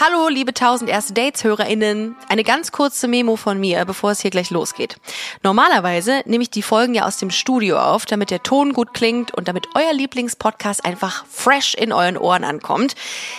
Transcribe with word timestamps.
Hallo, 0.00 0.28
liebe 0.28 0.50
1000 0.50 0.88
erste 0.88 1.12
Dates 1.12 1.42
HörerInnen. 1.42 2.14
Eine 2.28 2.44
ganz 2.44 2.70
kurze 2.70 3.08
Memo 3.08 3.34
von 3.34 3.58
mir, 3.58 3.84
bevor 3.84 4.12
es 4.12 4.20
hier 4.20 4.30
gleich 4.30 4.50
losgeht. 4.50 4.96
Normalerweise 5.42 6.22
nehme 6.24 6.42
ich 6.42 6.50
die 6.50 6.62
Folgen 6.62 6.94
ja 6.94 7.04
aus 7.04 7.16
dem 7.16 7.32
Studio 7.32 7.80
auf, 7.80 8.06
damit 8.06 8.30
der 8.30 8.44
Ton 8.44 8.74
gut 8.74 8.94
klingt 8.94 9.34
und 9.34 9.48
damit 9.48 9.66
euer 9.74 9.92
Lieblingspodcast 9.92 10.84
einfach 10.84 11.26
fresh 11.26 11.74
in 11.74 11.92
euren 11.92 12.16
Ohren 12.16 12.44
ankommt. 12.44 12.94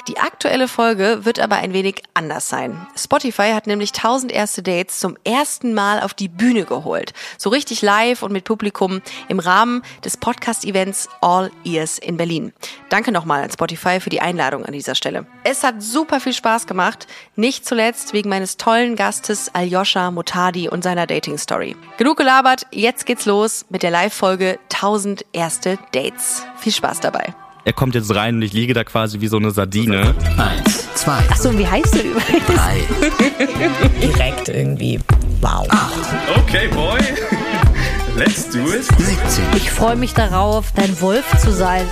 Die 0.09 0.17
aktuelle 0.17 0.67
Folge 0.67 1.23
wird 1.23 1.39
aber 1.39 1.55
ein 1.55 1.71
wenig 1.71 2.03
anders 2.13 2.49
sein. 2.49 2.85
Spotify 2.97 3.51
hat 3.53 3.65
nämlich 3.65 3.94
1000 3.94 4.29
erste 4.29 4.62
Dates 4.62 4.99
zum 4.99 5.15
ersten 5.23 5.73
Mal 5.73 6.01
auf 6.01 6.13
die 6.13 6.28
Bühne 6.28 6.65
geholt. 6.65 7.13
So 7.37 7.51
richtig 7.51 7.81
live 7.81 8.21
und 8.21 8.33
mit 8.33 8.44
Publikum 8.44 9.01
im 9.29 9.39
Rahmen 9.39 9.81
des 10.03 10.17
Podcast-Events 10.17 11.07
All 11.21 11.51
Ears 11.63 11.99
in 11.99 12.17
Berlin. 12.17 12.51
Danke 12.89 13.13
nochmal 13.13 13.44
an 13.44 13.49
Spotify 13.49 14.01
für 14.01 14.10
die 14.10 14.19
Einladung 14.19 14.65
an 14.65 14.73
dieser 14.73 14.96
Stelle. 14.96 15.26
Es 15.46 15.63
hat 15.63 15.81
super 15.81 16.20
viel 16.20 16.34
Spaß 16.34 16.48
gemacht, 16.68 17.08
nicht 17.36 17.66
zuletzt 17.66 18.13
wegen 18.13 18.30
meines 18.30 18.57
tollen 18.57 18.95
Gastes 18.95 19.49
Aljoscha 19.53 20.12
Motadi 20.12 20.67
und 20.70 20.84
seiner 20.84 21.05
Dating-Story. 21.07 21.76
Genug 21.98 22.17
gelabert, 22.17 22.66
jetzt 22.71 23.05
geht's 23.05 23.26
los 23.26 23.66
mit 23.70 23.84
der 23.84 23.91
Live-Folge 23.91 24.59
1000 24.73 25.26
erste 25.34 25.77
Dates. 25.93 26.43
Viel 26.57 26.73
Spaß 26.73 26.99
dabei. 26.99 27.34
Er 27.66 27.73
kommt 27.73 27.93
jetzt 27.93 28.13
rein 28.16 28.35
und 28.35 28.41
ich 28.41 28.54
liege 28.54 28.73
da 28.73 28.84
quasi 28.84 29.21
wie 29.21 29.27
so 29.27 29.38
eine 29.38 29.52
Sardine. 29.52 30.16
Eins, 30.38 30.88
zwei, 30.95 31.20
Achso, 31.30 31.55
wie 31.57 31.67
heißt 31.67 31.93
du 31.93 31.99
übrigens? 31.99 32.45
drei, 32.48 32.79
direkt 34.02 34.49
irgendwie. 34.49 34.99
Wow. 35.41 35.68
Okay, 36.38 36.68
boy. 36.70 36.99
Let's 38.19 38.49
do 38.49 38.59
it. 38.73 38.83
17, 38.83 39.45
Ich 39.55 39.71
freue 39.71 39.95
mich 39.95 40.13
darauf, 40.13 40.73
dein 40.75 40.99
Wolf 40.99 41.25
zu 41.37 41.53
sein. 41.53 41.85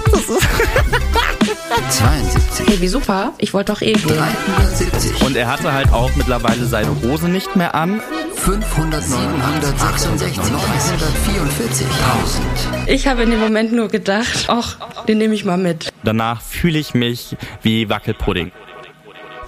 72, 1.89 2.67
Hey, 2.67 2.81
wie 2.81 2.87
super. 2.89 3.31
Ich 3.37 3.53
wollte 3.53 3.71
doch 3.71 3.81
eh 3.81 3.93
gehen. 3.93 4.17
370, 4.17 5.21
Und 5.23 5.37
er 5.37 5.47
hatte 5.47 5.71
halt 5.71 5.93
auch 5.93 6.11
mittlerweile 6.17 6.65
seine 6.65 6.89
Hose 7.01 7.29
nicht 7.29 7.55
mehr 7.55 7.73
an. 7.75 8.01
500, 8.35 9.01
766, 9.01 10.37
944, 10.51 11.87
1000. 11.87 12.89
Ich 12.89 13.07
habe 13.07 13.23
in 13.23 13.31
dem 13.31 13.39
Moment 13.39 13.71
nur 13.71 13.87
gedacht, 13.87 14.47
ach, 14.49 14.75
den 15.07 15.19
nehme 15.19 15.33
ich 15.33 15.45
mal 15.45 15.57
mit. 15.57 15.93
Danach 16.03 16.41
fühle 16.41 16.77
ich 16.77 16.93
mich 16.93 17.37
wie 17.61 17.89
Wackelpudding. 17.89 18.51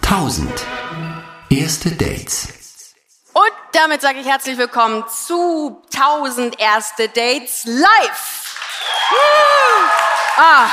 1000. 0.02 0.50
Erste 1.50 1.92
Dates. 1.92 2.59
Damit 3.72 4.02
sage 4.02 4.20
ich 4.20 4.26
herzlich 4.28 4.58
willkommen 4.58 5.04
zu 5.08 5.82
1000 5.94 6.60
erste 6.60 7.08
Dates 7.08 7.64
live. 7.66 8.56
Ah, 10.38 10.70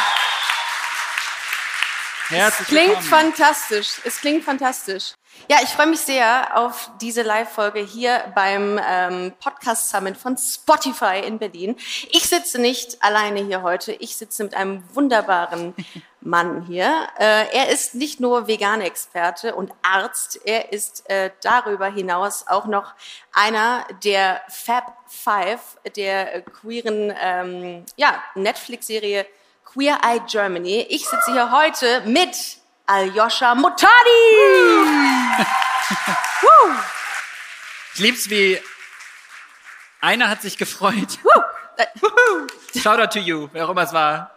Herzlich 2.28 2.68
klingt 2.68 2.88
willkommen. 2.88 3.08
fantastisch. 3.08 4.00
Es 4.04 4.20
klingt 4.20 4.44
fantastisch. 4.44 5.12
Ja, 5.48 5.58
ich 5.62 5.68
freue 5.68 5.86
mich 5.86 6.00
sehr 6.00 6.56
auf 6.56 6.90
diese 7.00 7.22
Live-Folge 7.22 7.80
hier 7.80 8.32
beim 8.34 8.80
ähm, 8.84 9.32
Podcast 9.40 9.90
Summit 9.90 10.16
von 10.16 10.36
Spotify 10.38 11.20
in 11.24 11.38
Berlin. 11.38 11.76
Ich 12.10 12.28
sitze 12.28 12.58
nicht 12.60 13.02
alleine 13.02 13.44
hier 13.44 13.62
heute. 13.62 13.92
Ich 13.92 14.16
sitze 14.16 14.42
mit 14.44 14.54
einem 14.54 14.82
wunderbaren 14.94 15.74
Mann 16.26 16.62
hier. 16.62 17.08
Äh, 17.18 17.46
er 17.56 17.68
ist 17.68 17.94
nicht 17.94 18.20
nur 18.20 18.48
Vegan-Experte 18.48 19.54
und 19.54 19.72
Arzt, 19.82 20.40
er 20.44 20.72
ist 20.72 21.08
äh, 21.08 21.30
darüber 21.42 21.86
hinaus 21.86 22.46
auch 22.48 22.66
noch 22.66 22.94
einer 23.32 23.86
der 24.04 24.42
Fab 24.48 24.96
Five 25.06 25.60
der 25.94 26.42
queeren 26.42 27.14
ähm, 27.20 27.86
ja, 27.96 28.22
Netflix-Serie 28.34 29.24
Queer 29.64 30.00
Eye 30.02 30.20
Germany. 30.26 30.86
Ich 30.88 31.08
sitze 31.08 31.32
hier 31.32 31.50
heute 31.50 32.02
mit 32.06 32.36
Aljoscha 32.86 33.54
Motadi. 33.54 33.86
Woo! 36.42 36.74
Ich 37.94 38.00
lieb's 38.00 38.28
wie 38.30 38.60
einer 40.00 40.28
hat 40.28 40.42
sich 40.42 40.58
gefreut. 40.58 41.18
Woo! 41.22 41.42
Äh, 41.76 41.86
Shoutout 42.80 43.18
to 43.18 43.18
you, 43.18 43.48
wer 43.52 43.66
auch 43.66 43.70
immer 43.70 43.82
es 43.82 43.92
war. 43.92 44.32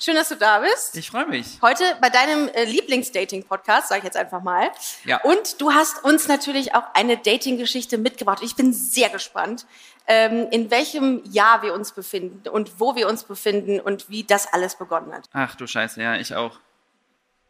Schön, 0.00 0.14
dass 0.14 0.28
du 0.28 0.36
da 0.36 0.60
bist. 0.60 0.96
Ich 0.96 1.10
freue 1.10 1.26
mich. 1.26 1.58
Heute 1.60 1.84
bei 2.00 2.08
deinem 2.08 2.48
äh, 2.48 2.64
Lieblingsdating-Podcast, 2.64 3.88
sage 3.88 3.98
ich 3.98 4.04
jetzt 4.04 4.16
einfach 4.16 4.42
mal. 4.42 4.70
Ja. 5.04 5.20
Und 5.22 5.60
du 5.60 5.72
hast 5.72 6.04
uns 6.04 6.28
natürlich 6.28 6.74
auch 6.74 6.84
eine 6.94 7.16
Dating-Geschichte 7.16 7.98
mitgebracht. 7.98 8.40
Ich 8.42 8.54
bin 8.54 8.72
sehr 8.72 9.08
gespannt, 9.08 9.66
ähm, 10.06 10.48
in 10.50 10.70
welchem 10.70 11.22
Jahr 11.24 11.62
wir 11.62 11.74
uns 11.74 11.92
befinden 11.92 12.48
und 12.48 12.78
wo 12.78 12.94
wir 12.94 13.08
uns 13.08 13.24
befinden 13.24 13.80
und 13.80 14.08
wie 14.08 14.24
das 14.24 14.52
alles 14.52 14.76
begonnen 14.76 15.12
hat. 15.12 15.28
Ach 15.32 15.54
du 15.56 15.66
Scheiße, 15.66 16.00
ja, 16.00 16.16
ich 16.16 16.34
auch. 16.34 16.60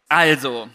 Also, 0.08 0.68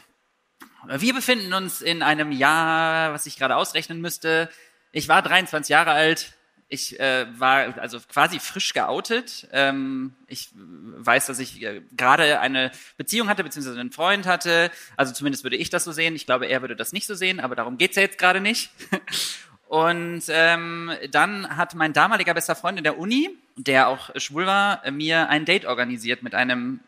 wir 0.88 1.14
befinden 1.14 1.54
uns 1.54 1.82
in 1.82 2.04
einem 2.04 2.32
Jahr, 2.32 3.14
was 3.14 3.26
ich 3.26 3.38
gerade 3.38 3.56
ausrechnen 3.56 4.00
müsste. 4.00 4.50
Ich 4.92 5.08
war 5.08 5.24
23 5.24 5.70
Jahre 5.70 5.92
alt. 5.92 6.34
Ich 6.74 7.00
äh, 7.00 7.28
war 7.40 7.78
also 7.78 8.00
quasi 8.00 8.40
frisch 8.40 8.74
geoutet. 8.74 9.48
Ähm, 9.52 10.16
ich 10.28 10.50
weiß, 10.56 11.28
dass 11.28 11.38
ich 11.38 11.62
äh, 11.62 11.84
gerade 11.96 12.40
eine 12.40 12.72
Beziehung 12.98 13.30
hatte, 13.30 13.44
beziehungsweise 13.44 13.80
einen 13.80 13.92
Freund 13.92 14.26
hatte. 14.26 14.72
Also 14.98 15.14
zumindest 15.14 15.44
würde 15.44 15.56
ich 15.56 15.70
das 15.70 15.84
so 15.84 15.92
sehen. 15.92 16.16
Ich 16.16 16.26
glaube, 16.26 16.48
er 16.48 16.62
würde 16.62 16.76
das 16.76 16.92
nicht 16.92 17.06
so 17.06 17.14
sehen, 17.14 17.40
aber 17.40 17.54
darum 17.54 17.78
geht's 17.78 17.96
ja 17.96 18.02
jetzt 18.02 18.18
gerade 18.18 18.42
nicht. 18.42 18.72
Und 19.68 20.24
ähm, 20.30 20.92
dann 21.12 21.56
hat 21.56 21.76
mein 21.76 21.94
damaliger 21.94 22.34
bester 22.34 22.56
Freund 22.56 22.80
in 22.80 22.84
der 22.84 22.98
Uni, 22.98 23.30
der 23.56 23.88
auch 23.88 24.10
schwul 24.16 24.48
war, 24.48 24.82
mir 24.90 25.30
ein 25.30 25.46
Date 25.46 25.66
organisiert 25.66 26.24
mit 26.24 26.34
einem 26.34 26.80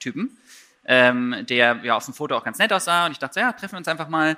Typen, 0.00 0.36
ähm, 0.84 1.46
der 1.48 1.80
ja 1.82 1.96
auf 1.96 2.04
dem 2.04 2.12
Foto 2.12 2.36
auch 2.36 2.44
ganz 2.44 2.58
nett 2.58 2.74
aussah. 2.74 3.06
Und 3.06 3.12
ich 3.12 3.18
dachte, 3.18 3.34
so, 3.34 3.40
ja, 3.40 3.52
treffen 3.52 3.72
wir 3.72 3.78
uns 3.78 3.88
einfach 3.88 4.08
mal. 4.08 4.36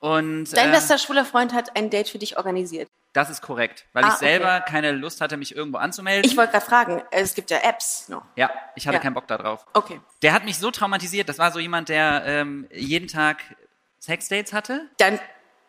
Und 0.00 0.54
Dein 0.54 0.68
äh, 0.68 0.72
bester 0.72 0.98
schwuler 0.98 1.24
Freund 1.24 1.54
hat 1.54 1.76
ein 1.76 1.88
Date 1.88 2.10
für 2.10 2.18
dich 2.18 2.36
organisiert. 2.36 2.90
Das 3.16 3.30
ist 3.30 3.40
korrekt, 3.42 3.86
weil 3.92 4.04
Ah, 4.04 4.08
ich 4.08 4.14
okay. 4.14 4.24
selber 4.26 4.60
keine 4.60 4.92
Lust 4.92 5.20
hatte, 5.20 5.36
mich 5.36 5.56
irgendwo 5.56 5.78
anzumelden. 5.78 6.30
Ich 6.30 6.36
wollte 6.36 6.52
gerade 6.52 6.64
fragen, 6.66 7.02
es 7.10 7.34
gibt 7.34 7.50
ja 7.50 7.58
Apps 7.58 8.08
noch. 8.08 8.22
ja, 8.36 8.50
ich 8.74 8.86
hatte 8.86 8.96
Ja. 8.96 9.02
keinen 9.02 9.14
Bock 9.14 9.26
darauf. 9.26 9.64
Okay. 9.72 10.00
Der 10.22 10.32
hat 10.32 10.44
mich 10.44 10.58
so 10.58 10.70
traumatisiert. 10.70 11.28
Das 11.28 11.38
war 11.38 11.50
so 11.52 11.58
jemand, 11.58 11.88
der 11.88 12.22
ähm, 12.26 12.66
jeden 12.72 13.08
Tag 13.08 13.38
Sexdates 14.00 14.52
hatte. 14.52 14.88
Dein, 14.98 15.18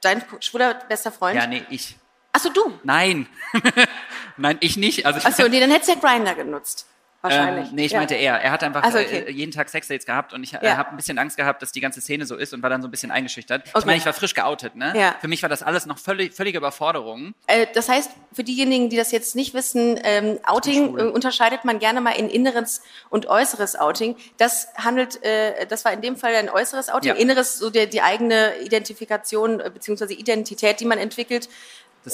dein 0.02 0.24
schwuler 0.41 0.74
bester 0.74 1.12
Freund? 1.12 1.35
Ja, 1.35 1.47
nee, 1.47 1.63
ich. 1.69 1.96
Achso, 2.34 2.50
du. 2.50 2.80
Nein. 2.84 3.28
Nein, 4.38 4.58
ich 4.59 4.78
nicht. 4.78 5.06
Also 5.06 5.19
ich 5.19 5.25
Achso, 5.25 5.47
nee, 5.47 5.59
dann 5.59 5.72
hättest 5.72 5.90
du 5.90 5.94
ja 5.96 6.00
Grinder 6.00 6.35
genutzt. 6.35 6.88
Wahrscheinlich. 7.29 7.69
Ähm, 7.69 7.75
nee, 7.75 7.85
ich 7.85 7.91
ja. 7.91 7.99
meinte 7.99 8.15
er. 8.15 8.35
Er 8.41 8.51
hat 8.51 8.63
einfach 8.63 8.81
Ach 8.83 8.91
so, 8.91 8.97
okay. 8.99 9.25
äh, 9.27 9.31
jeden 9.31 9.51
Tag 9.51 9.69
Sexdates 9.69 10.05
gehabt 10.05 10.33
und 10.33 10.43
ich 10.43 10.53
äh, 10.53 10.59
Ja. 10.61 10.77
habe 10.77 10.91
ein 10.91 10.97
bisschen 10.97 11.17
Angst 11.17 11.38
gehabt, 11.38 11.61
dass 11.61 11.71
die 11.71 11.81
ganze 11.81 12.01
Szene 12.01 12.25
so 12.25 12.35
ist 12.35 12.53
und 12.53 12.61
war 12.63 12.69
dann 12.69 12.81
so 12.81 12.88
ein 12.88 12.91
bisschen 12.91 13.11
eingeschüchtert. 13.11 13.63
Ich 13.67 13.75
Okay. 13.75 13.85
meine, 13.85 13.97
ich 13.97 14.05
war 14.05 14.13
frisch 14.13 14.33
geoutet, 14.33 14.75
ne? 14.75 14.93
Ja. 14.95 15.15
Für 15.19 15.27
mich 15.27 15.41
war 15.41 15.49
das 15.49 15.63
alles 15.63 15.85
noch 15.85 15.97
völlig, 15.97 16.33
völlige 16.33 16.57
Überforderung. 16.57 17.33
Äh, 17.47 17.67
das 17.73 17.89
heißt, 17.89 18.11
für 18.33 18.43
diejenigen, 18.43 18.89
die 18.89 18.97
das 18.97 19.11
jetzt 19.11 19.35
nicht 19.35 19.53
wissen, 19.53 19.99
ähm, 20.03 20.39
Outing 20.45 20.97
äh, 20.97 21.03
unterscheidet 21.03 21.66
man 21.66 21.79
gerne 21.79 22.01
mal 22.01 22.11
in 22.11 22.29
inneres 22.29 22.81
und 23.09 23.27
äußeres 23.27 23.75
Outing. 23.75 24.16
Das 24.37 24.67
handelt, 24.75 25.23
äh, 25.23 25.66
das 25.67 25.85
war 25.85 25.93
in 25.93 26.01
dem 26.01 26.16
Fall 26.17 26.35
ein 26.35 26.49
äußeres 26.49 26.89
Outing. 26.89 27.16
Inneres, 27.16 27.57
so 27.57 27.69
der, 27.69 27.85
die 27.87 28.01
eigene 28.01 28.57
Identifikation 28.63 29.57
beziehungsweise 29.73 30.13
Identität, 30.13 30.79
die 30.79 30.85
man 30.85 30.97
entwickelt. 30.97 31.49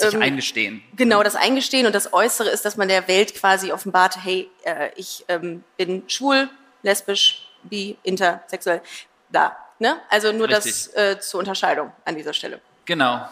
Das 0.02 0.12
sich 0.12 0.14
Ähm, 0.16 0.22
eingestehen. 0.22 0.84
Genau, 0.96 1.24
das 1.24 1.36
Eingestehen 1.36 1.86
und 1.86 1.94
das 1.94 2.14
Äußere 2.14 2.50
ist, 2.50 2.66
dass 2.66 2.78
man 2.78 2.88
der 2.88 3.08
Welt 3.08 3.36
quasi 3.36 3.72
offenbart, 3.72 4.24
hey, 4.24 4.50
äh, 4.64 4.90
ich 4.96 5.26
ähm, 5.28 5.64
bin 5.78 6.04
schwul, 6.08 6.50
lesbisch, 6.82 7.48
bi, 7.64 7.98
intersexuell, 8.04 8.82
da. 9.30 9.56
Ne? 9.80 9.98
Also 10.10 10.32
nur 10.32 10.48
das 10.48 10.66
Richtig. 10.66 10.98
äh, 10.98 11.20
zur 11.20 11.40
Unterscheidung 11.40 11.92
an 12.06 12.16
dieser 12.16 12.34
Stelle. 12.34 12.60
Genau. 12.86 13.28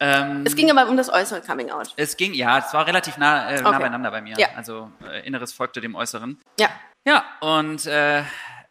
Ähm, 0.00 0.44
Es 0.46 0.54
ging 0.54 0.70
aber 0.70 0.88
um 0.88 0.96
das 0.96 1.08
äußere 1.12 1.40
Coming 1.40 1.70
Out. 1.70 1.92
es 1.96 2.16
ging, 2.16 2.32
ja, 2.34 2.58
es 2.58 2.72
war 2.72 2.86
relativ 2.86 3.16
nah, 3.16 3.50
äh, 3.50 3.60
nah 3.62 3.70
Okay. 3.70 3.78
beieinander 3.80 4.10
bei 4.12 4.20
mir. 4.20 4.36
Ja. 4.38 4.48
Also 4.54 4.92
äh, 5.04 5.26
Inneres 5.26 5.52
folgte 5.52 5.80
dem 5.80 5.94
Äußeren. 5.96 6.40
Ja. 6.60 6.68
Ja, 7.04 7.24
und 7.40 7.86
äh, 7.86 8.22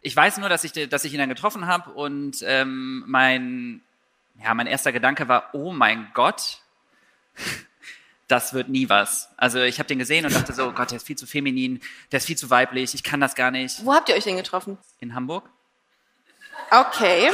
ich 0.02 0.16
weiß 0.16 0.38
nur, 0.38 0.48
dass 0.48 0.64
ich, 0.64 0.72
dass 0.90 1.04
ich 1.04 1.12
ihn 1.14 1.20
dann 1.20 1.28
getroffen 1.28 1.68
habe 1.68 1.90
und 1.92 2.38
ähm, 2.44 3.04
mein, 3.08 3.82
ja, 4.42 4.54
mein 4.54 4.68
erster 4.68 4.94
Gedanke 4.94 5.28
war, 5.28 5.50
oh 5.54 5.72
mein 5.74 6.08
Gott, 6.14 6.60
das 8.28 8.54
wird 8.54 8.70
nie 8.70 8.90
was. 8.90 9.30
Also 9.38 9.62
ich 9.62 9.80
habe 9.80 9.88
den 9.88 10.00
gesehen 10.00 10.26
und 10.26 10.36
dachte 10.36 10.54
so, 10.54 10.68
oh 10.68 10.72
Gott, 10.72 10.92
der 10.92 10.98
ist 10.98 11.08
viel 11.08 11.16
zu 11.18 11.26
feminin, 11.28 11.82
der 12.12 12.18
ist 12.18 12.26
viel 12.26 12.38
zu 12.38 12.50
weiblich, 12.50 12.94
ich 12.94 13.04
kann 13.04 13.20
das 13.20 13.36
gar 13.36 13.52
nicht. 13.52 13.86
Wo 13.86 13.94
habt 13.94 14.10
ihr 14.10 14.16
euch 14.16 14.24
denn 14.26 14.38
getroffen? 14.38 14.78
In 15.00 15.16
Hamburg? 15.16 15.50
Okay. 16.72 17.32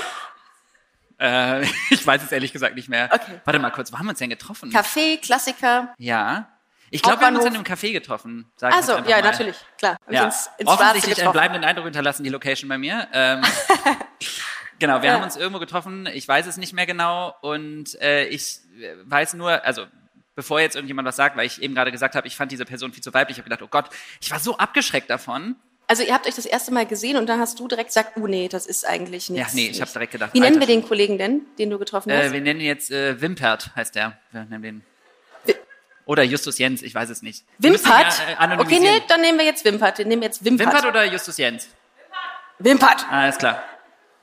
Äh, 1.19 1.63
ich 1.89 2.05
weiß 2.05 2.23
es 2.23 2.31
ehrlich 2.31 2.53
gesagt 2.53 2.75
nicht 2.75 2.89
mehr. 2.89 3.09
Okay. 3.11 3.41
Warte 3.45 3.59
mal 3.59 3.71
kurz, 3.71 3.91
wo 3.91 3.97
haben 3.97 4.05
wir 4.05 4.11
uns 4.11 4.19
denn 4.19 4.29
getroffen? 4.29 4.71
Café, 4.71 5.19
Klassiker. 5.19 5.93
ja. 5.97 6.49
Ich 6.89 7.01
glaube, 7.01 7.21
wir 7.21 7.25
haben 7.25 7.35
uns 7.37 7.45
in 7.45 7.55
einem. 7.55 7.63
Café 7.63 7.91
getroffen. 7.91 8.51
Sag 8.55 8.71
Also, 8.71 8.91
ja, 8.91 9.01
mal. 9.01 9.23
natürlich, 9.23 9.55
klar. 9.79 9.97
Hab 10.05 10.13
Ja, 10.13 10.25
ins, 10.25 10.47
ins 10.59 10.69
offensichtlich 10.69 11.23
einen 11.23 11.31
bleibenden 11.31 11.63
Eindruck 11.63 11.85
hinterlassen, 11.85 12.23
die 12.23 12.29
Location 12.29 12.69
bei 12.69 12.77
mir. 12.77 13.07
Ähm, 13.11 13.41
genau, 14.79 15.01
wir 15.01 15.09
Ja. 15.09 15.15
haben 15.15 15.23
uns 15.23 15.35
irgendwo 15.35 15.59
getroffen, 15.59 16.07
ich 16.13 16.27
weiß 16.27 16.45
es 16.47 16.57
nicht 16.57 16.73
mehr 16.73 16.85
genau 16.85 17.35
und 17.41 17.99
äh, 18.01 18.25
ich 18.25 18.59
äh, 18.81 18.93
weiß 19.05 19.33
nur, 19.35 19.63
also 19.65 19.85
bevor 20.35 20.59
jetzt 20.59 20.75
irgendjemand 20.75 21.07
was 21.07 21.15
sagt, 21.15 21.37
weil 21.37 21.45
ich 21.45 21.61
eben 21.61 21.75
gerade 21.75 21.91
gesagt 21.91 22.15
habe, 22.15 22.27
ich 22.27 22.35
fand 22.35 22.51
diese 22.51 22.65
Person 22.65 22.91
viel 22.93 23.03
zu 23.03 23.13
weiblich, 23.13 23.37
ich 23.37 23.41
habe 23.41 23.49
gedacht, 23.49 23.61
oh 23.63 23.67
Gott, 23.69 23.89
ich 24.21 24.31
war 24.31 24.39
so 24.39 24.57
abgeschreckt 24.57 25.09
davon, 25.09 25.55
Also 25.87 26.01
ihr 26.03 26.13
habt 26.13 26.25
euch 26.27 26.35
das 26.35 26.45
erste 26.45 26.71
Mal 26.73 26.85
gesehen 26.85 27.17
und 27.17 27.27
dann 27.27 27.39
hast 27.39 27.59
du 27.59 27.67
direkt 27.67 27.89
gesagt, 27.89 28.13
oh 28.17 28.25
nee, 28.25 28.47
das 28.47 28.65
ist 28.65 28.87
eigentlich 28.87 29.27
Ja, 29.29 29.35
nichts. 29.35 29.53
nee, 29.53 29.67
ich 29.67 29.81
habe 29.81 29.91
direkt 29.91 30.11
gedacht. 30.13 30.33
Wie 30.33 30.39
nennen 30.39 30.59
wir 30.59 30.65
den 30.67 30.83
Kollegen 30.87 31.17
denn, 31.17 31.41
den 31.59 31.69
du 31.69 31.77
getroffen 31.77 32.09
Äh, 32.09 32.23
hast? 32.25 32.31
wir 32.33 32.41
nennen 32.41 32.61
ihn 32.61 32.65
jetzt 32.67 32.89
äh, 32.89 33.19
Wimpert, 33.21 33.75
heißt 33.75 33.93
der. 33.95 34.17
Wir 34.31 34.45
nennen 34.45 34.61
den. 34.63 34.83
Oder 36.05 36.23
Justus 36.23 36.57
Jens, 36.57 36.81
ich 36.81 36.93
weiß 36.93 37.09
es 37.09 37.21
nicht. 37.21 37.45
Wimpert? 37.59 38.21
Ja, 38.39 38.53
äh, 38.53 38.57
okay, 38.59 38.79
nee, 38.79 39.01
dann 39.07 39.21
nehmen 39.21 39.37
wir 39.37 39.45
jetzt 39.45 39.63
Wimpert. 39.63 39.99
Den 39.99 40.09
nehmen 40.09 40.21
wir 40.21 40.27
jetzt 40.27 40.43
Wimpert. 40.43 40.67
Wimpert 40.67 40.85
oder 40.85 41.05
Justus 41.05 41.37
Jens? 41.37 41.69
Wimpert. 42.59 43.05
Alles 43.09 43.37
klar. 43.37 43.63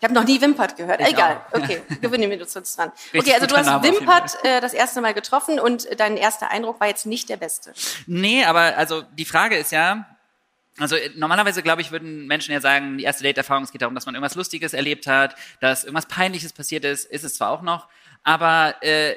Ich 0.01 0.05
habe 0.05 0.15
noch 0.15 0.25
nie 0.25 0.41
Wimpert 0.41 0.77
gehört. 0.77 1.03
Ich 1.03 1.09
Egal. 1.09 1.43
auch. 1.53 1.59
Okay, 1.59 1.83
gewinnen 2.01 2.31
wir 2.31 2.41
uns 2.41 2.55
jetzt 2.55 2.79
dran. 2.79 2.91
Richtig 3.13 3.21
okay, 3.21 3.35
also 3.35 3.47
du 3.47 3.55
hast 3.55 3.67
Name 3.67 3.85
Wimpert 3.85 4.39
äh, 4.45 4.63
das 4.63 4.73
erste 4.73 5.03
Mal 5.03 5.13
getroffen 5.13 5.61
und 5.61 5.87
dein 6.01 6.17
erster 6.17 6.51
Eindruck 6.51 6.81
war 6.81 6.89
jetzt 6.89 7.05
nicht 7.05 7.29
der 7.29 7.37
beste. 7.37 7.75
Nee, 8.07 8.45
aber 8.45 8.79
also 8.79 9.03
die 9.03 9.27
Frage 9.27 9.57
ist 9.57 9.73
ja, 9.73 10.07
also 10.79 10.97
normalerweise 11.17 11.63
glaube 11.63 11.83
ich, 11.83 11.93
würden 11.93 12.27
Menschen 12.27 12.53
ja 12.53 12.63
sagen, 12.63 12.97
die 12.97 13.05
erste 13.05 13.25
Date-Erfahrung, 13.25 13.65
es 13.65 13.73
geht 13.73 13.83
darum, 13.83 13.95
dass 13.95 14.07
man 14.07 14.15
irgendwas 14.15 14.37
Lustiges 14.37 14.73
erlebt 14.73 15.07
hat, 15.07 15.35
dass 15.61 15.85
irgendwas 15.85 16.07
Peinliches 16.07 16.55
passiert 16.55 16.87
ist, 16.87 17.05
ist 17.05 17.25
es 17.25 17.35
zwar 17.35 17.51
auch 17.51 17.61
noch, 17.61 17.87
aber 18.23 18.75
äh, 18.83 19.15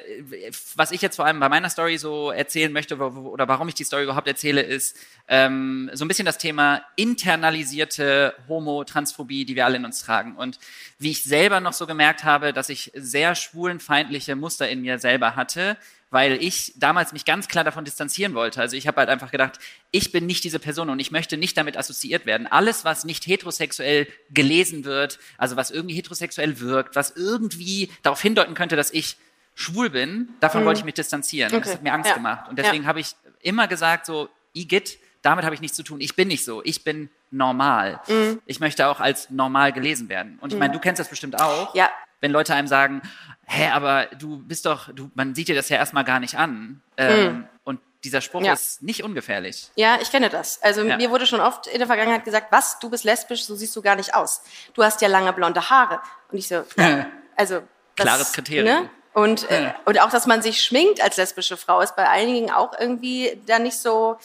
was 0.76 0.90
ich 0.90 1.02
jetzt 1.02 1.16
vor 1.16 1.26
allem 1.26 1.38
bei 1.38 1.50
meiner 1.50 1.68
Story 1.68 1.98
so 1.98 2.30
erzählen 2.30 2.72
möchte 2.72 2.96
oder 2.96 3.46
warum 3.48 3.68
ich 3.68 3.74
die 3.74 3.84
Story 3.84 4.04
überhaupt 4.04 4.26
erzähle, 4.26 4.62
ist 4.62 4.96
ähm, 5.28 5.90
so 5.92 6.04
ein 6.04 6.08
bisschen 6.08 6.24
das 6.24 6.38
Thema 6.38 6.82
internalisierte 6.96 8.34
Homo-Transphobie, 8.48 9.44
die 9.44 9.56
wir 9.56 9.66
alle 9.66 9.76
in 9.76 9.84
uns 9.84 10.02
tragen. 10.02 10.36
Und 10.36 10.58
wie 10.98 11.10
ich 11.10 11.22
selber 11.22 11.60
noch 11.60 11.74
so 11.74 11.86
gemerkt 11.86 12.24
habe, 12.24 12.54
dass 12.54 12.70
ich 12.70 12.92
sehr 12.94 13.34
schwulenfeindliche 13.34 14.36
Muster 14.36 14.68
in 14.70 14.80
mir 14.80 14.98
selber 14.98 15.36
hatte, 15.36 15.76
weil 16.14 16.40
ich 16.40 16.72
damals 16.76 17.12
mich 17.12 17.24
ganz 17.24 17.48
klar 17.48 17.64
davon 17.64 17.84
distanzieren 17.84 18.34
wollte. 18.34 18.60
Also 18.60 18.76
ich 18.76 18.86
habe 18.86 18.98
halt 18.98 19.08
einfach 19.08 19.32
gedacht, 19.32 19.58
ich 19.90 20.12
bin 20.12 20.26
nicht 20.26 20.44
diese 20.44 20.60
Person 20.60 20.88
und 20.88 21.00
ich 21.00 21.10
möchte 21.10 21.36
nicht 21.36 21.56
damit 21.56 21.76
assoziiert 21.76 22.24
werden. 22.24 22.46
Alles, 22.46 22.84
was 22.84 23.04
nicht 23.04 23.26
heterosexuell 23.26 24.06
gelesen 24.30 24.84
wird, 24.84 25.18
also 25.38 25.56
was 25.56 25.72
irgendwie 25.72 25.96
heterosexuell 25.96 26.60
wirkt, 26.60 26.94
was 26.94 27.10
irgendwie 27.16 27.90
darauf 28.04 28.22
hindeuten 28.22 28.54
könnte, 28.54 28.76
dass 28.76 28.92
ich 28.92 29.16
schwul 29.56 29.90
bin, 29.90 30.28
davon 30.38 30.64
wollte 30.64 30.78
ich 30.78 30.84
mich 30.84 30.94
distanzieren. 30.94 31.50
Mhm. 31.50 31.58
Okay. 31.58 31.64
Das 31.64 31.74
hat 31.74 31.82
mir 31.82 31.92
Angst 31.92 32.10
Ja. 32.10 32.14
gemacht. 32.14 32.48
Und 32.48 32.60
deswegen 32.60 32.86
habe 32.86 33.00
ich 33.00 33.16
immer 33.40 33.66
gesagt, 33.66 34.06
so, 34.06 34.28
Igitt, 34.52 34.98
damit 35.22 35.44
habe 35.44 35.56
ich 35.56 35.60
nichts 35.60 35.76
zu 35.76 35.82
tun. 35.82 36.00
Ich 36.00 36.14
bin 36.14 36.28
nicht 36.28 36.44
so. 36.44 36.62
Ich 36.64 36.84
bin 36.84 37.10
normal. 37.32 37.98
Mhm. 38.06 38.40
Ich 38.46 38.60
möchte 38.60 38.86
auch 38.86 39.00
als 39.00 39.30
normal 39.30 39.72
gelesen 39.72 40.08
werden. 40.08 40.38
Und 40.40 40.52
ich 40.52 40.58
meine, 40.60 40.74
du 40.74 40.78
kennst 40.78 41.00
das 41.00 41.08
bestimmt 41.08 41.40
auch 41.40 41.74
Ja. 41.74 41.90
Wenn 42.24 42.30
Leute 42.32 42.54
einem 42.54 42.66
sagen, 42.68 43.02
hä, 43.44 43.68
aber 43.68 44.06
du 44.18 44.38
bist 44.38 44.64
doch, 44.64 44.88
du, 44.94 45.10
man 45.14 45.34
sieht 45.34 45.48
dir 45.48 45.54
das 45.54 45.68
ja 45.68 45.76
erstmal 45.76 46.04
gar 46.04 46.20
nicht 46.20 46.36
an. 46.38 46.80
Ähm, 46.96 47.46
Und 47.64 47.80
dieser 48.02 48.22
Spruch 48.22 48.40
Ja. 48.40 48.54
ist 48.54 48.82
nicht 48.82 49.02
ungefährlich. 49.04 49.68
Ja, 49.76 49.98
ich 50.00 50.10
kenne 50.10 50.30
das. 50.30 50.62
Also 50.62 50.82
Ja. 50.82 50.96
mir 50.96 51.10
wurde 51.10 51.26
schon 51.26 51.40
oft 51.40 51.66
in 51.66 51.78
der 51.78 51.86
Vergangenheit 51.86 52.24
gesagt, 52.24 52.46
was, 52.50 52.78
du 52.78 52.88
bist 52.88 53.04
lesbisch, 53.04 53.44
so 53.44 53.54
siehst 53.54 53.76
du 53.76 53.82
gar 53.82 53.94
nicht 53.96 54.14
aus. 54.14 54.42
Du 54.72 54.82
hast 54.82 55.02
ja 55.02 55.08
lange 55.08 55.34
blonde 55.34 55.68
Haare. 55.68 56.00
Und 56.32 56.38
ich 56.38 56.48
so, 56.48 56.64
ja, 56.78 57.06
also 57.36 57.60
das, 57.96 58.06
Klares 58.06 58.32
Kriterium. 58.32 58.64
Ne? 58.84 58.90
Und, 59.12 59.50
äh, 59.50 59.72
und 59.84 60.00
auch, 60.00 60.10
dass 60.10 60.26
man 60.26 60.40
sich 60.40 60.62
schminkt 60.64 61.02
als 61.02 61.18
lesbische 61.18 61.58
Frau, 61.58 61.82
ist 61.82 61.94
bei 61.94 62.08
einigen 62.08 62.50
auch 62.50 62.72
irgendwie 62.80 63.38
da 63.46 63.58
nicht 63.58 63.76
so, 63.78 64.18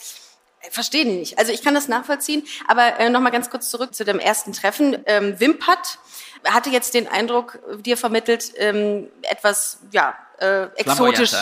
äh, 0.62 0.72
verstehe 0.72 1.01
ich 1.01 1.07
nicht. 1.07 1.38
Also 1.40 1.51
ich 1.51 1.62
kann 1.62 1.74
das 1.74 1.90
nachvollziehen, 1.90 2.44
aber 2.69 2.98
äh, 3.00 3.10
nochmal 3.10 3.34
ganz 3.34 3.50
kurz 3.50 3.69
zurück 3.69 3.94
zu 3.94 4.06
dem 4.06 4.19
ersten 4.19 4.54
Treffen. 4.54 4.98
Ähm, 5.06 5.38
Wimpert 5.42 6.00
hatte 6.45 6.69
jetzt 6.69 6.94
den 6.94 7.07
Eindruck, 7.07 7.59
äh, 7.71 7.77
dir 7.77 7.97
vermittelt, 7.97 8.51
ähm, 8.57 9.09
etwas, 9.21 9.80
ja, 9.91 10.15
äh, 10.39 10.68
exotisch, 10.75 11.33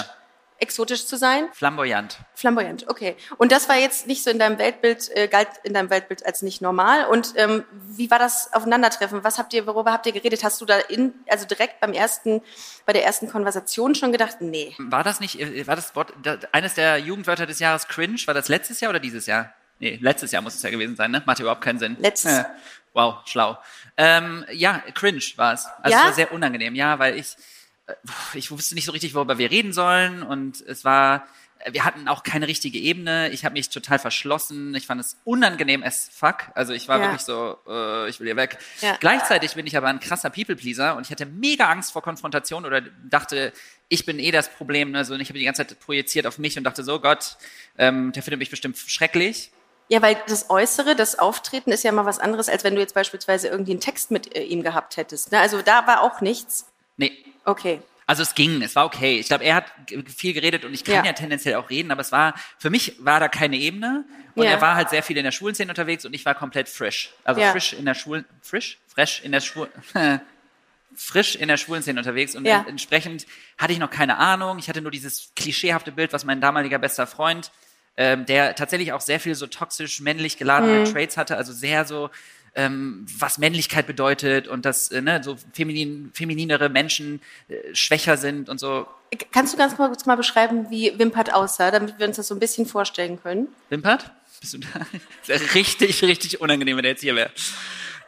exotisch 0.60 1.06
zu 1.06 1.18
sein. 1.18 1.50
Flamboyant. 1.54 2.18
Flamboyant, 2.34 2.90
okay. 2.90 3.16
Und 3.38 3.52
das 3.52 3.70
war 3.70 3.78
jetzt 3.78 4.08
nicht 4.08 4.24
so 4.24 4.30
in 4.30 4.40
deinem 4.40 4.58
Weltbild, 4.58 5.10
äh, 5.16 5.28
galt 5.28 5.50
in 5.64 5.74
deinem 5.74 5.90
Weltbild 5.90 6.26
als 6.26 6.42
nicht 6.42 6.62
normal. 6.62 7.06
Und 7.06 7.34
ähm, 7.36 7.64
wie 7.72 8.10
war 8.10 8.20
das 8.20 8.54
Aufeinandertreffen? 8.54 9.24
Was 9.24 9.38
habt 9.38 9.54
ihr, 9.54 9.68
worüber 9.68 9.92
habt 9.92 10.06
ihr 10.06 10.14
geredet? 10.14 10.44
Hast 10.44 10.60
du 10.62 10.66
da 10.66 10.78
in, 10.80 11.14
also 11.28 11.46
direkt 11.46 11.80
beim 11.80 11.94
ersten, 11.94 12.42
bei 12.86 12.94
der 12.94 13.06
ersten 13.06 13.30
Konversation 13.30 13.94
schon 13.96 14.12
gedacht, 14.12 14.38
nee. 14.42 14.76
War 14.80 15.04
das 15.04 15.20
nicht, 15.20 15.40
äh, 15.40 15.68
war 15.68 15.76
das 15.76 15.96
Wort, 15.96 16.14
eines 16.52 16.74
der 16.74 16.98
Jugendwörter 16.98 17.46
des 17.46 17.60
Jahres 17.60 17.88
cringe? 17.88 18.18
War 18.26 18.34
das 18.34 18.50
letztes 18.50 18.80
Jahr 18.82 18.90
oder 18.90 19.00
dieses 19.00 19.28
Jahr? 19.28 19.54
Nee, 19.80 19.98
letztes 20.02 20.32
Jahr 20.32 20.42
muss 20.42 20.56
es 20.56 20.62
ja 20.64 20.70
gewesen 20.70 20.96
sein, 20.96 21.12
ne? 21.12 21.22
Macht 21.26 21.40
überhaupt 21.40 21.62
keinen 21.62 21.80
Sinn. 21.80 21.98
Letztes. 22.00 22.40
Äh, 22.40 22.46
wow, 22.94 23.18
schlau. 23.26 23.58
Ähm, 23.96 24.46
ja, 24.52 24.80
cringe 24.94 25.22
war 25.36 25.54
es. 25.54 25.66
Also 25.82 25.92
Ja? 25.96 26.00
es 26.02 26.06
war 26.08 26.14
sehr 26.14 26.32
unangenehm, 26.32 26.76
ja, 26.76 26.98
weil 27.00 27.16
ich, 27.18 27.36
äh, 27.88 27.94
ich 28.34 28.50
wusste 28.52 28.76
nicht 28.76 28.86
so 28.86 28.92
richtig, 28.92 29.14
worüber 29.14 29.38
wir 29.38 29.52
reden 29.52 29.74
sollen 29.74 30.24
und 30.24 30.62
es 30.62 30.84
war, 30.84 31.28
wir 31.72 31.84
hatten 31.86 32.08
auch 32.08 32.22
keine 32.24 32.48
richtige 32.48 32.78
Ebene. 32.80 33.30
Ich 33.32 33.44
habe 33.46 33.54
mich 33.54 33.70
total 33.70 33.98
verschlossen. 34.00 34.74
Ich 34.76 34.86
fand 34.86 35.02
es 35.02 35.18
unangenehm 35.26 35.82
as 35.84 36.10
fuck. 36.14 36.44
Also 36.54 36.74
ich 36.74 36.88
war 36.88 36.98
Ja. 37.00 37.06
wirklich 37.06 37.22
so, 37.24 37.58
äh, 37.68 38.08
ich 38.10 38.20
will 38.20 38.28
hier 38.28 38.36
weg. 38.36 38.58
Ja. 38.82 38.96
Gleichzeitig 39.00 39.56
bin 39.56 39.66
ich 39.66 39.76
aber 39.76 39.88
ein 39.88 40.00
krasser 40.00 40.30
People-Pleaser 40.30 40.96
und 40.96 41.06
ich 41.06 41.12
hatte 41.12 41.26
mega 41.26 41.70
Angst 41.70 41.92
vor 41.92 42.02
Konfrontation 42.04 42.66
oder 42.66 42.82
dachte, 43.10 43.52
ich 43.90 44.06
bin 44.06 44.20
eh 44.20 44.32
das 44.32 44.50
Problem. 44.50 44.92
Ne? 44.92 45.04
So, 45.06 45.14
und 45.16 45.20
ich 45.22 45.30
habe 45.30 45.40
die 45.40 45.46
ganze 45.46 45.66
Zeit 45.66 45.80
projiziert 45.80 46.28
auf 46.28 46.38
mich 46.38 46.58
und 46.58 46.64
dachte 46.64 46.84
so, 46.84 47.00
Gott, 47.00 47.38
ähm, 47.78 48.12
der 48.12 48.22
findet 48.24 48.40
mich 48.40 48.50
bestimmt 48.52 48.78
schrecklich. 48.78 49.52
Ja, 49.90 50.02
weil 50.02 50.18
das 50.28 50.50
Äußere, 50.50 50.96
das 50.96 51.18
Auftreten 51.18 51.72
ist 51.72 51.84
ja 51.84 51.92
mal 51.94 52.06
was 52.06 52.20
anderes, 52.20 52.50
als 52.50 52.64
wenn 52.64 52.76
du 52.76 52.82
jetzt 52.82 52.94
beispielsweise 52.94 53.48
irgendwie 53.48 53.72
einen 53.72 53.80
Text 53.80 54.12
mit 54.12 54.36
äh, 54.36 54.44
ihm 54.44 54.62
gehabt 54.64 54.98
hättest. 54.98 55.32
Ne? 55.32 55.40
Also 55.40 55.62
da 55.62 55.88
war 55.88 56.02
auch 56.02 56.22
nichts. 56.22 56.68
Nee, 56.98 57.12
Okay. 57.46 57.82
Also 58.10 58.24
es 58.24 58.36
ging, 58.36 58.62
es 58.62 58.74
war 58.78 58.86
okay. 58.86 59.20
Ich 59.20 59.28
glaube, 59.28 59.44
er 59.44 59.56
hat 59.56 59.66
viel 60.16 60.32
geredet 60.34 60.64
und 60.64 60.74
ich 60.74 60.86
kann 60.86 60.96
Ja. 60.96 61.04
ja. 61.04 61.12
tendenziell 61.14 61.56
auch 61.56 61.70
reden, 61.70 61.92
aber 61.92 62.00
es 62.00 62.14
war, 62.14 62.36
für 62.58 62.70
mich 62.70 62.96
war 63.00 63.20
da 63.20 63.28
keine 63.28 63.58
Ebene 63.58 64.06
und 64.36 64.46
Ja. 64.46 64.52
er 64.52 64.62
war 64.62 64.76
halt 64.76 64.90
sehr 64.90 65.04
viel 65.04 65.18
in 65.18 65.26
der 65.26 65.34
schwulen 65.34 65.56
Szene 65.56 65.72
unterwegs 65.72 66.06
und 66.06 66.14
ich 66.14 66.26
war 66.26 66.34
komplett 66.34 66.70
frisch. 66.70 67.12
Also 67.26 67.42
Ja. 67.42 67.52
frisch 67.52 67.74
in 67.74 67.84
der 67.84 67.96
schwulen, 67.96 68.24
frisch? 68.42 68.80
Fresh 68.88 69.22
in 69.26 69.34
der 69.34 69.42
schwulen, 69.42 69.70
frisch 70.96 71.36
in 71.36 71.48
der 71.50 71.58
schwulen 71.58 71.82
Szene 71.84 72.00
unterwegs 72.00 72.34
und 72.36 72.46
entsprechend 72.46 73.26
hatte 73.58 73.74
ich 73.74 73.80
noch 73.80 73.90
keine 73.92 74.18
Ahnung. 74.18 74.58
Ich 74.58 74.70
hatte 74.70 74.82
nur 74.82 74.92
dieses 74.92 75.32
klischeehafte 75.36 75.92
Bild, 75.92 76.14
was 76.14 76.24
mein 76.24 76.40
damaliger 76.42 76.80
bester 76.80 77.08
Freund, 77.08 77.52
ähm, 77.98 78.26
der 78.26 78.56
tatsächlich 78.56 78.94
auch 78.94 79.02
sehr 79.02 79.20
viel 79.20 79.36
so 79.36 79.48
toxisch 79.48 80.00
männlich 80.00 80.38
geladene 80.38 80.80
Mhm. 80.82 80.86
Traits 80.86 81.18
hatte, 81.18 81.36
also 81.38 81.52
sehr 81.52 81.86
so 81.86 82.10
ähm, 82.56 83.06
was 83.20 83.38
Männlichkeit 83.38 83.86
bedeutet 83.86 84.48
und 84.48 84.66
dass 84.66 84.90
äh, 84.92 85.02
ne, 85.02 85.22
so 85.24 85.36
feminin, 85.54 86.12
femininere 86.14 86.70
Menschen 86.70 87.22
äh, 87.50 87.76
schwächer 87.76 88.18
sind 88.18 88.50
und 88.50 88.60
so. 88.60 88.88
Kannst 89.32 89.54
du 89.54 89.58
ganz 89.58 89.76
kurz 89.76 90.06
mal 90.06 90.16
beschreiben, 90.18 90.70
wie 90.72 90.98
Wimpert 90.98 91.34
aussah, 91.34 91.70
damit 91.70 92.00
wir 92.00 92.08
uns 92.08 92.16
das 92.18 92.28
so 92.28 92.36
ein 92.36 92.40
bisschen 92.40 92.66
vorstellen 92.66 93.22
können? 93.22 93.48
Wimpert? 93.70 94.12
Bist 94.42 94.54
du 94.54 94.58
da? 94.60 94.68
Richtig, 95.54 96.04
richtig 96.04 96.42
unangenehm, 96.42 96.78
wenn 96.78 96.84
der 96.84 96.92
jetzt 96.92 97.02
hier 97.02 97.16
wäre. 97.16 97.32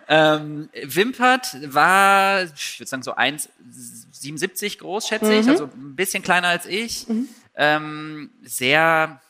Ähm, 0.08 0.70
Wimpert 0.84 1.56
war, 1.74 2.44
ich 2.44 2.80
würde 2.80 2.90
sagen, 2.90 3.04
so 3.04 3.16
1,77 3.16 4.80
groß, 4.80 5.08
schätze 5.08 5.34
ich, 5.34 5.48
also 5.48 5.66
ein 5.66 5.96
bisschen 5.96 6.24
kleiner 6.24 6.48
als 6.48 6.66
ich. 6.66 7.06
Ähm, 7.56 8.32
sehr, 8.44 9.22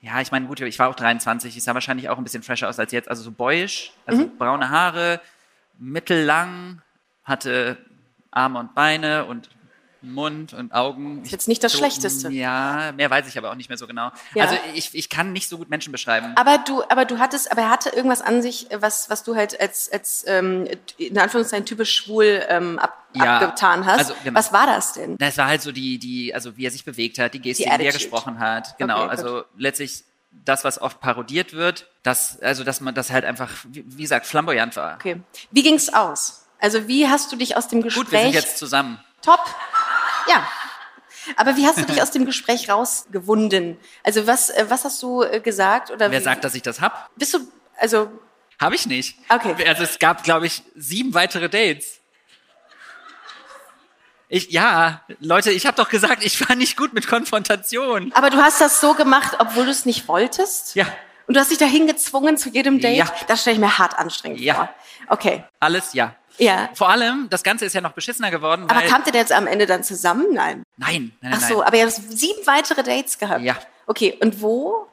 ja, 0.00 0.20
ich 0.20 0.30
meine, 0.30 0.46
gut, 0.46 0.60
ich 0.60 0.78
war 0.78 0.88
auch 0.88 0.94
23, 0.94 1.56
ich 1.56 1.62
sah 1.62 1.74
wahrscheinlich 1.74 2.08
auch 2.08 2.18
ein 2.18 2.24
bisschen 2.24 2.42
fresher 2.42 2.68
aus 2.68 2.78
als 2.78 2.92
jetzt, 2.92 3.08
also 3.08 3.22
so 3.22 3.32
boyisch, 3.32 3.92
also 4.06 4.30
braune 4.38 4.70
Haare, 4.70 5.20
mittellang, 5.78 6.82
hatte 7.24 7.78
Arme 8.30 8.60
und 8.60 8.74
Beine 8.74 9.24
und 9.24 9.48
Mund 10.02 10.52
und 10.54 10.72
Augen. 10.72 11.22
Ist 11.22 11.32
jetzt 11.32 11.48
nicht 11.48 11.62
das 11.64 11.72
Schlechteste. 11.72 12.30
Ja, 12.30 12.92
mehr 12.96 13.10
weiß 13.10 13.26
ich 13.28 13.36
aber 13.38 13.50
auch 13.50 13.54
nicht 13.54 13.68
mehr 13.68 13.78
so 13.78 13.86
genau. 13.86 14.10
Ja. 14.34 14.44
Also 14.44 14.56
ich, 14.74 14.94
ich 14.94 15.08
kann 15.08 15.32
nicht 15.32 15.48
so 15.48 15.58
gut 15.58 15.68
Menschen 15.70 15.90
beschreiben. 15.92 16.32
Aber 16.36 16.58
du, 16.58 16.82
aber 16.88 17.04
du 17.04 17.18
hattest, 17.18 17.50
aber 17.50 17.62
er 17.62 17.70
hatte 17.70 17.90
irgendwas 17.90 18.22
an 18.22 18.42
sich, 18.42 18.68
was, 18.72 19.10
was 19.10 19.24
du 19.24 19.34
halt 19.34 19.60
als, 19.60 19.90
als 19.92 20.24
ähm, 20.26 20.68
in 20.96 21.18
Anführungszeichen 21.18 21.66
typisch 21.66 21.94
schwul 21.94 22.44
ähm, 22.48 22.78
ab, 22.78 23.06
Ja, 23.14 23.38
abgetan 23.38 23.86
hast. 23.86 23.98
also, 23.98 24.14
genau. 24.24 24.38
Was 24.38 24.52
war 24.52 24.66
das 24.66 24.92
denn? 24.92 25.16
Na, 25.18 25.26
es 25.26 25.38
war 25.38 25.46
halt 25.46 25.62
so 25.62 25.72
die, 25.72 25.98
die, 25.98 26.34
also 26.34 26.56
wie 26.56 26.66
er 26.66 26.70
sich 26.70 26.84
bewegt 26.84 27.18
hat, 27.18 27.34
die 27.34 27.40
Gestik, 27.40 27.66
Die 27.72 27.78
wie 27.78 27.86
er 27.86 27.92
gesprochen 27.92 28.38
hat. 28.38 28.76
Genau, 28.78 29.02
Okay, 29.04 29.10
also 29.10 29.44
letztlich 29.56 30.04
das, 30.30 30.62
was 30.64 30.80
oft 30.80 31.00
parodiert 31.00 31.52
wird, 31.54 31.88
dass, 32.02 32.40
also 32.40 32.62
dass 32.64 32.80
man 32.80 32.94
das 32.94 33.10
halt 33.10 33.24
einfach, 33.24 33.50
wie, 33.68 33.84
wie 33.86 34.02
gesagt, 34.02 34.26
flamboyant 34.26 34.76
war. 34.76 34.94
Okay. 34.94 35.20
Wie 35.50 35.62
ging's 35.62 35.92
aus? 35.92 36.44
Also 36.60 36.88
wie 36.88 37.08
hast 37.08 37.30
du 37.32 37.36
dich 37.36 37.56
aus 37.56 37.68
dem 37.68 37.82
Gespräch? 37.82 38.04
Gut, 38.04 38.12
wir 38.12 38.20
sind 38.22 38.34
jetzt 38.34 38.58
zusammen. 38.58 38.98
Top. 39.22 39.40
Ja. 40.28 40.46
Aber 41.36 41.56
wie 41.56 41.66
hast 41.66 41.78
du 41.78 41.84
dich 41.84 42.00
aus 42.02 42.10
dem 42.10 42.24
Gespräch 42.26 42.70
rausgewunden? 42.70 43.78
Also 44.02 44.26
was, 44.26 44.50
äh, 44.50 44.66
was 44.68 44.84
hast 44.84 45.02
du 45.02 45.22
äh, 45.22 45.40
gesagt 45.40 45.90
oder 45.90 46.10
Wer 46.10 46.20
wie, 46.20 46.24
sagt, 46.24 46.44
dass 46.44 46.54
ich 46.54 46.62
das 46.62 46.80
hab? 46.80 47.10
Bist 47.16 47.34
du 47.34 47.40
also 47.76 48.10
Habe 48.60 48.74
ich 48.74 48.86
nicht. 48.86 49.18
Okay. 49.28 49.54
Also 49.68 49.82
es 49.84 49.98
gab, 49.98 50.24
glaube 50.24 50.46
ich, 50.46 50.62
sieben 50.74 51.14
weitere 51.14 51.48
Dates. 51.48 52.00
Ich, 54.30 54.50
ja, 54.50 55.00
Leute, 55.20 55.50
ich 55.50 55.64
habe 55.66 55.76
doch 55.76 55.88
gesagt, 55.88 56.22
ich 56.22 56.46
war 56.48 56.54
nicht 56.54 56.76
gut 56.76 56.92
mit 56.92 57.06
Konfrontation. 57.08 58.12
aber 58.14 58.28
du 58.28 58.36
hast 58.42 58.60
das 58.60 58.78
so 58.80 58.92
gemacht, 58.94 59.36
obwohl 59.38 59.64
du 59.64 59.70
es 59.70 59.86
nicht 59.86 60.06
wolltest? 60.06 60.74
Ja, 60.74 60.86
Und 61.26 61.34
du 61.34 61.40
hast 61.40 61.50
dich 61.50 61.56
dahin 61.58 61.86
gezwungen 61.86 62.36
zu 62.36 62.50
jedem 62.50 62.78
Date? 62.80 62.96
Ja. 62.98 63.06
Das 63.26 63.40
stelle 63.40 63.54
ich 63.54 63.60
mir 63.60 63.78
hart 63.78 63.98
anstrengend 63.98 64.40
Ja. 64.40 64.54
vor. 64.54 64.68
Okay. 65.08 65.44
alles 65.60 65.94
ja. 65.94 66.14
Ja. 66.38 66.68
Vor 66.74 66.88
allem, 66.88 67.26
das 67.30 67.42
Ganze 67.42 67.64
ist 67.64 67.74
ja 67.74 67.80
noch 67.80 67.92
beschissener 67.92 68.30
geworden, 68.30 68.64
Aber 68.68 68.82
kamt 68.82 69.06
ihr 69.06 69.12
denn 69.12 69.20
jetzt 69.22 69.32
am 69.32 69.46
Ende 69.46 69.66
dann 69.66 69.82
zusammen? 69.84 70.26
Nein. 70.32 70.62
nein, 70.76 71.12
nein, 71.20 71.30
nein. 71.30 71.32
Ach 71.36 71.40
so, 71.48 71.58
nein. 71.58 71.66
aber 71.66 71.76
ihr 71.76 71.86
habt 71.86 71.92
sieben 71.94 72.46
weitere 72.46 72.82
Dates 72.82 73.18
gehabt. 73.18 73.42
Ja. 73.42 73.56
Okay, 73.86 74.16
und 74.20 74.40
wo? 74.40 74.86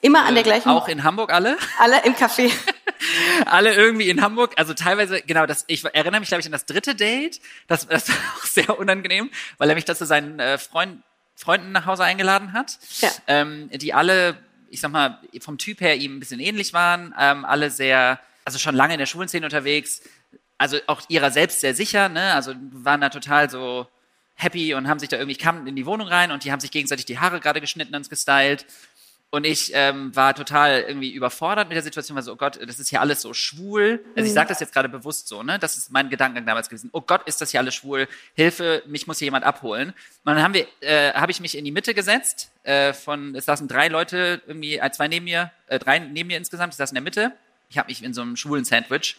Immer 0.00 0.24
an 0.24 0.34
der 0.34 0.42
gleichen, 0.42 0.68
Auch 0.68 0.88
in 0.88 1.04
Hamburg 1.04 1.32
alle. 1.32 1.56
alle 1.78 2.02
im 2.04 2.14
Café. 2.14 2.50
alle 3.46 3.74
irgendwie 3.74 4.08
in 4.10 4.20
Hamburg, 4.20 4.52
also 4.56 4.74
teilweise, 4.74 5.22
genau, 5.22 5.46
das, 5.46 5.64
ich 5.68 5.84
erinnere 5.84 6.20
mich, 6.20 6.28
glaube 6.28 6.40
ich, 6.40 6.46
an 6.46 6.52
das 6.52 6.66
dritte 6.66 6.94
Date. 6.94 7.40
Das, 7.68 7.86
das 7.86 8.08
war 8.08 8.16
auch 8.36 8.44
sehr 8.44 8.78
unangenehm, 8.78 9.30
weil 9.58 9.68
er 9.68 9.74
mich 9.74 9.84
da 9.84 9.94
zu 9.94 10.04
seinen 10.04 10.38
äh, 10.40 10.58
Freund, 10.58 11.02
Freunden 11.36 11.72
nach 11.72 11.86
Hause 11.86 12.04
eingeladen 12.04 12.52
hat, 12.52 12.78
Ja. 13.00 13.10
ähm, 13.26 13.68
die 13.72 13.94
alle, 13.94 14.36
ich 14.70 14.80
sag 14.80 14.90
mal, 14.90 15.18
vom 15.40 15.58
Typ 15.58 15.80
her 15.80 15.96
ihm 15.96 16.16
ein 16.16 16.20
bisschen 16.20 16.40
ähnlich 16.40 16.72
waren, 16.72 17.14
ähm, 17.18 17.44
alle 17.44 17.70
sehr, 17.70 18.18
also 18.44 18.58
schon 18.58 18.74
lange 18.74 18.94
in 18.94 18.98
der 18.98 19.06
Schulenszene 19.06 19.46
unterwegs, 19.46 20.02
also 20.58 20.78
auch 20.86 21.02
ihrer 21.08 21.30
selbst 21.30 21.60
sehr 21.60 21.74
sicher, 21.74 22.08
ne, 22.08 22.34
also 22.34 22.54
waren 22.72 23.00
da 23.00 23.08
total 23.08 23.50
so 23.50 23.86
happy 24.34 24.74
und 24.74 24.88
haben 24.88 24.98
sich 24.98 25.08
da 25.08 25.16
irgendwie, 25.16 25.36
kamen 25.36 25.66
in 25.66 25.76
die 25.76 25.86
Wohnung 25.86 26.08
rein 26.08 26.30
und 26.30 26.44
die 26.44 26.52
haben 26.52 26.60
sich 26.60 26.70
gegenseitig 26.70 27.06
die 27.06 27.18
Haare 27.18 27.40
gerade 27.40 27.60
geschnitten 27.60 27.94
und 27.94 28.08
gestylt. 28.08 28.66
Und 29.34 29.46
ich 29.46 29.70
ähm, 29.72 30.14
war 30.14 30.34
total 30.34 30.82
irgendwie 30.82 31.10
überfordert 31.10 31.68
mit 31.68 31.74
der 31.74 31.82
Situation, 31.82 32.16
war 32.16 32.22
so, 32.22 32.32
oh 32.34 32.36
Gott, 32.36 32.60
das 32.60 32.78
ist 32.78 32.90
hier 32.90 33.00
alles 33.00 33.22
so 33.22 33.32
schwul. 33.32 34.04
Also 34.14 34.26
ich 34.26 34.34
sage 34.34 34.50
das 34.50 34.60
jetzt 34.60 34.74
gerade 34.74 34.90
bewusst 34.90 35.26
so, 35.26 35.42
ne? 35.42 35.58
Das 35.58 35.78
ist 35.78 35.90
mein 35.90 36.10
Gedankengang 36.10 36.44
damals 36.44 36.68
gewesen. 36.68 36.90
Oh 36.92 37.00
Gott, 37.00 37.26
ist 37.26 37.40
das 37.40 37.50
hier 37.50 37.60
alles 37.60 37.74
schwul? 37.74 38.08
Hilfe, 38.34 38.82
mich 38.86 39.06
muss 39.06 39.20
hier 39.20 39.26
jemand 39.26 39.46
abholen. 39.46 39.88
Und 39.88 40.34
dann 40.34 40.42
haben 40.42 40.52
wir, 40.52 40.66
äh, 40.80 41.14
habe 41.14 41.32
ich 41.32 41.40
mich 41.40 41.56
in 41.56 41.64
die 41.64 41.72
Mitte 41.72 41.94
gesetzt. 41.94 42.50
Äh, 42.62 42.92
von, 42.92 43.34
es 43.34 43.46
saßen 43.46 43.68
drei 43.68 43.88
Leute, 43.88 44.42
irgendwie 44.46 44.76
äh, 44.76 44.90
zwei 44.90 45.08
neben 45.08 45.24
mir, 45.24 45.50
äh, 45.66 45.78
drei 45.78 45.98
neben 45.98 46.26
mir 46.26 46.36
insgesamt. 46.36 46.74
Ich 46.74 46.76
saß 46.76 46.90
in 46.90 46.96
der 46.96 47.02
Mitte. 47.02 47.32
Ich 47.70 47.78
habe 47.78 47.88
mich 47.88 48.04
in 48.04 48.12
so 48.12 48.20
einem 48.20 48.36
schwulen 48.36 48.66
Sandwich 48.66 49.16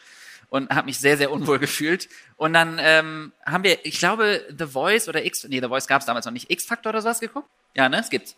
und 0.54 0.70
habe 0.70 0.86
mich 0.86 1.00
sehr, 1.00 1.18
sehr 1.18 1.32
unwohl 1.32 1.58
gefühlt. 1.58 2.08
Und 2.38 2.54
dann 2.54 2.78
ähm, 2.80 3.34
haben 3.44 3.64
wir, 3.64 3.84
ich 3.88 3.98
glaube, 3.98 4.46
The 4.56 4.68
Voice 4.68 5.10
oder 5.10 5.26
X, 5.26 5.46
nee, 5.46 5.60
The 5.60 5.68
Voice 5.68 5.88
gab 5.88 6.02
es 6.02 6.06
damals 6.06 6.28
noch 6.28 6.32
nicht, 6.32 6.52
X-Factor 6.52 6.92
oder 6.92 7.02
sowas 7.02 7.20
geguckt? 7.20 7.50
Ja, 7.76 7.90
ne, 7.90 8.00
es 8.00 8.12
gibt's. 8.12 8.38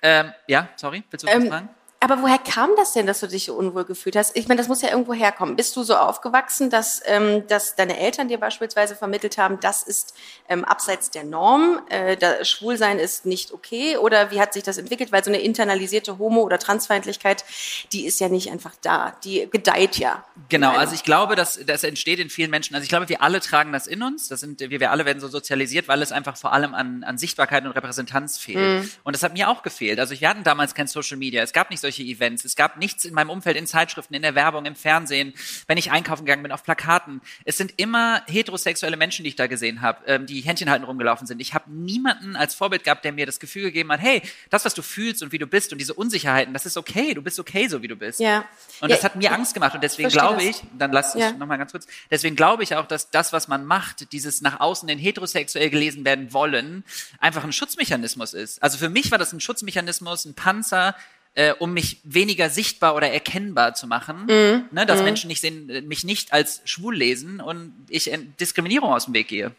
Ähm, 0.00 0.32
ja, 0.46 0.68
sorry, 0.76 1.02
willst 1.10 1.24
du 1.24 1.26
was 1.28 1.34
Ähm, 1.34 1.48
fragen? 1.48 1.68
Aber 2.08 2.22
woher 2.22 2.38
kam 2.38 2.70
das 2.76 2.92
denn, 2.92 3.04
dass 3.04 3.18
du 3.18 3.26
dich 3.26 3.46
so 3.46 3.54
unwohl 3.54 3.84
gefühlt 3.84 4.14
hast? 4.14 4.36
Ich 4.36 4.46
meine, 4.46 4.58
das 4.60 4.68
muss 4.68 4.80
ja 4.80 4.90
irgendwo 4.90 5.12
herkommen. 5.12 5.56
Bist 5.56 5.74
du 5.74 5.82
so 5.82 5.96
aufgewachsen, 5.96 6.70
dass, 6.70 7.02
ähm, 7.04 7.44
dass 7.48 7.74
deine 7.74 7.98
Eltern 7.98 8.28
dir 8.28 8.38
beispielsweise 8.38 8.94
vermittelt 8.94 9.38
haben, 9.38 9.58
das 9.58 9.82
ist 9.82 10.14
ähm, 10.48 10.64
abseits 10.64 11.10
der 11.10 11.24
Norm, 11.24 11.80
äh, 11.88 12.16
da, 12.16 12.44
Schwulsein 12.44 13.00
ist 13.00 13.26
nicht 13.26 13.50
okay? 13.50 13.96
Oder 13.96 14.30
wie 14.30 14.40
hat 14.40 14.52
sich 14.52 14.62
das 14.62 14.78
entwickelt? 14.78 15.10
Weil 15.10 15.24
so 15.24 15.32
eine 15.32 15.40
internalisierte 15.40 16.18
Homo- 16.18 16.42
oder 16.42 16.60
Transfeindlichkeit, 16.60 17.44
die 17.90 18.06
ist 18.06 18.20
ja 18.20 18.28
nicht 18.28 18.52
einfach 18.52 18.74
da. 18.82 19.16
Die 19.24 19.48
gedeiht 19.50 19.96
ja. 19.96 20.24
Genau, 20.48 20.76
also 20.76 20.94
ich 20.94 21.02
glaube, 21.02 21.34
dass 21.34 21.58
das 21.66 21.82
entsteht 21.82 22.20
in 22.20 22.30
vielen 22.30 22.50
Menschen. 22.50 22.76
Also 22.76 22.84
ich 22.84 22.88
glaube, 22.88 23.08
wir 23.08 23.20
alle 23.20 23.40
tragen 23.40 23.72
das 23.72 23.88
in 23.88 24.04
uns. 24.04 24.28
Das 24.28 24.38
sind, 24.38 24.60
wir, 24.60 24.78
wir 24.78 24.92
alle 24.92 25.06
werden 25.06 25.18
so 25.18 25.26
sozialisiert, 25.26 25.88
weil 25.88 26.02
es 26.02 26.12
einfach 26.12 26.36
vor 26.36 26.52
allem 26.52 26.72
an, 26.72 27.02
an 27.02 27.18
Sichtbarkeit 27.18 27.64
und 27.64 27.72
Repräsentanz 27.72 28.38
fehlt. 28.38 28.90
Und 29.02 29.16
das 29.16 29.24
hat 29.24 29.32
mir 29.32 29.48
auch 29.48 29.64
gefehlt. 29.64 29.98
Also 29.98 30.14
wir 30.20 30.28
hatten 30.28 30.44
damals 30.44 30.72
kein 30.76 30.86
Social 30.86 31.16
Media. 31.16 31.42
Es 31.42 31.52
gab 31.52 31.70
nicht 31.70 31.80
solche 31.80 31.95
Events. 32.02 32.44
Es 32.44 32.56
gab 32.56 32.76
nichts 32.78 33.04
in 33.04 33.14
meinem 33.14 33.30
Umfeld, 33.30 33.56
in 33.56 33.66
Zeitschriften, 33.66 34.14
in 34.14 34.22
der 34.22 34.34
Werbung, 34.34 34.66
im 34.66 34.74
Fernsehen, 34.76 35.32
wenn 35.66 35.78
ich 35.78 35.90
einkaufen 35.90 36.24
gegangen 36.24 36.42
bin, 36.42 36.52
auf 36.52 36.62
Plakaten. 36.64 37.20
Es 37.44 37.56
sind 37.56 37.74
immer 37.76 38.22
heterosexuelle 38.26 38.96
Menschen, 38.96 39.22
die 39.24 39.28
ich 39.30 39.36
da 39.36 39.46
gesehen 39.46 39.80
habe, 39.82 40.04
ähm, 40.06 40.26
die 40.26 40.40
Händchen 40.40 40.70
halten 40.70 40.84
rumgelaufen 40.84 41.26
sind. 41.26 41.40
Ich 41.40 41.54
habe 41.54 41.70
niemanden 41.70 42.36
als 42.36 42.54
Vorbild 42.54 42.84
gehabt, 42.84 43.04
der 43.04 43.12
mir 43.12 43.26
das 43.26 43.40
Gefühl 43.40 43.62
gegeben 43.64 43.90
hat, 43.92 44.00
hey, 44.00 44.22
das, 44.50 44.64
was 44.64 44.74
du 44.74 44.82
fühlst 44.82 45.22
und 45.22 45.32
wie 45.32 45.38
du 45.38 45.46
bist 45.46 45.72
und 45.72 45.78
diese 45.78 45.94
Unsicherheiten, 45.94 46.52
das 46.54 46.66
ist 46.66 46.76
okay. 46.76 47.14
Du 47.14 47.22
bist 47.22 47.38
okay, 47.40 47.68
so 47.68 47.82
wie 47.82 47.88
du 47.88 47.96
bist. 47.96 48.20
Ja. 48.20 48.44
Und 48.80 48.88
Ja, 48.90 48.96
das 48.96 49.04
hat 49.04 49.16
mir 49.16 49.32
Angst 49.32 49.54
gemacht 49.54 49.74
und 49.74 49.82
deswegen 49.82 50.08
glaube 50.08 50.42
ich, 50.42 50.62
dann 50.78 50.92
lass 50.92 51.14
Ja. 51.14 51.30
ich 51.30 51.36
noch 51.36 51.46
mal 51.46 51.56
ganz 51.56 51.72
kurz. 51.72 51.86
Deswegen 52.10 52.36
glaube 52.36 52.62
ich 52.62 52.74
auch, 52.76 52.86
dass 52.86 53.10
das, 53.10 53.32
was 53.32 53.48
man 53.48 53.64
macht, 53.64 54.12
dieses 54.12 54.40
nach 54.42 54.60
außen 54.60 54.88
in 54.88 54.98
heterosexuell 54.98 55.70
gelesen 55.70 56.04
werden 56.04 56.32
wollen, 56.32 56.84
einfach 57.18 57.44
ein 57.44 57.52
Schutzmechanismus 57.52 58.34
ist. 58.34 58.62
Also 58.62 58.78
für 58.78 58.88
mich 58.88 59.10
war 59.10 59.18
das 59.18 59.32
ein 59.32 59.40
Schutzmechanismus, 59.40 60.24
ein 60.24 60.34
Panzer, 60.34 60.94
äh, 61.36 61.52
um 61.58 61.72
mich 61.72 61.98
weniger 62.02 62.50
sichtbar 62.50 62.96
oder 62.96 63.10
erkennbar 63.10 63.74
zu 63.74 63.86
machen, 63.86 64.26
Mhm. 64.26 64.64
ne, 64.72 64.86
dass 64.86 65.02
Menschen 65.02 65.28
nicht 65.28 65.40
sehen, 65.40 65.70
äh, 65.70 65.82
mich 65.82 66.02
nicht 66.02 66.32
als 66.32 66.62
schwul 66.64 66.96
lesen 66.96 67.40
und 67.40 67.72
ich 67.88 68.10
Diskriminierung 68.40 68.92
aus 68.92 69.04
dem 69.04 69.14
Weg 69.14 69.28
gehe. 69.28 69.52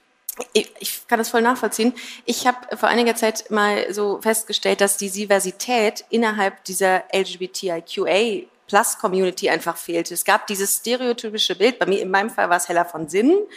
Ich, 0.53 0.69
ich 0.79 1.07
kann 1.07 1.17
das 1.19 1.29
voll 1.29 1.41
nachvollziehen. 1.41 1.93
Ich 2.25 2.45
habe 2.45 2.75
vor 2.77 2.89
einiger 2.89 3.15
Zeit 3.15 3.49
mal 3.49 3.91
so 3.93 4.21
festgestellt, 4.21 4.81
dass 4.81 4.97
die 4.97 5.09
Diversität 5.09 6.03
innerhalb 6.09 6.63
dieser 6.65 7.03
LGBTIQA 7.13 8.45
Plus 8.67 8.97
Community 8.97 9.49
einfach 9.49 9.77
fehlt. 9.77 10.11
Es 10.11 10.25
gab 10.25 10.45
dieses 10.47 10.75
stereotypische 10.77 11.55
Bild, 11.55 11.79
bei 11.79 11.85
mir 11.85 12.01
in 12.01 12.11
meinem 12.11 12.29
Fall 12.29 12.49
war 12.49 12.57
es 12.57 12.67
Hella 12.67 12.83
von 12.85 13.07
Sinnen. 13.07 13.35
Und 13.35 13.47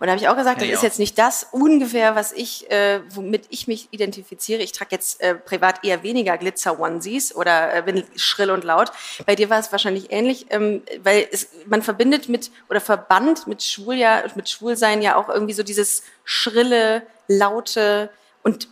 da 0.00 0.08
habe 0.08 0.20
ich 0.20 0.28
auch 0.28 0.36
gesagt, 0.36 0.58
Kenn 0.58 0.68
das 0.68 0.68
ich 0.68 0.74
ist 0.74 0.82
jetzt 0.82 0.98
nicht 0.98 1.18
das 1.18 1.46
ungefähr, 1.52 2.16
was 2.16 2.32
ich, 2.32 2.70
äh, 2.70 3.00
womit 3.10 3.44
ich 3.50 3.68
mich 3.68 3.88
identifiziere. 3.92 4.62
Ich 4.62 4.72
trage 4.72 4.90
jetzt 4.90 5.20
äh, 5.20 5.36
privat 5.36 5.84
eher 5.84 6.02
weniger 6.02 6.36
Glitzer-Onesies 6.36 7.34
oder 7.34 7.74
äh, 7.74 7.82
bin 7.82 8.04
schrill 8.16 8.50
und 8.50 8.64
laut. 8.64 8.90
Bei 9.24 9.36
dir 9.36 9.50
war 9.50 9.60
es 9.60 9.70
wahrscheinlich 9.70 10.10
ähnlich, 10.10 10.46
ähm, 10.50 10.82
weil 11.02 11.28
es, 11.30 11.48
man 11.66 11.82
verbindet 11.82 12.28
mit 12.28 12.50
oder 12.68 12.80
verband 12.80 13.46
mit 13.46 13.62
Schwul 13.62 13.94
ja, 13.94 14.24
mit 14.34 14.48
Schwulsein 14.48 15.00
ja 15.00 15.16
auch 15.16 15.28
irgendwie 15.28 15.54
so 15.54 15.62
dieses 15.62 16.02
schrille, 16.24 17.06
laute 17.28 18.10
und 18.42 18.68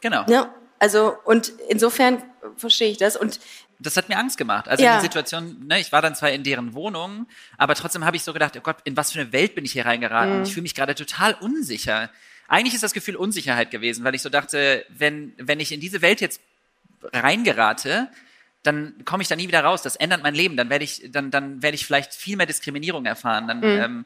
Genau. 0.00 0.24
ne, 0.26 0.48
also 0.78 1.14
und 1.24 1.52
insofern 1.68 2.22
verstehe 2.56 2.90
ich 2.90 2.98
das 2.98 3.16
und 3.16 3.40
das 3.78 3.96
hat 3.96 4.08
mir 4.08 4.18
Angst 4.18 4.38
gemacht. 4.38 4.68
Also 4.68 4.82
Ja. 4.84 4.94
in 4.94 4.98
die 5.00 5.02
Situation, 5.04 5.66
ne, 5.66 5.80
ich 5.80 5.92
war 5.92 6.02
dann 6.02 6.14
zwar 6.14 6.30
in 6.30 6.42
deren 6.42 6.74
Wohnung, 6.74 7.26
aber 7.58 7.74
trotzdem 7.74 8.04
habe 8.04 8.16
ich 8.16 8.22
so 8.24 8.32
gedacht, 8.32 8.56
oh 8.56 8.60
Gott, 8.60 8.76
in 8.84 8.96
was 8.96 9.12
für 9.12 9.20
eine 9.20 9.32
Welt 9.32 9.54
bin 9.54 9.64
ich 9.64 9.72
hier 9.72 9.86
reingeraten? 9.86 10.38
Mhm. 10.38 10.42
Ich 10.44 10.52
fühle 10.52 10.62
mich 10.62 10.74
gerade 10.74 10.94
total 10.94 11.34
unsicher. 11.34 12.10
Eigentlich 12.48 12.74
ist 12.74 12.82
das 12.82 12.92
Gefühl 12.92 13.16
Unsicherheit 13.16 13.70
gewesen, 13.70 14.04
weil 14.04 14.14
ich 14.14 14.22
so 14.22 14.28
dachte, 14.28 14.84
wenn, 14.88 15.32
wenn 15.36 15.60
ich 15.60 15.72
in 15.72 15.80
diese 15.80 16.00
Welt 16.00 16.20
jetzt 16.20 16.40
reingerate, 17.12 18.08
dann 18.62 18.94
komme 19.04 19.22
ich 19.22 19.28
da 19.28 19.36
nie 19.36 19.46
wieder 19.48 19.60
raus. 19.62 19.82
Das 19.82 19.96
ändert 19.96 20.22
mein 20.22 20.34
Leben. 20.34 20.56
Dann 20.56 20.70
werde 20.70 20.84
ich, 20.84 21.02
dann, 21.10 21.30
dann 21.30 21.62
werde 21.62 21.76
ich 21.76 21.86
vielleicht 21.86 22.14
viel 22.14 22.36
mehr 22.36 22.46
Diskriminierung 22.46 23.04
erfahren. 23.06 23.46
Dann, 23.46 23.62
ähm, 23.62 24.04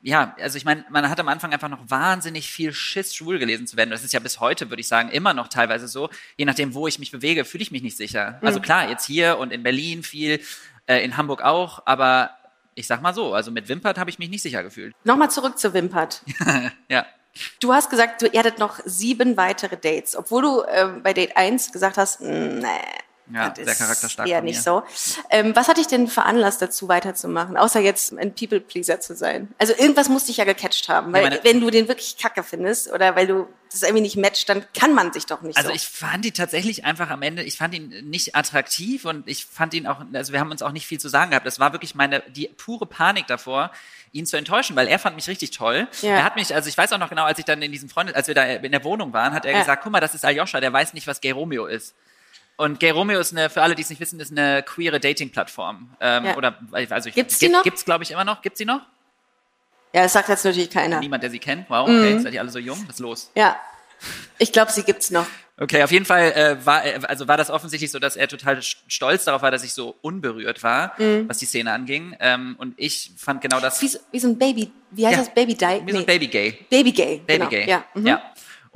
ja, 0.00 0.34
also 0.40 0.56
ich 0.56 0.64
meine, 0.64 0.84
man 0.90 1.08
hat 1.10 1.18
am 1.18 1.28
Anfang 1.28 1.52
einfach 1.52 1.68
noch 1.68 1.90
wahnsinnig 1.90 2.50
viel 2.50 2.72
Schiss, 2.72 3.14
schwul 3.14 3.38
gelesen 3.38 3.66
zu 3.66 3.76
werden. 3.76 3.90
Das 3.90 4.04
ist 4.04 4.12
ja 4.12 4.20
bis 4.20 4.38
heute, 4.40 4.70
würde 4.70 4.80
ich 4.80 4.88
sagen, 4.88 5.08
immer 5.10 5.34
noch 5.34 5.48
teilweise 5.48 5.88
so. 5.88 6.08
Je 6.36 6.44
nachdem, 6.44 6.74
wo 6.74 6.86
ich 6.86 6.98
mich 6.98 7.10
bewege, 7.10 7.44
fühle 7.44 7.62
ich 7.62 7.70
mich 7.72 7.82
nicht 7.82 7.96
sicher. 7.96 8.38
Also 8.42 8.60
klar, 8.60 8.88
jetzt 8.88 9.04
hier 9.06 9.38
und 9.38 9.52
in 9.52 9.62
Berlin 9.62 10.02
viel, 10.02 10.40
äh, 10.86 11.04
in 11.04 11.16
Hamburg 11.16 11.42
auch, 11.42 11.82
aber 11.84 12.30
ich 12.74 12.86
sag 12.86 13.02
mal 13.02 13.12
so, 13.12 13.34
also 13.34 13.50
mit 13.50 13.68
Wimpert 13.68 13.98
habe 13.98 14.08
ich 14.08 14.20
mich 14.20 14.28
nicht 14.30 14.42
sicher 14.42 14.62
gefühlt. 14.62 14.94
nochmal 15.02 15.30
zurück 15.30 15.58
zu 15.58 15.74
Wimpert. 15.74 16.22
Ja. 16.88 17.04
Du 17.60 17.72
hast 17.72 17.90
gesagt, 17.90 18.22
du 18.22 18.26
hattet 18.36 18.58
noch 18.58 18.80
sieben 18.84 19.36
weitere 19.36 19.76
Dates, 19.76 20.16
obwohl 20.16 20.42
du 20.42 20.62
ähm, 20.68 21.02
bei 21.02 21.12
Date 21.12 21.36
1 21.36 21.70
gesagt 21.72 21.96
hast, 21.96 22.20
"Mm, 22.20 22.58
nee, 22.58 22.66
Ja, 23.32 23.48
das 23.50 23.56
sehr 23.64 23.66
ist 23.72 23.78
charakterstark 23.78 24.28
eher 24.28 24.40
nicht 24.42 24.62
so. 24.62 24.82
Ähm, 25.30 25.54
was 25.54 25.68
hat 25.68 25.76
dich 25.76 25.86
denn 25.86 26.08
veranlasst, 26.08 26.62
dazu 26.62 26.88
weiterzumachen, 26.88 27.56
außer 27.56 27.80
jetzt 27.80 28.12
ein 28.12 28.34
People-Pleaser 28.34 29.00
zu 29.00 29.14
sein? 29.14 29.48
Also 29.58 29.74
irgendwas 29.76 30.08
muss 30.08 30.24
dich 30.24 30.38
ja 30.38 30.44
gecatcht 30.44 30.88
haben, 30.88 31.12
weil 31.12 31.32
Ja, 31.34 31.38
wenn 31.44 31.60
du 31.60 31.70
den 31.70 31.88
wirklich 31.88 32.16
kacke 32.16 32.42
findest 32.42 32.90
oder 32.90 33.14
weil 33.16 33.26
du 33.26 33.46
das 33.70 33.82
irgendwie 33.82 34.00
nicht 34.00 34.16
matcht, 34.16 34.48
dann 34.48 34.64
kann 34.72 34.94
man 34.94 35.12
sich 35.12 35.26
doch 35.26 35.42
nicht 35.42 35.58
Also 35.58 35.68
so. 35.68 35.74
ich 35.74 35.86
fand 35.86 36.24
ihn 36.24 36.32
tatsächlich 36.32 36.86
einfach 36.86 37.10
am 37.10 37.20
Ende, 37.20 37.42
ich 37.42 37.58
fand 37.58 37.74
ihn 37.74 37.88
nicht 38.08 38.34
attraktiv 38.34 39.04
und 39.04 39.28
ich 39.28 39.44
fand 39.44 39.74
ihn 39.74 39.86
auch, 39.86 40.00
also 40.14 40.32
wir 40.32 40.40
haben 40.40 40.50
uns 40.50 40.62
auch 40.62 40.72
nicht 40.72 40.86
viel 40.86 40.98
zu 40.98 41.10
sagen 41.10 41.30
gehabt. 41.32 41.46
Das 41.46 41.60
war 41.60 41.72
wirklich 41.72 41.94
meine, 41.94 42.22
die 42.28 42.48
pure 42.56 42.86
Panik 42.86 43.26
davor, 43.26 43.70
ihn 44.12 44.24
zu 44.24 44.38
enttäuschen, 44.38 44.74
weil 44.74 44.88
er 44.88 44.98
fand 44.98 45.16
mich 45.16 45.28
richtig 45.28 45.50
toll. 45.50 45.86
Ja. 46.00 46.12
Er 46.12 46.24
hat 46.24 46.36
mich, 46.36 46.54
also 46.54 46.66
ich 46.66 46.78
weiß 46.78 46.90
auch 46.94 46.98
noch 46.98 47.10
genau, 47.10 47.24
als 47.24 47.38
ich 47.38 47.44
dann 47.44 47.60
in 47.60 47.70
diesem 47.70 47.90
Freund, 47.90 48.14
als 48.16 48.26
wir 48.26 48.34
da 48.34 48.44
in 48.44 48.72
der 48.72 48.84
Wohnung 48.84 49.12
waren, 49.12 49.34
hat 49.34 49.44
er 49.44 49.52
Ja. 49.52 49.58
gesagt, 49.58 49.82
guck 49.82 49.92
mal, 49.92 50.00
das 50.00 50.14
ist 50.14 50.24
Aljoscha, 50.24 50.60
der 50.60 50.72
weiß 50.72 50.94
nicht, 50.94 51.06
was 51.06 51.20
Gay 51.20 51.32
Romeo 51.32 51.66
ist. 51.66 51.94
Und 52.58 52.78
Gay 52.80 52.90
Romeo 52.90 53.18
ist 53.20 53.32
eine, 53.32 53.48
für 53.48 53.62
alle, 53.62 53.74
die 53.74 53.82
es 53.82 53.88
nicht 53.88 54.00
wissen, 54.00 54.18
ist 54.20 54.30
eine 54.32 54.62
queere 54.62 55.00
Dating-Plattform. 55.00 55.90
Ähm, 56.00 56.24
Ja. 56.26 56.36
Oder, 56.36 56.58
also 56.72 57.08
ich, 57.08 57.14
Gibt's 57.14 57.38
die 57.38 57.48
noch? 57.48 57.62
Gibt's, 57.62 57.84
glaube 57.84 58.04
ich, 58.04 58.10
immer 58.10 58.24
noch? 58.24 58.42
Gibt's 58.42 58.58
die 58.58 58.64
noch? 58.66 58.80
ja, 59.94 60.02
das 60.02 60.12
sagt 60.12 60.28
jetzt 60.28 60.44
natürlich 60.44 60.68
keiner. 60.68 61.00
Niemand, 61.00 61.22
der 61.22 61.30
sie 61.30 61.38
kennt? 61.38 61.70
Wow, 61.70 61.88
Mhm. 61.88 61.96
okay, 61.98 62.18
seid 62.18 62.34
ihr 62.34 62.40
alle 62.40 62.50
so 62.50 62.58
jung? 62.58 62.78
Was 62.86 62.96
ist 62.96 63.00
los? 63.00 63.30
Ja, 63.34 63.56
ich 64.38 64.52
glaube, 64.52 64.70
sie 64.70 64.82
gibt's 64.82 65.10
noch. 65.10 65.26
Okay, 65.60 65.82
auf 65.82 65.90
jeden 65.90 66.04
Fall 66.04 66.30
äh, 66.32 66.56
war, 66.66 66.84
äh, 66.84 67.00
also 67.08 67.26
war 67.26 67.36
das 67.36 67.50
offensichtlich 67.50 67.90
so, 67.90 67.98
dass 67.98 68.14
er 68.14 68.28
total 68.28 68.58
st- 68.58 68.76
stolz 68.86 69.24
darauf 69.24 69.42
war, 69.42 69.50
dass 69.50 69.64
ich 69.64 69.72
so 69.72 69.96
unberührt 70.02 70.62
war, 70.62 70.92
was 71.26 71.38
die 71.38 71.46
Szene 71.46 71.72
anging. 71.72 72.14
Ähm, 72.20 72.54
und 72.58 72.74
ich 72.76 73.10
fand 73.16 73.40
genau 73.40 73.58
das 73.60 73.80
Wie 73.82 73.88
so, 73.88 73.98
wie 74.12 74.20
so 74.20 74.28
ein 74.28 74.38
Baby, 74.38 74.70
wie 74.92 75.04
heißt 75.06 75.16
Ja. 75.16 75.24
das? 75.24 75.34
Baby 75.34 75.54
Die? 75.54 75.80
wie 75.86 75.92
so 75.92 75.98
ein 75.98 76.06
Baby 76.06 76.26
Gay. 76.28 76.58
Baby 76.70 76.92
Gay. 76.92 77.16
Baby 77.26 77.38
genau. 77.38 77.48
Gay. 77.50 77.68
Ja. 77.68 77.84
Mhm. 77.94 78.06
ja. 78.06 78.22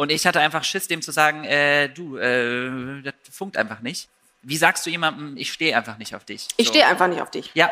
Und 0.03 0.11
ich 0.11 0.27
hatte 0.27 0.41
einfach 0.41 0.65
Schiss, 0.65 0.89
dem 0.89 1.01
zu 1.01 1.13
sagen, 1.13 1.45
äh, 1.45 1.89
du, 1.89 2.17
äh, 2.17 3.03
das 3.03 3.15
funkt 3.31 3.57
einfach 3.57 3.81
nicht. 3.81 4.09
Wie 4.43 4.57
sagst 4.57 4.85
du 4.85 4.91
jemandem, 4.91 5.37
ich 5.37 5.53
stehe 5.53 5.77
einfach 5.77 5.97
nicht 5.99 6.17
auf 6.17 6.25
dich? 6.25 6.49
Ich 6.57 6.67
So. 6.67 6.73
stehe 6.73 6.87
einfach 6.89 7.07
nicht 7.07 7.23
auf 7.23 7.31
dich. 7.31 7.53
Ja. 7.55 7.71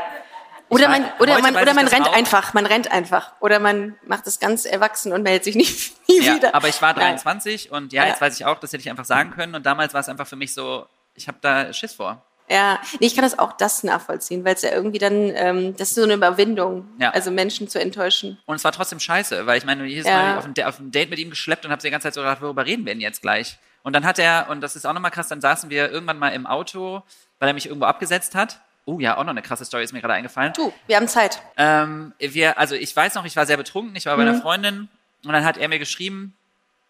Oder 0.69 0.89
man, 0.89 1.05
oder 1.19 1.41
man, 1.41 1.57
oder 1.57 1.75
man 1.75 1.89
rennt 1.89 2.07
auch. 2.07 2.13
einfach, 2.17 2.55
man 2.55 2.65
rennt 2.67 2.93
einfach. 2.93 3.33
Oder 3.41 3.59
man 3.59 3.97
macht 4.07 4.29
es 4.29 4.39
ganz 4.39 4.65
erwachsen 4.65 5.13
und 5.13 5.23
meldet 5.25 5.43
sich 5.43 5.57
nicht 5.57 5.93
nie 6.09 6.23
Ja, 6.23 6.37
wieder. 6.37 6.55
aber 6.55 6.69
ich 6.69 6.81
war 6.81 6.93
Nein. 6.93 7.17
23 7.17 7.73
und 7.73 7.93
ja, 7.93 8.05
Ja. 8.05 8.11
jetzt 8.11 8.21
weiß 8.21 8.39
ich 8.39 8.45
auch, 8.47 8.61
das 8.61 8.73
hätte 8.73 8.83
ich 8.83 8.91
einfach 8.91 9.05
sagen 9.05 9.33
können. 9.33 9.57
Und 9.57 9.67
damals 9.67 9.93
war 9.95 10.01
es 10.01 10.09
einfach 10.09 10.29
für 10.29 10.37
mich 10.37 10.55
so, 10.55 10.87
ich 11.17 11.27
habe 11.27 11.39
da 11.41 11.73
Schiss 11.73 11.95
vor. 11.95 12.25
Ja, 12.50 12.80
nee, 12.99 13.07
ich 13.07 13.14
kann 13.14 13.23
das 13.23 13.38
auch 13.38 13.52
das 13.52 13.85
nachvollziehen, 13.85 14.45
weil 14.45 14.54
es 14.57 14.62
ja 14.62 14.71
irgendwie 14.73 14.99
dann, 14.99 15.30
ähm, 15.37 15.76
das 15.76 15.90
ist 15.90 15.95
so 15.95 16.02
eine 16.02 16.14
Überwindung, 16.14 16.88
Ja. 16.99 17.11
also 17.11 17.30
Menschen 17.30 17.69
zu 17.69 17.80
enttäuschen. 17.80 18.38
Und 18.45 18.57
es 18.57 18.64
war 18.64 18.73
trotzdem 18.73 18.99
scheiße, 18.99 19.47
weil 19.47 19.57
ich 19.59 19.64
meine, 19.64 19.85
jedes 19.87 20.07
Ja. 20.07 20.16
Mal 20.16 20.37
auf 20.38 20.45
ein, 20.47 20.64
auf 20.64 20.80
ein 20.80 20.90
Date 20.90 21.11
mit 21.11 21.19
ihm 21.21 21.30
geschleppt 21.30 21.64
und 21.64 21.71
habe 21.71 21.80
die 21.80 21.90
ganze 21.90 22.07
Zeit 22.09 22.14
so 22.14 22.23
gedacht, 22.23 22.42
worüber 22.42 22.66
reden 22.66 22.85
wir 22.85 22.92
denn 22.92 23.00
jetzt 23.00 23.23
gleich? 23.23 23.57
Und 23.83 23.95
dann 23.95 24.04
hat 24.04 24.19
er, 24.19 24.49
und 24.50 24.61
das 24.62 24.75
ist 24.76 24.85
auch 24.85 24.92
nochmal 24.92 25.11
krass, 25.12 25.28
dann 25.28 25.40
saßen 25.40 25.71
wir 25.71 25.90
irgendwann 25.90 26.19
mal 26.19 26.30
im 26.30 26.47
Auto, 26.47 27.02
weil 27.38 27.49
er 27.49 27.54
mich 27.54 27.66
irgendwo 27.66 27.87
abgesetzt 27.87 28.35
hat. 28.35 28.61
Oh 28.85 28.99
ja, 28.99 29.16
auch 29.16 29.23
noch 29.25 29.30
eine 29.30 29.42
krasse 29.42 29.64
Story 29.64 29.85
ist 29.85 29.92
mir 29.92 30.00
gerade 30.00 30.14
eingefallen. 30.14 30.52
Du, 30.54 30.73
wir 30.88 30.97
haben 30.97 31.07
Zeit. 31.07 31.40
Ähm, 31.57 32.12
wir, 32.19 32.59
also 32.59 32.75
ich 32.75 32.95
weiß 32.97 33.14
noch, 33.14 33.25
ich 33.25 33.37
war 33.37 33.47
sehr 33.47 33.57
betrunken, 33.59 33.95
ich 33.95 34.07
war 34.07 34.16
bei 34.16 34.25
Mhm. 34.25 34.28
einer 34.30 34.40
Freundin 34.40 34.88
und 35.25 35.33
dann 35.33 35.45
hat 35.45 35.57
er 35.57 35.69
mir 35.69 35.78
geschrieben, 35.78 36.35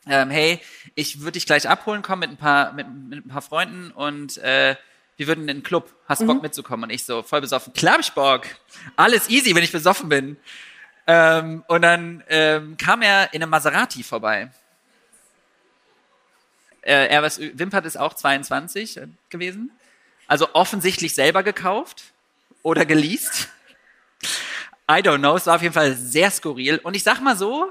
ähm, 0.09 0.31
hey, 0.31 0.59
ich 0.95 1.21
würde 1.21 1.33
dich 1.33 1.45
gleich 1.45 1.69
abholen 1.69 2.01
kommen 2.01 2.21
mit 2.21 2.31
ein 2.31 2.37
paar, 2.39 2.73
mit, 2.73 2.87
mit 2.89 3.27
ein 3.27 3.29
paar 3.29 3.43
Freunden 3.43 3.91
und 3.91 4.39
äh, 4.39 4.75
wir 5.21 5.27
würden 5.27 5.43
in 5.43 5.59
den 5.59 5.63
Club. 5.63 5.93
Hast 6.09 6.23
Mhm. 6.23 6.29
Bock 6.29 6.43
mitzukommen? 6.43 6.85
Und 6.85 6.91
ich 6.91 7.05
so 7.05 7.23
voll 7.23 7.43
besoffen. 7.43 7.75
Klar 7.75 7.95
hab 7.95 8.01
ich 8.01 8.13
Bock. 8.13 8.47
Alles 8.97 9.29
easy, 9.29 9.55
wenn 9.55 9.63
ich 9.63 9.71
besoffen 9.71 10.09
bin. 10.09 10.39
Ähm, 11.07 11.63
und 11.69 11.83
dann 11.83 12.25
ähm, 12.29 12.79
kam 12.79 13.03
er 13.03 13.35
in 13.35 13.43
einem 13.43 13.51
Maserati 13.51 14.03
vorbei. 14.03 14.51
Äh, 16.81 17.09
er 17.09 17.23
was, 17.23 17.39
Wimpert 17.39 17.85
ist 17.85 17.99
auch 17.99 18.15
22 18.15 18.97
äh, 18.97 19.09
gewesen. 19.29 19.71
Also 20.27 20.55
offensichtlich 20.55 21.15
selber 21.15 21.43
gekauft 21.43 22.03
oder 22.63 22.87
geleast. 22.87 23.49
I 24.91 25.03
don't 25.03 25.19
know, 25.19 25.37
es 25.37 25.47
war 25.47 25.57
auf 25.57 25.63
jeden 25.63 25.75
Fall 25.75 25.95
sehr 25.97 26.31
skurril. 26.31 26.79
Und 26.79 26.97
ich 26.97 27.03
sag 27.03 27.21
mal 27.21 27.37
so, 27.37 27.71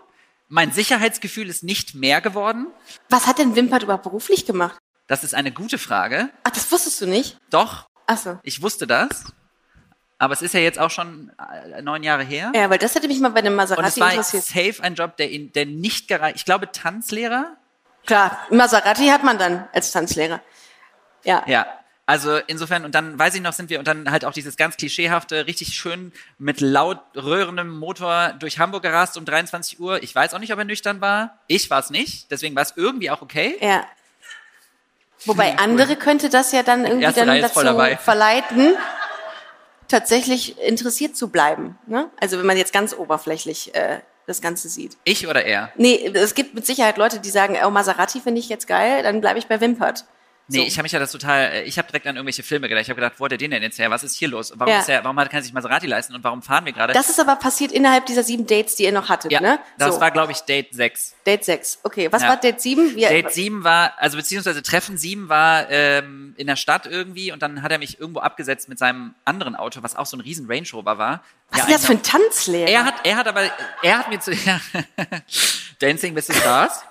mein 0.49 0.71
Sicherheitsgefühl 0.71 1.49
ist 1.49 1.63
nicht 1.63 1.95
mehr 1.95 2.21
geworden. 2.21 2.67
Was 3.09 3.25
hat 3.25 3.39
denn 3.39 3.55
Wimpert 3.55 3.81
überhaupt 3.81 4.03
beruflich 4.03 4.45
gemacht? 4.45 4.77
Das 5.09 5.23
ist 5.23 5.33
eine 5.35 5.51
gute 5.51 5.77
Frage. 5.79 6.29
Ach, 6.43 6.51
das 6.51 6.71
wusstest 6.71 7.01
du 7.01 7.07
nicht? 7.07 7.37
Doch, 7.49 7.87
Ach 8.05 8.17
so. 8.17 8.39
ich 8.43 8.61
wusste 8.61 8.87
das. 8.87 9.09
Aber 10.19 10.33
es 10.33 10.41
ist 10.41 10.53
ja 10.53 10.59
jetzt 10.59 10.77
auch 10.77 10.91
schon 10.91 11.31
äh, 11.73 11.81
neun 11.81 12.03
Jahre 12.03 12.23
her. 12.23 12.51
Ja, 12.53 12.69
weil 12.69 12.77
das 12.77 12.93
hätte 12.93 13.07
mich 13.07 13.19
mal 13.19 13.29
bei 13.31 13.41
dem 13.41 13.53
Und 13.53 13.59
es 13.59 13.69
Maserati 13.71 13.99
war 14.01 14.09
interessiert. 14.11 14.43
safe 14.45 14.83
ein 14.83 14.93
Job, 14.95 15.17
der, 15.17 15.31
ihn, 15.31 15.51
der 15.53 15.65
nicht 15.65 16.07
gereicht. 16.07 16.35
Ich 16.35 16.45
glaube, 16.45 16.71
Tanzlehrer. 16.71 17.55
Klar, 18.05 18.37
Maserati 18.51 19.07
hat 19.07 19.23
man 19.23 19.37
dann 19.39 19.67
als 19.73 19.91
Tanzlehrer. 19.91 20.41
Ja. 21.23 21.43
Ja. 21.47 21.65
Also 22.05 22.37
insofern, 22.47 22.85
und 22.85 22.95
dann 22.95 23.17
weiß 23.17 23.35
ich 23.35 23.41
noch, 23.41 23.53
sind 23.53 23.69
wir, 23.69 23.79
und 23.79 23.87
dann 23.87 24.11
halt 24.11 24.25
auch 24.25 24.33
dieses 24.33 24.57
ganz 24.57 24.77
klischeehafte, 24.77 25.47
richtig 25.47 25.75
schön 25.75 26.11
mit 26.37 26.59
laut 26.59 26.99
röhrendem 27.15 27.69
Motor 27.69 28.33
durch 28.39 28.57
Hamburg 28.59 28.83
gerast 28.83 29.15
um 29.15 29.25
23 29.25 29.79
Uhr. 29.79 30.01
Ich 30.03 30.13
weiß 30.13 30.33
auch 30.33 30.39
nicht, 30.39 30.51
ob 30.51 30.59
er 30.59 30.65
nüchtern 30.65 31.01
war. 31.01 31.39
Ich 31.47 31.69
war 31.69 31.79
es 31.79 31.89
nicht. 31.91 32.29
Deswegen 32.31 32.55
war 32.55 32.63
es 32.63 32.73
irgendwie 32.75 33.09
auch 33.11 33.21
okay. 33.21 33.57
Ja. 33.61 33.85
Wobei 35.25 35.57
andere 35.57 35.95
könnte 35.95 36.29
das 36.29 36.51
ja 36.51 36.63
dann 36.63 36.85
irgendwie 36.85 37.05
Erste 37.05 37.25
dann 37.25 37.41
dazu 37.41 37.59
verleiten, 38.03 38.75
tatsächlich 39.87 40.59
interessiert 40.59 41.17
zu 41.17 41.29
bleiben. 41.29 41.77
Ne? 41.87 42.09
Also 42.19 42.37
wenn 42.39 42.45
man 42.45 42.57
jetzt 42.57 42.71
ganz 42.71 42.93
oberflächlich 42.93 43.75
äh, 43.75 43.99
das 44.27 44.41
Ganze 44.41 44.69
sieht. 44.69 44.95
Ich 45.03 45.27
oder 45.27 45.43
er? 45.43 45.71
Nee, 45.75 46.11
es 46.13 46.35
gibt 46.35 46.53
mit 46.53 46.65
Sicherheit 46.65 46.97
Leute, 46.97 47.19
die 47.19 47.29
sagen, 47.29 47.57
oh, 47.65 47.69
Maserati 47.69 48.21
finde 48.21 48.39
ich 48.39 48.47
jetzt 48.47 48.67
geil, 48.67 49.03
dann 49.03 49.21
bleibe 49.21 49.39
ich 49.39 49.47
bei 49.47 49.59
Wimpert. 49.59 50.05
Nee, 50.51 50.59
So. 50.61 50.63
ich 50.65 50.77
habe 50.77 50.83
mich 50.83 50.91
ja 50.91 50.99
das 50.99 51.11
total, 51.11 51.51
äh, 51.51 51.63
ich 51.63 51.77
habe 51.77 51.87
direkt 51.87 52.07
an 52.07 52.15
irgendwelche 52.15 52.43
Filme 52.43 52.67
gedacht. 52.67 52.81
Ich 52.81 52.89
habe 52.89 52.99
gedacht, 52.99 53.19
wo 53.19 53.25
hat 53.25 53.31
der 53.31 53.37
den 53.37 53.51
denn 53.51 53.61
jetzt 53.61 53.77
her? 53.77 53.91
Was 53.91 54.03
ist 54.03 54.15
hier 54.17 54.27
los? 54.27 54.51
Warum 54.55 54.73
Ja. 54.73 54.79
ist 54.79 54.89
er, 54.89 55.03
warum 55.03 55.15
kann 55.17 55.27
er 55.31 55.43
sich 55.43 55.53
Maserati 55.53 55.85
leisten 55.87 56.15
und 56.15 56.23
warum 56.23 56.41
fahren 56.41 56.65
wir 56.65 56.73
gerade? 56.73 56.93
Das 56.93 57.09
ist 57.09 57.19
aber 57.19 57.35
passiert 57.35 57.71
innerhalb 57.71 58.05
dieser 58.07 58.23
sieben 58.23 58.47
Dates, 58.47 58.75
die 58.75 58.83
ihr 58.83 58.91
noch 58.91 59.09
hattet, 59.09 59.31
ja, 59.31 59.41
ne? 59.41 59.59
das 59.77 59.95
so, 59.95 60.01
war, 60.01 60.11
glaube 60.11 60.31
ich, 60.31 60.39
Date 60.41 60.73
6. 60.73 61.15
Date 61.25 61.45
6. 61.45 61.79
Okay, 61.83 62.11
was 62.11 62.23
Ja. 62.23 62.29
war 62.29 62.37
Date 62.37 62.59
7? 62.61 62.95
Wir, 62.95 63.09
Date 63.09 63.31
7 63.31 63.63
war, 63.63 63.93
also 63.97 64.17
beziehungsweise 64.17 64.63
Treffen 64.63 64.97
7 64.97 65.29
war 65.29 65.69
ähm, 65.69 66.33
in 66.37 66.47
der 66.47 66.55
Stadt 66.55 66.85
irgendwie 66.87 67.31
und 67.31 67.41
dann 67.43 67.61
hat 67.61 67.71
er 67.71 67.77
mich 67.77 67.99
irgendwo 67.99 68.19
abgesetzt 68.19 68.69
mit 68.69 68.79
seinem 68.79 69.13
anderen 69.25 69.55
Auto, 69.55 69.83
was 69.83 69.95
auch 69.95 70.05
so 70.07 70.17
ein 70.17 70.21
riesen 70.21 70.47
Range 70.49 70.67
Rover 70.73 70.97
war. 70.97 71.23
Was 71.51 71.59
Ja, 71.59 71.65
ist 71.65 71.73
das 71.73 71.85
für 71.85 71.91
ein- 71.93 72.03
Tanzlehrer? 72.03 72.69
Er 72.69 72.85
hat, 72.85 73.05
er 73.05 73.15
hat 73.17 73.27
aber, 73.27 73.49
er 73.81 73.97
hat 73.99 74.09
mir 74.09 74.19
zu, 74.19 74.33
ja, 74.45 74.59
Dancing 75.79 76.15
with 76.15 76.27
the 76.27 76.33
Stars. 76.33 76.81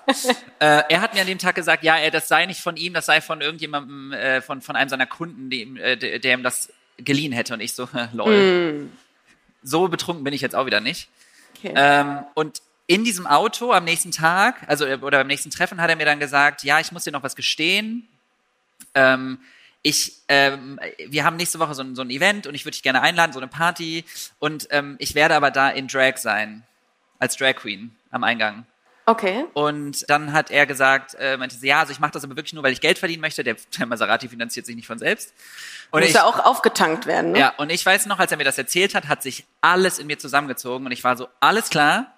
äh, 0.59 0.83
er 0.89 1.01
hat 1.01 1.13
mir 1.13 1.21
an 1.21 1.27
dem 1.27 1.37
Tag 1.37 1.55
gesagt, 1.55 1.83
ja, 1.83 1.97
er, 1.97 2.11
das 2.11 2.27
sei 2.27 2.45
nicht 2.45 2.59
von 2.61 2.75
ihm, 2.77 2.93
das 2.93 3.05
sei 3.05 3.21
von 3.21 3.41
irgendjemandem, 3.41 4.11
äh, 4.13 4.41
von, 4.41 4.61
von 4.61 4.75
einem 4.75 4.89
seiner 4.89 5.05
Kunden, 5.05 5.49
dem, 5.49 5.77
äh, 5.77 5.95
der, 5.97 6.33
ihm 6.33 6.43
das 6.43 6.71
geliehen 6.97 7.31
hätte. 7.31 7.53
Und 7.53 7.59
ich 7.61 7.73
so, 7.73 7.87
lol. 8.13 8.89
So 9.63 9.87
betrunken 9.87 10.23
bin 10.23 10.33
ich 10.33 10.41
jetzt 10.41 10.55
auch 10.55 10.65
wieder 10.65 10.79
nicht. 10.81 11.09
Okay. 11.57 11.73
Ähm, 11.75 12.19
und 12.33 12.61
in 12.87 13.03
diesem 13.03 13.27
Auto 13.27 13.71
am 13.71 13.83
nächsten 13.83 14.11
Tag, 14.11 14.55
also 14.67 14.85
äh, 14.85 14.95
oder 14.95 15.19
beim 15.19 15.27
nächsten 15.27 15.51
Treffen, 15.51 15.79
hat 15.79 15.89
er 15.89 15.95
mir 15.95 16.05
dann 16.05 16.19
gesagt, 16.19 16.63
ja, 16.63 16.79
ich 16.79 16.91
muss 16.91 17.03
dir 17.03 17.11
noch 17.11 17.23
was 17.23 17.35
gestehen. 17.35 18.07
Ähm, 18.95 19.39
ich, 19.81 20.13
ähm, 20.27 20.79
wir 21.07 21.23
haben 21.23 21.37
nächste 21.37 21.59
Woche 21.59 21.73
so 21.73 21.83
ein, 21.83 21.95
so 21.95 22.01
ein 22.01 22.09
Event 22.09 22.47
und 22.47 22.55
ich 22.55 22.65
würde 22.65 22.73
dich 22.73 22.83
gerne 22.83 23.01
einladen, 23.01 23.31
so 23.31 23.39
eine 23.39 23.47
Party. 23.47 24.03
Und 24.39 24.67
ähm, 24.71 24.95
ich 24.99 25.15
werde 25.15 25.35
aber 25.35 25.51
da 25.51 25.69
in 25.69 25.87
Drag 25.87 26.17
sein, 26.17 26.63
als 27.17 27.37
Drag 27.37 27.55
Queen 27.55 27.95
am 28.11 28.23
Eingang. 28.23 28.65
okay. 29.05 29.45
Und 29.53 30.09
dann 30.09 30.33
hat 30.33 30.51
er 30.51 30.65
gesagt, 30.65 31.15
äh, 31.19 31.37
meinte 31.37 31.55
sie, 31.55 31.67
ja, 31.67 31.79
also 31.79 31.91
ich 31.91 31.99
mache 31.99 32.11
das 32.11 32.23
aber 32.23 32.35
wirklich 32.35 32.53
nur, 32.53 32.63
weil 32.63 32.73
ich 32.73 32.81
Geld 32.81 32.99
verdienen 32.99 33.21
möchte. 33.21 33.43
Der, 33.43 33.55
der 33.77 33.85
Maserati 33.85 34.27
finanziert 34.27 34.65
sich 34.65 34.75
nicht 34.75 34.87
von 34.87 34.99
selbst. 34.99 35.33
Und 35.91 36.01
Muss 36.01 36.09
ich, 36.09 36.15
ja 36.15 36.25
auch 36.25 36.39
aufgetankt 36.45 37.05
werden, 37.05 37.31
ne? 37.31 37.39
ja, 37.39 37.53
und 37.57 37.71
ich 37.71 37.85
weiß 37.85 38.05
noch, 38.05 38.19
als 38.19 38.31
er 38.31 38.37
mir 38.37 38.43
das 38.43 38.57
erzählt 38.57 38.93
hat, 38.95 39.07
hat 39.07 39.23
sich 39.23 39.45
alles 39.61 39.97
in 39.97 40.07
mir 40.07 40.19
zusammengezogen 40.19 40.85
und 40.85 40.91
ich 40.91 41.03
war 41.03 41.17
so, 41.17 41.27
alles 41.39 41.69
klar, 41.69 42.13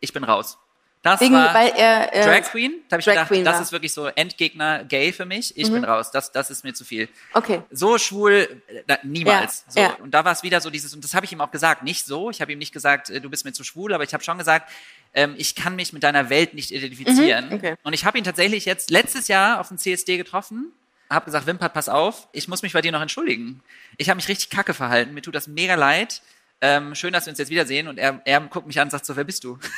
ich 0.00 0.12
bin 0.12 0.22
raus. 0.22 0.58
Das 1.02 1.20
Wegen, 1.20 1.34
war 1.34 1.54
weil 1.54 1.72
er 1.76 2.12
äh, 2.12 2.24
Drag 2.24 2.50
Queen. 2.50 2.72
Da 2.88 2.94
habe 2.94 3.00
ich 3.00 3.04
Drag 3.04 3.28
gedacht, 3.28 3.30
das 3.30 3.46
war. 3.46 3.54
Mhm. 3.54 3.62
ist 3.62 3.72
wirklich 3.72 3.92
so 3.92 4.06
Endgegner 4.06 4.84
gay 4.84 5.12
für 5.12 5.24
mich. 5.24 5.56
Ich 5.56 5.70
bin 5.70 5.84
raus. 5.84 6.10
Das, 6.10 6.32
das 6.32 6.50
ist 6.50 6.64
mir 6.64 6.74
zu 6.74 6.84
viel. 6.84 7.08
Okay. 7.34 7.62
So 7.70 7.98
schwul, 7.98 8.62
äh, 8.68 8.82
na, 8.86 8.98
niemals. 9.04 9.64
Ja, 9.68 9.72
so. 9.72 9.80
ja. 9.80 9.94
Und 10.02 10.12
da 10.12 10.24
war 10.24 10.32
es 10.32 10.42
wieder 10.42 10.60
so 10.60 10.70
dieses, 10.70 10.94
und 10.94 11.04
das 11.04 11.14
habe 11.14 11.24
ich 11.24 11.32
ihm 11.32 11.40
auch 11.40 11.50
gesagt, 11.50 11.82
nicht 11.84 12.04
so. 12.04 12.30
Ich 12.30 12.40
habe 12.40 12.52
ihm 12.52 12.58
nicht 12.58 12.72
gesagt, 12.72 13.10
äh, 13.10 13.20
du 13.20 13.30
bist 13.30 13.44
mir 13.44 13.52
zu 13.52 13.62
schwul, 13.62 13.94
aber 13.94 14.02
ich 14.02 14.12
habe 14.12 14.24
schon 14.24 14.38
gesagt, 14.38 14.70
ähm, 15.14 15.34
ich 15.38 15.54
kann 15.54 15.76
mich 15.76 15.92
mit 15.92 16.02
deiner 16.02 16.30
Welt 16.30 16.54
nicht 16.54 16.72
identifizieren. 16.72 17.48
Mhm, 17.48 17.54
okay. 17.54 17.74
Und 17.84 17.92
ich 17.92 18.04
habe 18.04 18.18
ihn 18.18 18.24
tatsächlich 18.24 18.64
jetzt 18.64 18.90
letztes 18.90 19.28
Jahr 19.28 19.60
auf 19.60 19.68
dem 19.68 19.78
CSD 19.78 20.16
getroffen, 20.16 20.72
habe 21.08 21.24
gesagt, 21.26 21.46
Wimpert, 21.46 21.72
pass 21.72 21.88
auf, 21.88 22.28
ich 22.32 22.48
muss 22.48 22.62
mich 22.62 22.72
bei 22.72 22.82
dir 22.82 22.92
noch 22.92 23.00
entschuldigen. 23.00 23.62
Ich 23.96 24.10
habe 24.10 24.16
mich 24.16 24.28
richtig 24.28 24.50
kacke 24.50 24.74
verhalten, 24.74 25.14
mir 25.14 25.22
tut 25.22 25.34
das 25.34 25.46
mega 25.46 25.74
leid. 25.74 26.22
Ähm, 26.60 26.94
schön, 26.94 27.12
dass 27.12 27.26
wir 27.26 27.30
uns 27.30 27.38
jetzt 27.38 27.50
wiedersehen. 27.50 27.86
Und 27.86 27.98
er, 27.98 28.20
er 28.24 28.40
guckt 28.40 28.66
mich 28.66 28.80
an 28.80 28.88
und 28.88 28.90
sagt 28.90 29.06
so, 29.06 29.14
wer 29.14 29.24
bist 29.24 29.44
du? 29.44 29.58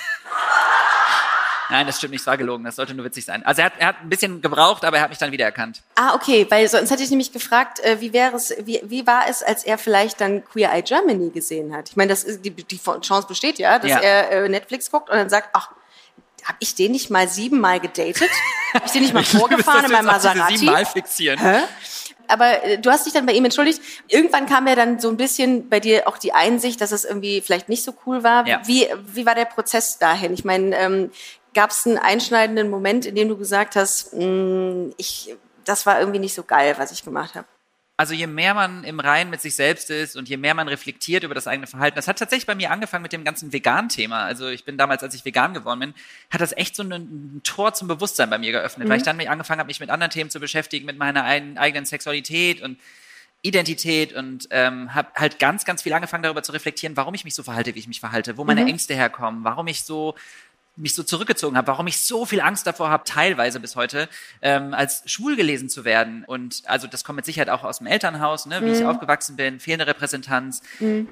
Nein, 1.71 1.87
das 1.87 1.99
stimmt 1.99 2.13
nicht, 2.13 2.21
es 2.21 2.27
war 2.27 2.37
gelogen, 2.37 2.65
das 2.65 2.77
sollte 2.77 2.95
nur 2.95 3.05
witzig 3.05 3.25
sein. 3.25 3.45
Also 3.45 3.61
er 3.63 3.67
hat, 3.67 3.73
er 3.79 3.87
hat 3.89 3.97
ein 4.03 4.09
bisschen 4.09 4.41
gebraucht, 4.43 4.85
aber 4.85 4.97
er 4.99 5.03
hat 5.05 5.11
mich 5.11 5.19
dann 5.19 5.33
wiedererkannt. 5.33 5.83
Ah, 5.95 6.15
okay, 6.15 6.47
weil 6.51 6.69
sonst 6.69 6.91
hätte 6.91 7.03
ich 7.03 7.11
nämlich 7.11 7.33
gefragt, 7.33 7.81
äh, 7.81 8.01
wie 8.01 8.13
wäre 8.13 8.37
es, 8.37 8.55
wie, 8.65 8.81
wie 8.85 9.07
war 9.07 9.29
es, 9.29 9.43
als 9.43 9.65
er 9.65 9.79
vielleicht 9.79 10.21
dann 10.21 10.45
Queer 10.45 10.73
Eye 10.73 10.83
Germany 10.83 11.31
gesehen 11.31 11.75
hat? 11.75 11.89
Ich 11.91 11.97
meine, 11.97 12.09
das 12.11 12.25
ist, 12.25 12.45
die, 12.45 12.51
die 12.51 12.79
Chance 12.79 13.27
besteht 13.29 13.59
ja, 13.59 13.79
dass 13.79 13.91
Ja. 13.91 13.99
er 13.99 14.31
äh, 14.45 14.49
Netflix 14.49 14.91
guckt 14.91 15.11
und 15.11 15.17
dann 15.17 15.31
sagt, 15.31 15.51
ach, 15.53 15.71
hab 16.45 16.57
ich 16.59 16.75
den 16.75 16.93
nicht 16.93 17.11
mal 17.11 17.29
siebenmal 17.29 17.81
gedatet? 17.81 18.31
Hab 18.73 18.87
ich 18.87 18.93
den 18.93 19.03
nicht 19.03 19.13
mal 19.15 19.25
vorgefahren 19.25 19.85
in 19.85 19.93
meinem 19.93 20.07
Maserati? 20.07 20.57
Siebenmal 20.59 20.87
fixieren. 20.87 21.39
Aber 22.29 22.63
äh, 22.65 22.79
du 22.79 22.91
hast 22.91 23.07
dich 23.07 23.13
dann 23.13 23.27
bei 23.27 23.33
ihm 23.33 23.45
entschuldigt. 23.45 23.81
Irgendwann 24.09 24.47
kam 24.47 24.67
ja 24.69 24.75
dann 24.77 25.01
so 25.01 25.09
ein 25.09 25.17
bisschen 25.17 25.69
bei 25.69 25.81
dir 25.81 26.07
auch 26.07 26.17
die 26.17 26.33
Einsicht, 26.33 26.81
dass 26.81 26.93
es 26.93 27.05
irgendwie 27.05 27.41
vielleicht 27.41 27.69
nicht 27.69 27.83
so 27.83 27.93
cool 28.07 28.23
war. 28.23 28.47
Ja. 28.47 28.61
Wie, 28.67 28.89
wie 29.07 29.27
war 29.27 29.35
der 29.35 29.47
Prozess 29.47 29.99
dahin? 29.99 30.33
Ich 30.33 30.45
meine, 30.45 30.77
ähm, 30.77 31.11
gab 31.55 31.71
es 31.71 31.87
einen 31.87 31.99
einschneidenden 31.99 32.71
Moment, 32.71 33.07
in 33.07 33.15
dem 33.15 33.29
du 33.29 33.37
gesagt 33.37 33.77
hast, 33.77 34.15
mh, 34.15 34.93
ich, 34.97 35.35
das 35.65 35.87
war 35.87 35.99
irgendwie 35.99 36.21
nicht 36.21 36.35
so 36.35 36.43
geil, 36.43 36.75
was 36.79 36.93
ich 36.93 37.05
gemacht 37.05 37.35
habe? 37.35 37.47
Also 38.01 38.15
je 38.15 38.27
mehr 38.27 38.55
man 38.55 38.83
im 38.85 38.99
Reinen 38.99 39.29
mit 39.29 39.43
sich 39.43 39.55
selbst 39.55 39.91
ist 39.91 40.17
und 40.17 40.27
je 40.27 40.39
mehr 40.39 40.55
man 40.55 40.69
reflektiert 40.69 41.23
über 41.23 41.35
das 41.35 41.47
eigene 41.47 41.67
Verhalten, 41.67 41.97
das 41.97 42.09
hat 42.09 42.19
tatsächlich 42.19 42.47
bei 42.47 42.55
mir 42.55 42.71
angefangen 42.71 43.03
mit 43.03 43.13
dem 43.13 43.25
ganzen 43.25 43.53
Vegan-Thema. 43.53 44.25
Also 44.25 44.49
ich 44.49 44.65
bin 44.65 44.79
damals, 44.79 45.03
als 45.03 45.15
ich 45.15 45.27
vegan 45.27 45.53
geworden 45.53 45.81
bin, 45.81 45.95
hat 46.31 46.41
das 46.41 46.57
echt 46.57 46.77
so 46.77 46.83
ein, 46.83 46.93
ein 46.93 47.41
Tor 47.45 47.75
zum 47.75 47.89
Bewusstsein 47.89 48.31
bei 48.31 48.39
mir 48.39 48.53
geöffnet, 48.53 48.89
weil 48.89 48.97
ich 48.97 49.03
dann 49.03 49.19
mich 49.19 49.29
angefangen 49.29 49.61
habe, 49.61 49.67
mich 49.67 49.81
mit 49.81 49.91
anderen 49.91 50.11
Themen 50.11 50.31
zu 50.31 50.41
beschäftigen, 50.41 50.87
mit 50.87 50.97
meiner 50.97 51.25
ein, 51.25 51.59
eigenen 51.59 51.85
Sexualität 51.85 52.63
und 52.63 52.79
Identität 53.43 54.15
und 54.15 54.49
ähm, 54.51 54.95
habe 54.95 55.09
halt 55.15 55.39
ganz, 55.39 55.67
ganz 55.67 55.83
viel 55.83 55.93
angefangen 55.93 56.23
darüber 56.23 56.43
zu 56.43 56.53
reflektieren, 56.53 56.97
warum 56.97 57.13
ich 57.13 57.25
mich 57.25 57.35
so 57.35 57.43
verhalte, 57.43 57.75
wie 57.75 57.81
ich 57.81 57.89
mich 57.89 58.01
verhalte, 58.01 58.39
wo 58.39 58.45
meine 58.45 58.65
Ängste 58.67 58.95
herkommen, 58.95 59.45
warum 59.45 59.67
ich 59.67 59.83
so 59.83 60.15
mich 60.81 60.95
so 60.95 61.03
zurückgezogen 61.03 61.57
habe, 61.57 61.67
warum 61.69 61.87
ich 61.87 61.99
so 61.99 62.25
viel 62.27 62.41
Angst 62.41 62.67
davor 62.67 62.91
habe, 62.91 63.05
teilweise 63.05 63.61
bis 63.61 63.77
heute, 63.77 64.09
ähm, 64.43 64.75
als 64.75 65.03
schwul 65.07 65.37
gelesen 65.37 65.69
zu 65.69 65.85
werden. 65.85 66.25
Und 66.25 66.63
also 66.67 66.87
das 66.87 67.05
kommt 67.05 67.17
mit 67.17 67.27
Sicherheit 67.27 67.51
auch 67.51 67.65
aus 67.65 67.79
dem 67.79 67.87
Elternhaus, 67.87 68.47
ne, 68.47 68.65
wie 68.65 68.71
ich 68.71 68.85
aufgewachsen 68.85 69.37
bin, 69.37 69.61
fehlende 69.61 69.87
Repräsentanz. 69.87 70.63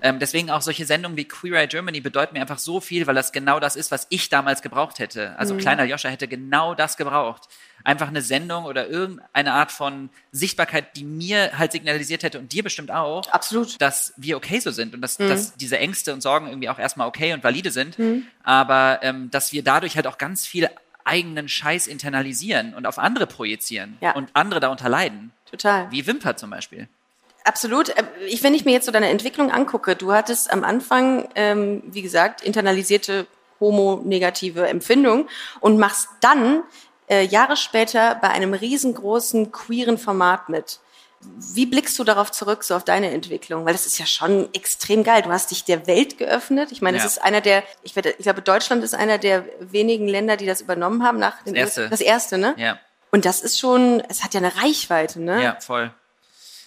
Ähm, 0.02 0.18
deswegen 0.18 0.50
auch 0.50 0.62
solche 0.62 0.86
Sendungen 0.86 1.16
wie 1.16 1.26
Queer 1.26 1.60
Eye 1.60 1.66
Germany 1.68 2.00
bedeuten 2.00 2.34
mir 2.34 2.40
einfach 2.40 2.58
so 2.58 2.80
viel, 2.80 3.06
weil 3.06 3.14
das 3.14 3.32
genau 3.32 3.60
das 3.60 3.76
ist, 3.76 3.90
was 3.90 4.06
ich 4.10 4.28
damals 4.28 4.62
gebraucht 4.62 4.98
hätte. 4.98 5.38
Also 5.38 5.56
kleiner 5.56 5.84
Joscha 5.84 6.08
hätte 6.08 6.28
genau 6.28 6.74
das 6.74 6.96
gebraucht. 6.96 7.48
Einfach 7.84 8.08
eine 8.08 8.22
Sendung 8.22 8.64
oder 8.64 8.88
irgendeine 8.88 9.52
Art 9.52 9.72
von 9.72 10.10
Sichtbarkeit, 10.32 10.96
die 10.96 11.04
mir 11.04 11.56
halt 11.58 11.72
signalisiert 11.72 12.22
hätte 12.22 12.38
und 12.38 12.52
dir 12.52 12.62
bestimmt 12.62 12.90
auch, 12.90 13.26
Absolut. 13.30 13.80
dass 13.80 14.12
wir 14.16 14.36
okay 14.36 14.60
so 14.60 14.70
sind 14.70 14.94
und 14.94 15.00
dass, 15.00 15.18
Mhm. 15.18 15.28
dass 15.28 15.54
diese 15.56 15.78
Ängste 15.78 16.12
und 16.12 16.20
Sorgen 16.22 16.48
irgendwie 16.48 16.68
auch 16.68 16.78
erstmal 16.78 17.08
okay 17.08 17.32
und 17.32 17.42
valide 17.44 17.70
sind, 17.70 17.96
aber 18.42 18.98
ähm, 19.02 19.30
dass 19.30 19.52
wir 19.52 19.62
dadurch 19.62 19.96
halt 19.96 20.06
auch 20.06 20.18
ganz 20.18 20.46
viel 20.46 20.68
eigenen 21.04 21.48
Scheiß 21.48 21.86
internalisieren 21.86 22.74
und 22.74 22.86
auf 22.86 22.98
andere 22.98 23.26
projizieren 23.26 23.96
Ja. 24.00 24.12
und 24.12 24.28
andere 24.34 24.60
darunter 24.60 24.88
leiden, 24.90 25.32
Total. 25.50 25.90
wie 25.90 26.06
Wimper 26.06 26.36
zum 26.36 26.50
Beispiel. 26.50 26.88
Absolut. 27.44 27.88
Äh, 27.90 28.04
Ich, 28.26 28.42
wenn 28.42 28.52
ich 28.52 28.66
mir 28.66 28.72
jetzt 28.72 28.84
so 28.84 28.92
deine 28.92 29.08
Entwicklung 29.08 29.50
angucke, 29.50 29.96
du 29.96 30.12
hattest 30.12 30.52
am 30.52 30.64
Anfang, 30.64 31.28
ähm, 31.34 31.82
wie 31.86 32.02
gesagt, 32.02 32.42
internalisierte 32.42 33.26
homonegative 33.60 34.68
Empfindung 34.68 35.28
und 35.60 35.78
machst 35.78 36.08
dann 36.20 36.62
äh, 37.08 37.24
Jahre 37.24 37.56
später 37.56 38.14
bei 38.16 38.28
einem 38.30 38.54
riesengroßen 38.54 39.52
queeren 39.52 39.98
Format 39.98 40.48
mit. 40.48 40.78
Wie 41.20 41.66
blickst 41.66 41.98
du 41.98 42.04
darauf 42.04 42.30
zurück, 42.30 42.62
so 42.62 42.76
auf 42.76 42.84
deine 42.84 43.10
Entwicklung? 43.10 43.64
Weil 43.66 43.72
das 43.72 43.86
ist 43.86 43.98
ja 43.98 44.06
schon 44.06 44.48
extrem 44.54 45.02
geil. 45.02 45.22
Du 45.22 45.30
hast 45.30 45.50
dich 45.50 45.64
der 45.64 45.88
Welt 45.88 46.16
geöffnet. 46.16 46.70
Ich 46.70 46.80
meine, 46.80 46.96
das 46.98 47.04
Ja. 47.04 47.08
ist 47.08 47.18
einer 47.24 47.40
der, 47.40 47.64
ich, 47.82 47.96
werde, 47.96 48.10
ich 48.10 48.18
glaube, 48.22 48.40
Deutschland 48.40 48.84
ist 48.84 48.94
einer 48.94 49.18
der 49.18 49.44
wenigen 49.58 50.06
Länder, 50.06 50.36
die 50.36 50.46
das 50.46 50.60
übernommen 50.60 51.02
haben 51.02 51.18
nach 51.18 51.42
dem 51.42 51.56
erste. 51.56 51.88
Das 51.88 52.00
erste, 52.00 52.38
ne? 52.38 52.54
Ja. 52.56 52.78
Und 53.10 53.24
das 53.24 53.40
ist 53.40 53.58
schon, 53.58 54.00
es 54.08 54.22
hat 54.22 54.34
ja 54.34 54.38
eine 54.40 54.54
Reichweite, 54.62 55.20
ne? 55.20 55.42
Ja, 55.42 55.56
voll. 55.60 55.90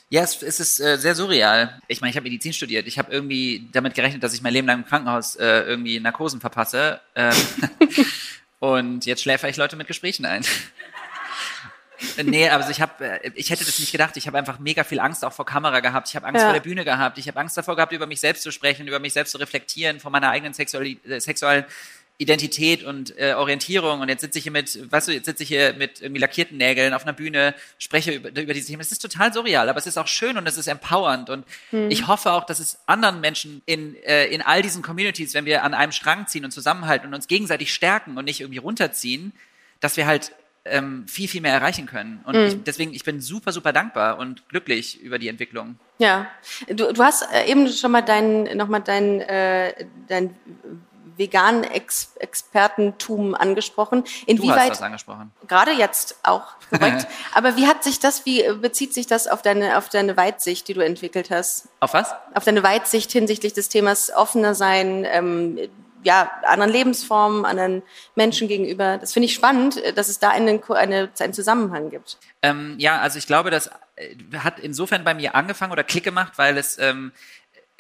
Ja, 0.09 0.23
es, 0.23 0.43
es 0.43 0.59
ist 0.59 0.81
äh, 0.81 0.97
sehr 0.97 1.15
surreal. 1.15 1.79
Ich 1.87 2.01
meine, 2.01 2.11
ich 2.11 2.17
habe 2.17 2.25
Medizin 2.25 2.51
studiert. 2.51 2.85
Ich 2.87 2.99
habe 2.99 3.09
irgendwie 3.13 3.69
damit 3.71 3.93
gerechnet, 3.93 4.21
dass 4.21 4.33
ich 4.33 4.41
mein 4.41 4.51
Leben 4.51 4.67
lang 4.67 4.79
im 4.79 4.85
Krankenhaus 4.85 5.37
äh, 5.37 5.61
irgendwie 5.61 6.01
Narkosen 6.01 6.41
verpasse. 6.41 6.99
Ähm, 7.15 7.31
und 8.61 9.05
jetzt 9.05 9.23
schläfer 9.23 9.49
ich 9.49 9.57
Leute 9.57 9.75
mit 9.75 9.87
Gesprächen 9.87 10.25
ein. 10.25 10.45
Nee, 12.23 12.49
also 12.49 12.71
ich 12.71 12.81
habe, 12.81 13.21
ich 13.35 13.51
hätte 13.51 13.63
das 13.63 13.77
nicht 13.77 13.91
gedacht. 13.91 14.17
Ich 14.17 14.25
habe 14.25 14.35
einfach 14.35 14.57
mega 14.57 14.83
viel 14.83 14.99
Angst 14.99 15.23
auch 15.23 15.33
vor 15.33 15.45
Kamera 15.45 15.81
gehabt. 15.81 16.09
Ich 16.09 16.15
habe 16.15 16.25
Angst 16.25 16.39
Ja. 16.39 16.45
vor 16.47 16.53
der 16.53 16.59
Bühne 16.61 16.83
gehabt. 16.83 17.19
Ich 17.19 17.27
habe 17.27 17.39
Angst 17.39 17.55
davor 17.57 17.75
gehabt, 17.75 17.91
über 17.91 18.07
mich 18.07 18.19
selbst 18.19 18.41
zu 18.41 18.51
sprechen, 18.51 18.87
über 18.87 18.97
mich 18.97 19.13
selbst 19.13 19.29
zu 19.31 19.37
reflektieren, 19.37 19.99
von 19.99 20.11
meiner 20.11 20.31
eigenen 20.31 20.53
Sexuali 20.55 20.99
äh, 21.07 21.19
sexuellen 21.19 21.63
Identität 22.21 22.83
und 22.83 23.17
äh, 23.17 23.33
Orientierung. 23.33 24.01
Und 24.01 24.09
jetzt 24.09 24.21
sitze 24.21 24.37
ich 24.37 24.43
hier 24.43 24.51
mit, 24.51 24.91
weißt 24.91 25.07
du, 25.07 25.11
jetzt 25.11 25.25
sitze 25.25 25.41
ich 25.41 25.49
hier 25.49 25.73
mit 25.73 26.01
irgendwie 26.01 26.21
lackierten 26.21 26.55
Nägeln 26.55 26.93
auf 26.93 27.01
einer 27.01 27.13
Bühne, 27.13 27.55
spreche 27.79 28.11
über, 28.11 28.29
über 28.29 28.53
diese 28.53 28.67
Themen. 28.67 28.81
Es 28.81 28.91
ist 28.91 28.99
total 28.99 29.33
surreal, 29.33 29.67
aber 29.67 29.79
es 29.79 29.87
ist 29.87 29.97
auch 29.97 30.07
schön 30.07 30.37
und 30.37 30.47
es 30.47 30.55
ist 30.55 30.67
empowernd. 30.67 31.31
Und 31.31 31.45
ich 31.71 32.05
hoffe 32.07 32.31
auch, 32.31 32.45
dass 32.45 32.59
es 32.59 32.77
anderen 32.85 33.21
Menschen 33.21 33.63
in, 33.65 33.95
äh, 34.03 34.27
in 34.27 34.43
all 34.43 34.61
diesen 34.61 34.83
Communities, 34.83 35.33
wenn 35.33 35.45
wir 35.45 35.63
an 35.63 35.73
einem 35.73 35.91
Strang 35.91 36.27
ziehen 36.27 36.45
und 36.45 36.51
zusammenhalten 36.51 37.07
und 37.07 37.15
uns 37.15 37.27
gegenseitig 37.27 37.73
stärken 37.73 38.17
und 38.19 38.25
nicht 38.25 38.41
irgendwie 38.41 38.59
runterziehen, 38.59 39.33
dass 39.79 39.97
wir 39.97 40.05
halt 40.05 40.31
ähm, 40.63 41.07
viel, 41.07 41.27
viel 41.27 41.41
mehr 41.41 41.53
erreichen 41.53 41.87
können. 41.87 42.21
Und 42.23 42.35
ich, 42.35 42.63
deswegen, 42.63 42.93
ich 42.93 43.03
bin 43.03 43.19
super, 43.19 43.51
super 43.51 43.73
dankbar 43.73 44.19
und 44.19 44.47
glücklich 44.47 45.01
über 45.01 45.17
die 45.17 45.27
Entwicklung. 45.27 45.79
Ja, 45.97 46.27
du, 46.67 46.93
du 46.93 47.03
hast 47.03 47.23
äh, 47.33 47.49
eben 47.49 47.67
schon 47.67 47.91
mal 47.91 48.01
dein, 48.01 48.43
noch 48.55 48.67
mal 48.67 48.79
dein, 48.79 49.21
äh, 49.21 49.73
dein 50.07 50.35
veganen 51.21 51.63
Ex 51.63 52.13
Expertentum 52.19 53.35
angesprochen. 53.35 54.03
Du 54.03 54.09
hast 54.09 54.23
Inwieweit, 54.25 54.71
das 54.71 54.81
angesprochen. 54.81 55.31
gerade 55.47 55.71
jetzt 55.71 56.17
auch, 56.23 56.55
korrekt. 56.69 57.07
Aber 57.33 57.55
wie 57.55 57.67
hat 57.67 57.83
sich 57.83 57.99
das, 57.99 58.25
wie 58.25 58.43
äh, 58.43 58.53
bezieht 58.53 58.93
sich 58.93 59.07
das 59.07 59.27
auf 59.27 59.41
deine, 59.41 59.77
auf 59.77 59.87
deine 59.87 60.17
Weitsicht, 60.17 60.67
die 60.67 60.73
du 60.73 60.81
entwickelt 60.81 61.29
hast? 61.29 61.69
Auf 61.79 61.93
was? 61.93 62.13
Auf 62.33 62.43
deine 62.43 62.63
Weitsicht 62.63 63.11
hinsichtlich 63.11 63.53
des 63.53 63.69
Themas 63.69 64.11
offener 64.13 64.55
sein, 64.55 65.05
ähm, 65.05 65.59
ja, 66.03 66.31
anderen 66.43 66.71
Lebensformen, 66.71 67.45
anderen 67.45 67.83
Menschen 68.15 68.47
gegenüber. 68.47 68.97
Das 68.97 69.13
finde 69.13 69.27
ich 69.27 69.33
spannend, 69.33 69.77
äh, 69.77 69.93
dass 69.93 70.09
es 70.09 70.19
da 70.19 70.29
einen, 70.29 70.61
eine, 70.69 71.09
einen 71.19 71.33
Zusammenhang 71.33 71.89
gibt. 71.89 72.17
Ähm, 72.41 72.75
ja, 72.79 72.99
also 72.99 73.17
ich 73.17 73.27
glaube, 73.27 73.51
das 73.51 73.69
äh, 73.95 74.15
hat 74.37 74.59
insofern 74.59 75.03
bei 75.03 75.13
mir 75.13 75.35
angefangen 75.35 75.71
oder 75.71 75.83
Klick 75.83 76.03
gemacht, 76.03 76.33
weil 76.37 76.57
es 76.57 76.77
ähm, 76.79 77.11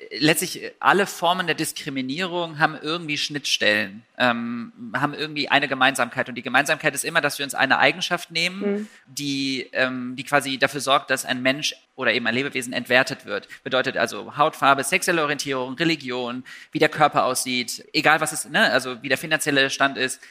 letztlich 0.09 0.63
äh, 0.63 0.71
alle 0.79 1.05
Formen 1.05 1.47
der 1.47 1.55
Diskriminierung 1.55 2.59
haben 2.59 2.77
irgendwie 2.81 3.17
Schnittstellen, 3.17 4.03
ähm, 4.17 4.71
haben 4.95 5.13
irgendwie 5.13 5.49
eine 5.49 5.67
Gemeinsamkeit. 5.67 6.29
Und 6.29 6.35
die 6.35 6.41
Gemeinsamkeit 6.41 6.93
ist 6.95 7.05
immer, 7.05 7.21
dass 7.21 7.39
wir 7.39 7.43
uns 7.43 7.55
eine 7.55 7.79
Eigenschaft 7.79 8.31
nehmen, 8.31 8.89
die, 9.07 9.69
ähm, 9.73 10.15
die 10.15 10.23
quasi 10.23 10.57
dafür 10.57 10.81
sorgt, 10.81 11.09
dass 11.09 11.25
ein 11.25 11.41
Mensch 11.41 11.75
oder 11.95 12.13
eben 12.13 12.25
ein 12.27 12.35
Lebewesen 12.35 12.73
entwertet 12.73 13.25
wird. 13.25 13.47
Bedeutet 13.63 13.97
also 13.97 14.37
Hautfarbe, 14.37 14.83
sexuelle 14.83 15.21
Orientierung, 15.21 15.75
Religion, 15.75 16.43
wie 16.71 16.79
der 16.79 16.89
Körper 16.89 17.25
aussieht, 17.25 17.85
egal 17.93 18.21
was 18.21 18.31
es, 18.31 18.49
ne, 18.49 18.71
also 18.71 19.01
wie 19.03 19.09
der 19.09 19.17
finanzielle 19.17 19.69
Stand 19.69 19.97
ist. 19.97 20.21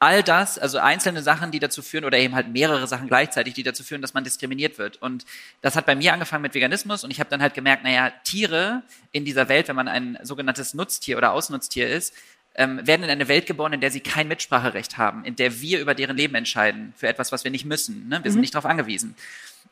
All 0.00 0.22
das, 0.22 0.58
also 0.58 0.78
einzelne 0.78 1.22
Sachen, 1.22 1.50
die 1.50 1.60
dazu 1.60 1.80
führen, 1.80 2.04
oder 2.04 2.18
eben 2.18 2.34
halt 2.34 2.48
mehrere 2.48 2.86
Sachen 2.86 3.06
gleichzeitig, 3.06 3.54
die 3.54 3.62
dazu 3.62 3.82
führen, 3.82 4.02
dass 4.02 4.12
man 4.12 4.24
diskriminiert 4.24 4.76
wird. 4.76 5.00
Und 5.00 5.24
das 5.62 5.76
hat 5.76 5.86
bei 5.86 5.94
mir 5.94 6.12
angefangen 6.12 6.42
mit 6.42 6.54
Veganismus 6.54 7.04
und 7.04 7.10
ich 7.10 7.20
habe 7.20 7.30
dann 7.30 7.40
halt 7.40 7.54
gemerkt, 7.54 7.84
naja, 7.84 8.10
Tiere 8.24 8.82
in 9.12 9.24
dieser 9.24 9.48
Welt, 9.48 9.68
wenn 9.68 9.76
man 9.76 9.88
ein 9.88 10.18
sogenanntes 10.22 10.74
Nutztier 10.74 11.16
oder 11.16 11.32
Ausnutztier 11.32 11.88
ist, 11.88 12.12
ähm, 12.56 12.86
werden 12.86 13.02
in 13.02 13.10
eine 13.10 13.28
Welt 13.28 13.46
geboren, 13.46 13.72
in 13.72 13.80
der 13.80 13.90
sie 13.90 14.00
kein 14.00 14.28
Mitspracherecht 14.28 14.98
haben, 14.98 15.24
in 15.24 15.36
der 15.36 15.60
wir 15.60 15.80
über 15.80 15.94
deren 15.94 16.16
Leben 16.16 16.34
entscheiden, 16.34 16.92
für 16.96 17.08
etwas, 17.08 17.32
was 17.32 17.44
wir 17.44 17.50
nicht 17.50 17.64
müssen. 17.64 18.08
Ne? 18.08 18.22
Wir 18.22 18.30
sind 18.30 18.40
nicht 18.40 18.54
darauf 18.54 18.66
angewiesen. 18.66 19.16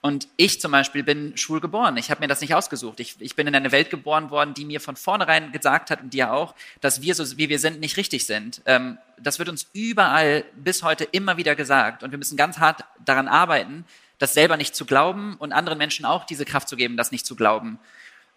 Und 0.05 0.27
ich 0.37 0.61
zum 0.61 0.73
Beispiel 0.73 1.05
bin 1.05 1.37
schwul 1.37 1.61
geboren. 1.61 1.97
Ich 1.97 2.11
habe 2.11 2.21
mir 2.21 2.27
das 2.27 2.41
nicht 2.41 2.57
ausgesucht. 2.57 2.99
Ich, 2.99 3.21
ich 3.21 3.37
bin 3.37 3.47
in 3.47 3.55
eine 3.55 3.71
Welt 3.71 3.89
geboren 3.89 4.31
worden, 4.31 4.53
die 4.53 4.65
mir 4.65 4.81
von 4.81 4.97
vornherein 4.97 5.53
gesagt 5.53 5.93
hat 5.93 6.03
und 6.03 6.13
dir 6.13 6.33
auch, 6.33 6.57
dass 6.81 7.03
wir 7.03 7.15
so 7.15 7.39
wie 7.39 7.49
wir 7.49 7.61
sind 7.61 7.79
nicht 7.79 7.97
richtig 7.97 8.27
sind. 8.27 8.63
Ähm, 8.67 8.99
das 9.17 9.39
wird 9.39 9.49
uns 9.49 9.69
überall 9.73 10.45
bis 10.57 10.83
heute 10.83 11.05
immer 11.05 11.37
wieder 11.37 11.55
gesagt. 11.55 12.03
Und 12.03 12.11
wir 12.11 12.19
müssen 12.19 12.37
ganz 12.37 12.59
hart 12.59 12.85
daran 13.05 13.29
arbeiten, 13.29 13.85
das 14.19 14.35
selber 14.35 14.57
nicht 14.57 14.75
zu 14.75 14.87
glauben 14.87 15.37
und 15.37 15.53
anderen 15.53 15.79
Menschen 15.79 16.05
auch 16.05 16.25
diese 16.25 16.45
Kraft 16.45 16.69
zu 16.69 16.75
geben, 16.75 16.97
das 16.97 17.13
nicht 17.13 17.25
zu 17.25 17.37
glauben. 17.37 17.79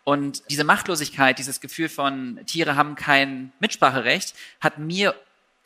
Und 0.03 0.43
diese 0.51 0.65
Machtlosigkeit, 0.65 1.39
dieses 1.39 1.61
Gefühl 1.61 1.89
von 1.89 2.39
Tiere 2.45 2.75
haben 2.75 2.95
kein 2.95 3.51
Mitspracherecht, 3.59 4.35
hat 4.61 4.77
mir 4.77 5.15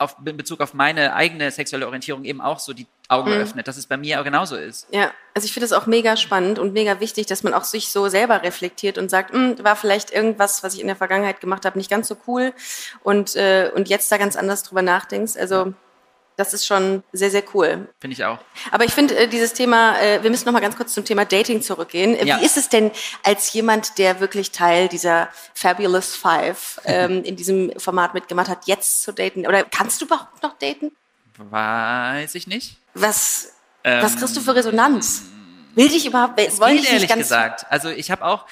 auf, 0.00 0.16
in 0.24 0.36
Bezug 0.36 0.60
auf 0.60 0.74
meine 0.74 1.14
eigene 1.14 1.50
sexuelle 1.50 1.86
Orientierung 1.86 2.24
eben 2.24 2.40
auch 2.40 2.58
so 2.58 2.72
die 2.72 2.86
Augen 3.08 3.30
geöffnet, 3.30 3.68
dass 3.68 3.76
es 3.76 3.86
bei 3.86 3.96
mir 3.96 4.20
auch 4.20 4.24
genauso 4.24 4.56
ist. 4.56 4.86
Ja, 4.92 5.10
also 5.34 5.44
ich 5.44 5.52
finde 5.52 5.66
es 5.66 5.72
auch 5.72 5.86
mega 5.86 6.16
spannend 6.16 6.58
und 6.58 6.72
mega 6.72 7.00
wichtig, 7.00 7.26
dass 7.26 7.42
man 7.42 7.54
auch 7.54 7.64
sich 7.64 7.88
so 7.90 8.08
selber 8.08 8.42
reflektiert 8.42 8.98
und 8.98 9.10
sagt, 9.10 9.32
"Hm, 9.32 9.62
war 9.62 9.76
vielleicht 9.76 10.10
irgendwas, 10.10 10.62
was 10.62 10.74
ich 10.74 10.80
in 10.80 10.86
der 10.86 10.96
Vergangenheit 10.96 11.40
gemacht 11.40 11.64
habe, 11.64 11.76
nicht 11.76 11.90
ganz 11.90 12.08
so 12.08 12.16
cool 12.26 12.52
und, 13.02 13.36
äh, 13.36 13.70
und 13.74 13.88
jetzt 13.88 14.10
da 14.10 14.16
ganz 14.16 14.36
anders 14.36 14.62
drüber 14.62 14.82
nachdenkst. 14.82 15.36
Also 15.36 15.74
das 16.36 16.54
ist 16.54 16.66
schon 16.66 17.02
sehr, 17.12 17.30
sehr 17.30 17.42
cool. 17.54 17.88
Finde 18.00 18.14
ich 18.14 18.24
auch. 18.24 18.38
Aber 18.70 18.84
ich 18.84 18.92
finde 18.92 19.14
äh, 19.16 19.28
dieses 19.28 19.52
Thema, 19.52 19.98
äh, 20.00 20.22
wir 20.22 20.30
müssen 20.30 20.46
noch 20.46 20.52
mal 20.52 20.60
ganz 20.60 20.76
kurz 20.76 20.94
zum 20.94 21.04
Thema 21.04 21.24
Dating 21.24 21.60
zurückgehen. 21.62 22.14
Äh, 22.14 22.24
Ja. 22.26 22.40
Wie 22.40 22.44
ist 22.44 22.56
es 22.56 22.68
denn 22.68 22.90
als 23.24 23.52
jemand, 23.52 23.98
der 23.98 24.20
wirklich 24.20 24.50
Teil 24.52 24.88
dieser 24.88 25.28
Fabulous 25.54 26.16
Five 26.16 26.80
ähm, 26.84 27.22
in 27.24 27.36
diesem 27.36 27.72
Format 27.78 28.14
mitgemacht 28.14 28.48
hat, 28.48 28.66
jetzt 28.66 29.02
zu 29.02 29.12
daten? 29.12 29.46
Oder 29.46 29.64
kannst 29.64 30.00
du 30.00 30.06
überhaupt 30.06 30.42
noch 30.42 30.56
daten? 30.58 30.92
Weiß 31.38 32.34
ich 32.34 32.46
nicht. 32.46 32.76
Was, 32.94 33.52
was 33.82 34.16
kriegst 34.16 34.36
du 34.36 34.40
für 34.40 34.54
Resonanz? 34.54 35.22
Will 35.74 35.88
dich 35.88 36.04
überhaupt, 36.06 36.38
Ähm, 36.40 36.46
Geht 36.46 36.58
dich 36.58 36.86
ehrlich 36.86 36.92
nicht 37.02 37.08
ganz 37.08 37.22
gesagt. 37.22 37.66
Also 37.70 37.88
ich 37.90 38.10
habe 38.10 38.24
auch, 38.24 38.44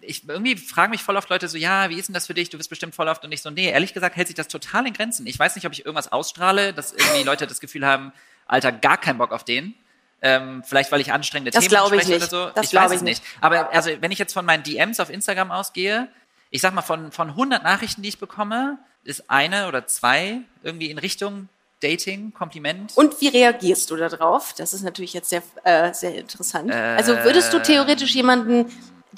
ich 0.00 0.28
irgendwie 0.28 0.56
fragen 0.56 0.90
mich 0.90 1.02
voll 1.02 1.16
oft 1.16 1.28
Leute 1.28 1.48
so, 1.48 1.56
ja, 1.56 1.90
wie 1.90 1.98
ist 1.98 2.08
denn 2.08 2.14
das 2.14 2.26
für 2.26 2.34
dich? 2.34 2.50
Du 2.50 2.56
bist 2.56 2.70
bestimmt 2.70 2.94
voll 2.94 3.08
oft 3.08 3.24
und 3.24 3.32
ich 3.32 3.42
so, 3.42 3.50
nee, 3.50 3.70
ehrlich 3.70 3.94
gesagt 3.94 4.16
hält 4.16 4.28
sich 4.28 4.36
das 4.36 4.48
total 4.48 4.86
in 4.86 4.92
Grenzen. 4.92 5.26
Ich 5.26 5.38
weiß 5.38 5.54
nicht, 5.54 5.66
ob 5.66 5.72
ich 5.72 5.84
irgendwas 5.84 6.10
ausstrahle, 6.12 6.72
dass 6.72 6.92
irgendwie 6.92 7.22
Leute 7.22 7.46
das 7.46 7.60
Gefühl 7.60 7.86
haben, 7.86 8.12
Alter, 8.46 8.72
gar 8.72 8.96
keinen 8.96 9.18
Bock 9.18 9.32
auf 9.32 9.44
den. 9.44 9.74
Ähm, 10.20 10.64
vielleicht, 10.64 10.90
weil 10.90 11.00
ich 11.00 11.12
anstrengende 11.12 11.52
Das 11.52 11.64
Themen 11.64 11.86
spreche 11.86 12.08
nicht. 12.08 12.16
oder 12.16 12.26
so. 12.26 12.50
Das 12.54 12.66
ich 12.66 12.74
weiß 12.74 12.90
ich 12.90 12.96
es 12.96 13.02
nicht. 13.02 13.22
Aber 13.40 13.72
also, 13.72 13.90
wenn 14.00 14.10
ich 14.10 14.18
jetzt 14.18 14.32
von 14.32 14.44
meinen 14.44 14.64
DMs 14.64 14.98
auf 14.98 15.10
Instagram 15.10 15.52
ausgehe, 15.52 16.08
ich 16.50 16.60
sag 16.60 16.74
mal, 16.74 16.82
von, 16.82 17.12
von 17.12 17.28
100 17.30 17.62
Nachrichten, 17.62 18.02
die 18.02 18.08
ich 18.08 18.18
bekomme, 18.18 18.78
ist 19.04 19.30
eine 19.30 19.68
oder 19.68 19.86
zwei 19.86 20.40
irgendwie 20.62 20.90
in 20.90 20.98
Richtung 20.98 21.48
Dating, 21.80 22.32
Kompliment. 22.32 22.96
Und 22.96 23.20
wie 23.20 23.28
reagierst 23.28 23.90
du 23.90 23.96
darauf? 23.96 24.52
Das 24.54 24.74
ist 24.74 24.82
natürlich 24.82 25.12
jetzt 25.12 25.30
sehr, 25.30 25.42
äh, 25.62 25.94
sehr 25.94 26.16
interessant. 26.16 26.72
Also 26.72 27.16
würdest 27.18 27.52
du 27.52 27.62
theoretisch 27.62 28.14
jemanden, 28.14 28.66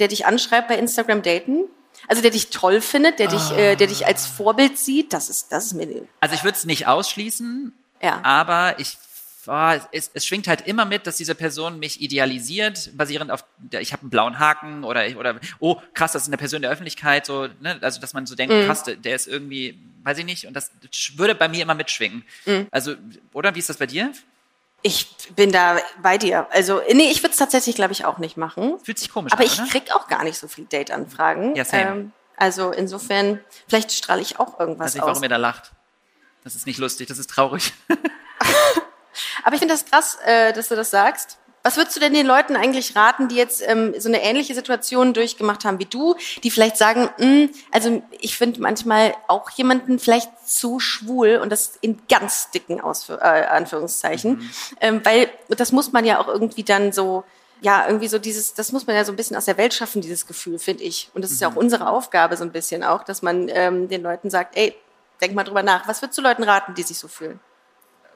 der 0.01 0.09
dich 0.09 0.27
anschreibt 0.27 0.69
bei 0.69 0.77
Instagram 0.77 1.23
daten? 1.23 1.65
Also 2.09 2.23
der 2.23 2.31
dich 2.31 2.49
toll 2.51 2.81
findet, 2.81 3.19
der 3.19 3.29
dich, 3.29 3.51
äh, 3.53 3.77
der 3.77 3.87
dich 3.87 4.07
als 4.07 4.27
Vorbild 4.27 4.79
sieht? 4.79 5.13
Das 5.13 5.29
ist, 5.29 5.53
das 5.53 5.67
ist 5.67 5.75
mir, 5.75 5.87
Also 6.21 6.35
ich 6.35 6.43
würde 6.45 6.57
es 6.57 6.65
nicht 6.65 6.87
ausschließen, 6.87 7.73
ja. 8.03 8.21
aber 8.25 8.79
ich 8.79 8.97
oh, 9.47 9.81
es, 9.91 10.11
es 10.15 10.27
schwingt 10.27 10.47
halt 10.49 10.67
immer 10.67 10.85
mit, 10.85 11.07
dass 11.07 11.17
diese 11.17 11.35
Person 11.35 11.79
mich 11.81 12.01
idealisiert, 12.01 12.91
basierend 12.97 13.31
auf, 13.33 13.45
der- 13.59 13.81
ich 13.81 13.93
habe 13.93 14.03
einen 14.03 14.11
blauen 14.11 14.39
Haken 14.39 14.85
oder 14.85 15.07
ich- 15.09 15.17
oder 15.17 15.41
oh 15.59 15.77
krass, 15.95 16.13
das 16.13 16.23
ist 16.23 16.29
eine 16.29 16.37
Person 16.37 16.63
der 16.63 16.71
Öffentlichkeit, 16.71 17.27
so 17.27 17.49
ne, 17.61 17.79
also 17.81 18.01
dass 18.01 18.13
man 18.13 18.27
so 18.27 18.35
denkt, 18.37 18.55
krass, 18.67 18.85
der- 18.85 18.97
der 18.97 19.17
ist 19.17 19.27
irgendwie, 19.27 19.77
weiß 20.05 20.19
ich 20.19 20.25
nicht, 20.25 20.47
und 20.47 20.55
das 20.55 20.71
würde 21.17 21.35
bei 21.35 21.49
mir 21.49 21.63
immer 21.63 21.75
mitschwingen. 21.75 22.23
Also 22.71 22.95
oder 23.33 23.55
wie 23.55 23.59
ist 23.59 23.69
das 23.69 23.79
bei 23.79 23.87
dir? 23.87 24.13
Ich 24.83 25.15
bin 25.37 25.53
da 25.53 25.79
bei 26.03 26.17
dir. 26.17 26.47
Also, 26.51 26.81
nee, 26.93 27.11
ich 27.11 27.23
würde 27.23 27.33
es 27.33 27.37
tatsächlich, 27.37 27.77
glaube 27.77 27.93
ich, 27.93 28.05
auch 28.05 28.19
nicht 28.19 28.37
machen. 28.37 28.79
Fühlt 28.83 28.99
sich 28.99 29.11
komisch 29.13 29.33
Aber 29.33 29.43
an, 29.43 29.47
ich 29.47 29.61
oder? 29.61 29.69
krieg 29.69 29.95
auch 29.95 30.09
gar 30.09 30.25
nicht 30.25 30.39
so 30.39 30.49
viel 30.49 30.65
Date-Anfragen. 30.65 31.55
Ja, 31.55 31.65
same. 31.65 31.83
Ähm, 31.83 32.13
also 32.37 32.71
insofern, 32.71 33.41
vielleicht 33.69 33.93
strahle 33.93 34.23
ich 34.23 34.41
auch 34.41 34.59
irgendwas 34.59 34.87
weiß 34.87 34.95
nicht, 34.95 35.03
aus. 35.03 35.09
warum 35.09 35.23
ihr 35.23 35.29
da 35.29 35.37
lacht. 35.37 35.73
Das 36.43 36.55
ist 36.55 36.67
nicht 36.67 36.79
lustig, 36.79 37.07
das 37.09 37.19
ist 37.19 37.29
traurig. 37.29 37.75
Aber 39.45 39.55
ich 39.55 39.59
finde 39.61 39.75
das 39.75 39.85
krass, 39.85 40.17
äh, 40.25 40.53
dass 40.55 40.69
du 40.69 40.77
das 40.77 40.91
sagst. 40.91 41.39
Was 41.63 41.77
würdest 41.77 41.95
du 41.97 42.01
denn 42.01 42.15
den 42.15 42.27
Leuten 42.27 42.57
eigentlich 42.57 42.97
raten, 42.97 43.29
die 43.29 43.37
jetzt 43.37 43.63
ähm, 43.67 43.95
so 43.99 44.09
eine 44.09 44.23
ähnliche 44.23 44.55
Situation 44.55 45.13
durchgemacht 45.13 45.65
haben 45.65 45.79
wie 45.79 45.85
du, 45.85 46.17
die 46.43 46.51
vielleicht 46.51 46.79
sagen, 46.79 47.11
"Mm, 47.19 47.51
also 47.71 48.03
ich 48.19 48.39
finde 48.39 48.61
manchmal 48.61 49.15
auch 49.29 49.51
jemanden 49.51 49.99
vielleicht 49.99 50.31
zu 50.47 50.81
schwul 50.81 51.37
und 51.43 51.51
das 51.51 51.77
in 51.83 52.01
ganz 52.09 52.51
dicken 52.51 52.81
Ausführ 52.81 53.21
äh, 53.21 53.45
Anführungszeichen, 53.47 54.51
ähm, 54.81 55.03
weil 55.05 55.29
das 55.49 55.73
muss 55.73 55.93
man 55.93 56.05
ja 56.05 56.19
auch 56.19 56.29
irgendwie 56.29 56.65
dann 56.65 56.93
so 56.93 57.25
ja, 57.63 57.87
irgendwie 57.87 58.09
so 58.09 58.19
dieses, 58.19 58.55
das 58.55 58.73
muss 58.73 58.87
man 58.87 58.97
ja 58.97 59.05
so 59.05 59.13
ein 59.13 59.17
bisschen 59.17 59.37
aus 59.37 59.45
der 59.45 59.59
Welt 59.59 59.75
schaffen, 59.75 60.01
dieses 60.01 60.27
Gefühl, 60.27 60.59
finde 60.59 60.83
ich. 60.85 61.11
Und 61.13 61.23
das 61.23 61.31
ist 61.31 61.43
ja 61.43 61.49
auch 61.49 61.57
unsere 61.57 61.89
Aufgabe 61.89 62.37
so 62.39 62.45
ein 62.45 62.53
bisschen 62.53 62.83
auch, 62.83 63.05
dass 63.05 63.21
man 63.21 63.49
ähm, 63.51 63.87
den 63.89 64.03
Leuten 64.03 64.31
sagt, 64.31 64.57
ey, 64.57 64.75
denk 65.21 65.35
mal 65.35 65.45
drüber 65.45 65.63
nach. 65.63 65.87
Was 65.87 66.01
würdest 66.01 66.17
du 66.19 66.23
Leuten 66.23 66.43
raten, 66.43 66.75
die 66.75 66.83
sich 66.83 66.99
so 66.99 67.07
fühlen? 67.07 67.39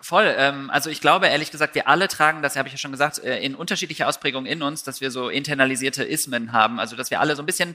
Voll. 0.05 0.35
Ähm, 0.37 0.69
also 0.69 0.91
ich 0.91 1.01
glaube, 1.01 1.29
ehrlich 1.29 1.51
gesagt, 1.51 1.75
wir 1.75 1.89
alle 1.89 2.09
tragen, 2.09 2.43
das 2.43 2.57
habe 2.57 2.69
ich 2.69 2.75
ja 2.75 2.79
schon 2.79 2.93
gesagt, 2.93 3.21
äh, 3.21 3.41
in 3.41 3.55
unterschiedlicher 3.55 4.07
Ausprägung 4.07 4.45
in 4.45 4.63
uns, 4.63 4.83
dass 4.83 5.01
wir 5.01 5.11
so 5.11 5.31
internalisierte 5.31 6.05
Ismen 6.05 6.53
haben. 6.53 6.79
Also 6.79 6.95
dass 6.95 7.11
wir 7.11 7.21
alle 7.21 7.35
so 7.37 7.43
ein 7.43 7.47
bisschen 7.47 7.75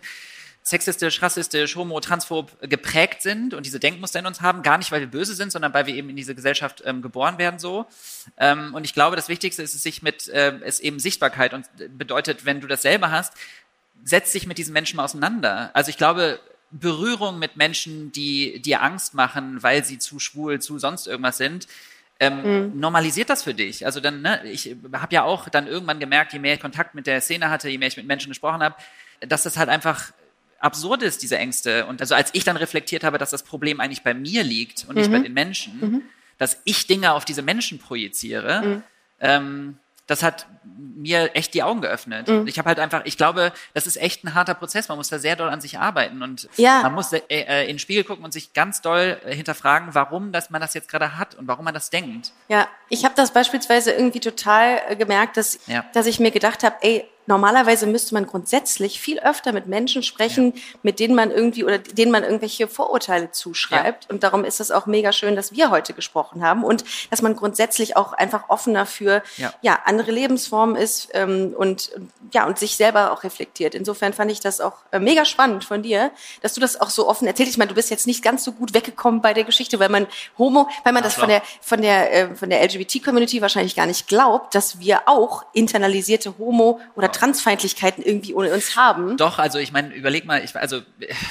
sexistisch, 0.61 1.23
rassistisch, 1.23 1.75
homo, 1.75 1.99
transphob 2.01 2.55
geprägt 2.61 3.23
sind 3.23 3.55
und 3.55 3.65
diese 3.65 3.79
Denkmuster 3.79 4.19
in 4.19 4.27
uns 4.27 4.41
haben, 4.41 4.61
gar 4.61 4.77
nicht, 4.77 4.91
weil 4.91 4.99
wir 4.99 5.07
böse 5.07 5.33
sind, 5.33 5.51
sondern 5.51 5.73
weil 5.73 5.87
wir 5.87 5.95
eben 5.95 6.07
in 6.07 6.15
diese 6.15 6.35
Gesellschaft 6.35 6.83
ähm, 6.85 7.01
geboren 7.01 7.39
werden 7.39 7.57
so. 7.57 7.87
Ähm, 8.37 8.75
und 8.75 8.83
ich 8.83 8.93
glaube, 8.93 9.15
das 9.15 9.27
Wichtigste 9.27 9.63
ist 9.63 9.73
es 9.73 9.81
sich 9.81 10.03
mit, 10.03 10.27
äh, 10.27 10.53
es 10.63 10.79
eben 10.79 10.99
Sichtbarkeit 10.99 11.55
und 11.55 11.65
bedeutet, 11.97 12.45
wenn 12.45 12.61
du 12.61 12.67
das 12.67 12.83
selber 12.83 13.09
hast, 13.09 13.33
setz 14.03 14.33
dich 14.33 14.45
mit 14.45 14.59
diesen 14.59 14.73
Menschen 14.73 14.97
mal 14.97 15.05
auseinander. 15.05 15.71
Also 15.73 15.89
ich 15.89 15.97
glaube, 15.97 16.39
Berührung 16.69 17.39
mit 17.39 17.57
Menschen, 17.57 18.11
die 18.11 18.61
dir 18.61 18.83
Angst 18.83 19.15
machen, 19.15 19.63
weil 19.63 19.83
sie 19.83 19.97
zu 19.97 20.19
schwul, 20.19 20.61
zu 20.61 20.77
sonst 20.77 21.07
irgendwas 21.07 21.37
sind, 21.37 21.65
ähm, 22.19 22.71
mhm. 22.71 22.79
normalisiert 22.79 23.29
das 23.29 23.43
für 23.43 23.53
dich. 23.53 23.85
Also 23.85 23.99
dann, 23.99 24.21
ne, 24.21 24.41
ich 24.45 24.75
habe 24.93 25.15
ja 25.15 25.23
auch 25.23 25.49
dann 25.49 25.67
irgendwann 25.67 25.99
gemerkt, 25.99 26.33
je 26.33 26.39
mehr 26.39 26.53
ich 26.53 26.59
Kontakt 26.59 26.93
mit 26.95 27.07
der 27.07 27.21
Szene 27.21 27.49
hatte, 27.49 27.69
je 27.69 27.77
mehr 27.77 27.87
ich 27.87 27.97
mit 27.97 28.07
Menschen 28.07 28.29
gesprochen 28.29 28.61
habe, 28.61 28.75
dass 29.21 29.43
das 29.43 29.57
halt 29.57 29.69
einfach 29.69 30.11
absurd 30.59 31.01
ist, 31.01 31.23
diese 31.23 31.37
Ängste. 31.37 31.85
Und 31.85 32.01
also 32.01 32.15
als 32.15 32.31
ich 32.33 32.43
dann 32.43 32.57
reflektiert 32.57 33.03
habe, 33.03 33.17
dass 33.17 33.29
das 33.29 33.43
Problem 33.43 33.79
eigentlich 33.79 34.03
bei 34.03 34.13
mir 34.13 34.43
liegt 34.43 34.83
und 34.83 34.95
mhm. 34.95 35.01
nicht 35.01 35.11
bei 35.11 35.19
den 35.19 35.33
Menschen, 35.33 35.79
mhm. 35.79 36.01
dass 36.37 36.61
ich 36.65 36.87
Dinge 36.87 37.13
auf 37.13 37.25
diese 37.25 37.41
Menschen 37.41 37.79
projiziere, 37.79 38.61
mhm. 38.61 38.83
ähm, 39.21 39.77
das 40.09 40.23
hat 40.23 40.47
mir 40.99 41.35
echt 41.35 41.53
die 41.53 41.61
Augen 41.63 41.81
geöffnet. 41.81 42.27
Mhm. 42.27 42.47
Ich 42.47 42.57
habe 42.57 42.67
halt 42.67 42.79
einfach, 42.79 43.01
ich 43.05 43.15
glaube, 43.15 43.53
das 43.73 43.85
ist 43.85 43.95
echt 43.95 44.23
ein 44.23 44.33
harter 44.33 44.55
Prozess. 44.55 44.89
Man 44.89 44.97
muss 44.97 45.07
da 45.07 45.19
sehr 45.19 45.35
doll 45.35 45.49
an 45.49 45.61
sich 45.61 45.77
arbeiten 45.77 46.23
und 46.23 46.49
ja. 46.57 46.81
man 46.81 46.93
muss 46.93 47.13
äh, 47.13 47.21
äh, 47.29 47.61
in 47.63 47.73
den 47.73 47.79
Spiegel 47.79 48.03
gucken 48.03 48.25
und 48.25 48.33
sich 48.33 48.53
ganz 48.53 48.81
doll 48.81 49.17
äh, 49.23 49.35
hinterfragen, 49.35 49.93
warum 49.93 50.31
dass 50.31 50.49
man 50.49 50.61
das 50.61 50.73
jetzt 50.73 50.89
gerade 50.89 51.17
hat 51.17 51.35
und 51.35 51.47
warum 51.47 51.63
man 51.63 51.75
das 51.75 51.91
denkt. 51.91 52.33
Ja, 52.47 52.67
ich 52.89 53.05
habe 53.05 53.13
das 53.15 53.31
beispielsweise 53.31 53.91
irgendwie 53.91 54.19
total 54.19 54.95
gemerkt, 54.95 55.37
dass, 55.37 55.59
ja. 55.67 55.85
dass 55.93 56.07
ich 56.07 56.19
mir 56.19 56.31
gedacht 56.31 56.63
habe, 56.63 56.75
ey, 56.81 57.07
normalerweise 57.29 57.85
müsste 57.85 58.15
man 58.15 58.25
grundsätzlich 58.25 58.99
viel 58.99 59.19
öfter 59.19 59.53
mit 59.53 59.67
Menschen 59.67 60.01
sprechen, 60.01 60.53
ja. 60.55 60.61
mit 60.81 60.99
denen 60.99 61.13
man 61.13 61.29
irgendwie 61.29 61.63
oder 61.63 61.77
denen 61.77 62.11
man 62.11 62.23
irgendwelche 62.23 62.67
Vorurteile 62.67 63.31
zuschreibt. 63.31 64.05
Ja. 64.05 64.09
Und 64.09 64.23
darum 64.23 64.43
ist 64.43 64.59
es 64.59 64.71
auch 64.71 64.87
mega 64.87 65.11
schön, 65.11 65.35
dass 65.35 65.51
wir 65.53 65.69
heute 65.69 65.93
gesprochen 65.93 66.43
haben 66.43 66.63
und 66.63 66.83
dass 67.11 67.21
man 67.21 67.35
grundsätzlich 67.35 67.95
auch 67.95 68.13
einfach 68.13 68.49
offener 68.49 68.87
für 68.87 69.21
ja, 69.37 69.53
ja 69.61 69.79
andere 69.85 70.11
Lebensformen 70.11 70.75
ist 70.75 71.09
ähm, 71.13 71.53
und 71.55 71.91
ja 72.33 72.47
und 72.47 72.57
sich 72.57 72.75
selber 72.75 73.11
auch 73.11 73.23
reflektiert. 73.23 73.75
Insofern 73.75 74.13
fand 74.13 74.31
ich 74.31 74.39
das 74.39 74.59
auch 74.59 74.77
äh, 74.91 74.97
mega 74.97 75.23
spannend 75.23 75.63
von 75.63 75.83
dir, 75.83 76.09
dass 76.41 76.55
du 76.55 76.61
das 76.61 76.81
auch 76.81 76.89
so 76.89 77.07
offen 77.07 77.27
erzählst. 77.27 77.51
Ich 77.51 77.57
meine, 77.59 77.69
du 77.69 77.75
bist 77.75 77.91
jetzt 77.91 78.07
nicht 78.07 78.23
ganz 78.23 78.43
so 78.43 78.53
gut 78.53 78.73
weggekommen 78.73 79.21
bei 79.21 79.35
der 79.35 79.43
Geschichte, 79.43 79.79
weil 79.79 79.89
man 79.89 80.07
Homo, 80.39 80.67
weil 80.83 80.93
man 80.93 81.03
das 81.03 81.13
von 81.13 81.29
der 81.29 81.43
von 81.61 81.83
der 81.83 82.11
äh, 82.11 82.35
von 82.35 82.49
der 82.49 82.63
LGBT-Community 82.63 83.39
wahrscheinlich 83.43 83.75
gar 83.75 83.85
nicht 83.85 84.07
glaubt, 84.07 84.55
dass 84.55 84.79
wir 84.79 85.01
auch 85.05 85.45
internalisierte 85.53 86.33
Homo 86.39 86.79
oder 86.95 87.11
Transfeindlichkeiten 87.19 88.03
irgendwie 88.03 88.33
ohne 88.33 88.53
uns 88.53 88.75
haben. 88.75 89.17
Doch, 89.17 89.39
also 89.39 89.59
ich 89.59 89.71
meine, 89.71 89.93
überleg 89.93 90.25
mal, 90.25 90.43
ich, 90.43 90.55
also 90.55 90.81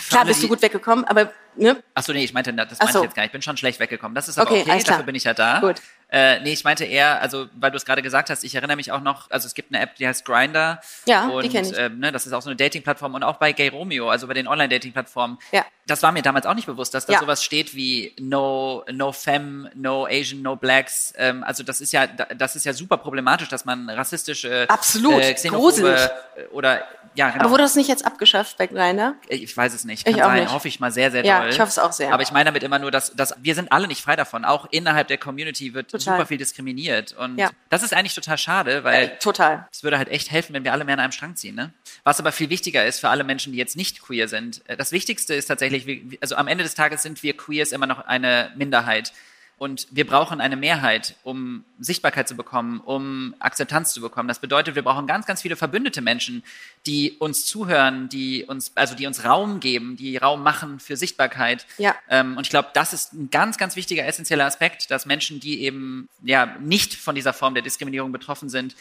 klar 0.08 0.24
bist 0.24 0.42
du 0.42 0.48
gut 0.48 0.60
weggekommen, 0.60 1.04
aber 1.04 1.32
ne? 1.56 1.82
Achso, 1.94 2.12
nee, 2.12 2.24
ich 2.24 2.32
meinte, 2.32 2.52
das 2.52 2.78
meinte 2.78 2.92
so. 2.92 2.98
ich 2.98 3.04
jetzt 3.04 3.14
gar 3.14 3.22
nicht. 3.22 3.28
Ich 3.28 3.32
bin 3.32 3.42
schon 3.42 3.56
schlecht 3.56 3.80
weggekommen. 3.80 4.14
Das 4.14 4.28
ist 4.28 4.38
aber 4.38 4.50
okay, 4.50 4.64
okay 4.66 4.82
dafür 4.84 5.04
bin 5.04 5.14
ich 5.14 5.24
ja 5.24 5.34
da. 5.34 5.60
Gut. 5.60 5.76
Äh, 6.10 6.40
nee, 6.40 6.52
ich 6.52 6.64
meinte 6.64 6.84
eher, 6.84 7.20
also 7.20 7.46
weil 7.54 7.70
du 7.70 7.76
es 7.76 7.84
gerade 7.84 8.00
gesagt 8.00 8.30
hast, 8.30 8.42
ich 8.42 8.54
erinnere 8.54 8.76
mich 8.76 8.92
auch 8.92 9.02
noch, 9.02 9.30
also 9.30 9.46
es 9.46 9.54
gibt 9.54 9.74
eine 9.74 9.82
App, 9.82 9.96
die 9.96 10.06
heißt 10.06 10.24
Grinder. 10.24 10.80
Ja, 11.06 11.28
und, 11.28 11.42
die 11.44 11.50
kenne 11.50 11.68
ich. 11.68 11.76
Ähm, 11.76 11.98
ne, 11.98 12.12
das 12.12 12.26
ist 12.26 12.32
auch 12.32 12.40
so 12.40 12.48
eine 12.48 12.56
Dating-Plattform 12.56 13.14
und 13.14 13.22
auch 13.22 13.36
bei 13.36 13.52
Gay 13.52 13.68
Romeo, 13.68 14.08
also 14.08 14.26
bei 14.26 14.34
den 14.34 14.48
Online-Dating-Plattformen. 14.48 15.38
Ja. 15.52 15.66
Das 15.86 16.02
war 16.02 16.12
mir 16.12 16.22
damals 16.22 16.46
auch 16.46 16.54
nicht 16.54 16.66
bewusst, 16.66 16.94
dass 16.94 17.04
da 17.04 17.14
ja. 17.14 17.20
sowas 17.20 17.44
steht 17.44 17.74
wie 17.74 18.14
No, 18.18 18.84
No 18.90 19.12
Femme, 19.12 19.70
No 19.74 20.06
Asian, 20.06 20.40
No 20.40 20.56
Blacks. 20.56 21.12
Ähm, 21.16 21.44
also 21.44 21.62
das 21.62 21.82
ist 21.82 21.92
ja, 21.92 22.06
das 22.06 22.56
ist 22.56 22.64
ja 22.64 22.72
super 22.72 22.96
problematisch, 22.96 23.48
dass 23.48 23.66
man 23.66 23.88
rassistische, 23.90 24.64
Absolut, 24.68 25.20
äh, 25.22 25.34
xenophobe 25.34 26.10
oder 26.52 26.84
ja, 27.18 27.30
genau. 27.30 27.44
Aber 27.44 27.50
wurde 27.50 27.64
das 27.64 27.74
nicht 27.74 27.88
jetzt 27.88 28.06
abgeschafft 28.06 28.58
bei 28.58 28.68
Grinder? 28.68 29.16
Ich 29.28 29.56
weiß 29.56 29.74
es 29.74 29.84
nicht. 29.84 30.04
Kann 30.04 30.14
ich 30.14 30.22
auch 30.22 30.28
sein. 30.28 30.42
Nicht. 30.42 30.52
Hoffe 30.52 30.68
ich 30.68 30.78
mal 30.78 30.92
sehr, 30.92 31.10
sehr 31.10 31.22
doll. 31.22 31.28
Ja, 31.28 31.48
ich 31.48 31.58
hoffe 31.58 31.70
es 31.70 31.78
auch 31.78 31.90
sehr. 31.90 32.12
Aber 32.12 32.22
ich 32.22 32.30
meine 32.30 32.44
damit 32.44 32.62
immer 32.62 32.78
nur, 32.78 32.92
dass, 32.92 33.12
dass 33.16 33.34
wir 33.42 33.56
sind 33.56 33.72
alle 33.72 33.88
nicht 33.88 34.02
frei 34.02 34.14
davon. 34.14 34.44
Auch 34.44 34.68
innerhalb 34.70 35.08
der 35.08 35.18
Community 35.18 35.74
wird 35.74 35.90
total. 35.98 36.18
super 36.18 36.26
viel 36.26 36.38
diskriminiert. 36.38 37.12
Und 37.12 37.38
ja. 37.38 37.50
das 37.70 37.82
ist 37.82 37.94
eigentlich 37.94 38.14
total 38.14 38.38
schade, 38.38 38.84
weil 38.84 39.04
äh, 39.04 39.18
total. 39.18 39.68
es 39.72 39.82
würde 39.82 39.98
halt 39.98 40.08
echt 40.08 40.30
helfen, 40.30 40.54
wenn 40.54 40.64
wir 40.64 40.72
alle 40.72 40.84
mehr 40.84 40.94
an 40.94 41.00
einem 41.00 41.12
Strang 41.12 41.36
ziehen. 41.36 41.54
Ne? 41.54 41.72
Was 42.04 42.20
aber 42.20 42.32
viel 42.32 42.50
wichtiger 42.50 42.86
ist 42.86 43.00
für 43.00 43.08
alle 43.08 43.24
Menschen, 43.24 43.52
die 43.52 43.58
jetzt 43.58 43.76
nicht 43.76 44.02
queer 44.02 44.28
sind. 44.28 44.62
Äh, 44.68 44.76
das 44.76 44.92
Wichtigste 44.92 45.34
ist 45.34 45.46
tatsächlich, 45.46 46.18
also 46.20 46.36
am 46.36 46.48
Ende 46.48 46.64
des 46.64 46.74
Tages 46.74 47.02
sind 47.02 47.22
wir 47.22 47.36
Queers 47.36 47.72
immer 47.72 47.86
noch 47.86 48.06
eine 48.06 48.52
Minderheit. 48.56 49.12
Und 49.58 49.88
wir 49.90 50.06
brauchen 50.06 50.40
eine 50.40 50.56
Mehrheit, 50.56 51.16
um 51.24 51.64
Sichtbarkeit 51.80 52.28
zu 52.28 52.36
bekommen, 52.36 52.78
um 52.78 53.34
Akzeptanz 53.40 53.92
zu 53.92 54.00
bekommen. 54.00 54.28
Das 54.28 54.38
bedeutet, 54.38 54.76
wir 54.76 54.82
brauchen 54.82 55.08
ganz, 55.08 55.26
ganz 55.26 55.42
viele 55.42 55.56
verbündete 55.56 56.00
Menschen, 56.00 56.44
die 56.86 57.16
uns 57.18 57.44
zuhören, 57.44 58.08
die 58.08 58.44
uns, 58.44 58.70
also 58.76 58.94
die 58.94 59.06
uns 59.06 59.24
Raum 59.24 59.58
geben, 59.58 59.96
die 59.96 60.16
Raum 60.16 60.44
machen 60.44 60.78
für 60.78 60.96
Sichtbarkeit. 60.96 61.66
Ja. 61.76 61.96
Ähm, 62.08 62.36
und 62.36 62.46
ich 62.46 62.50
glaube, 62.50 62.68
das 62.72 62.92
ist 62.92 63.12
ein 63.12 63.30
ganz, 63.30 63.58
ganz 63.58 63.74
wichtiger, 63.74 64.06
essentieller 64.06 64.46
Aspekt, 64.46 64.92
dass 64.92 65.06
Menschen, 65.06 65.40
die 65.40 65.62
eben 65.62 66.08
ja 66.22 66.46
nicht 66.60 66.94
von 66.94 67.16
dieser 67.16 67.32
Form 67.32 67.54
der 67.54 67.64
Diskriminierung 67.64 68.12
betroffen 68.12 68.48
sind, 68.48 68.76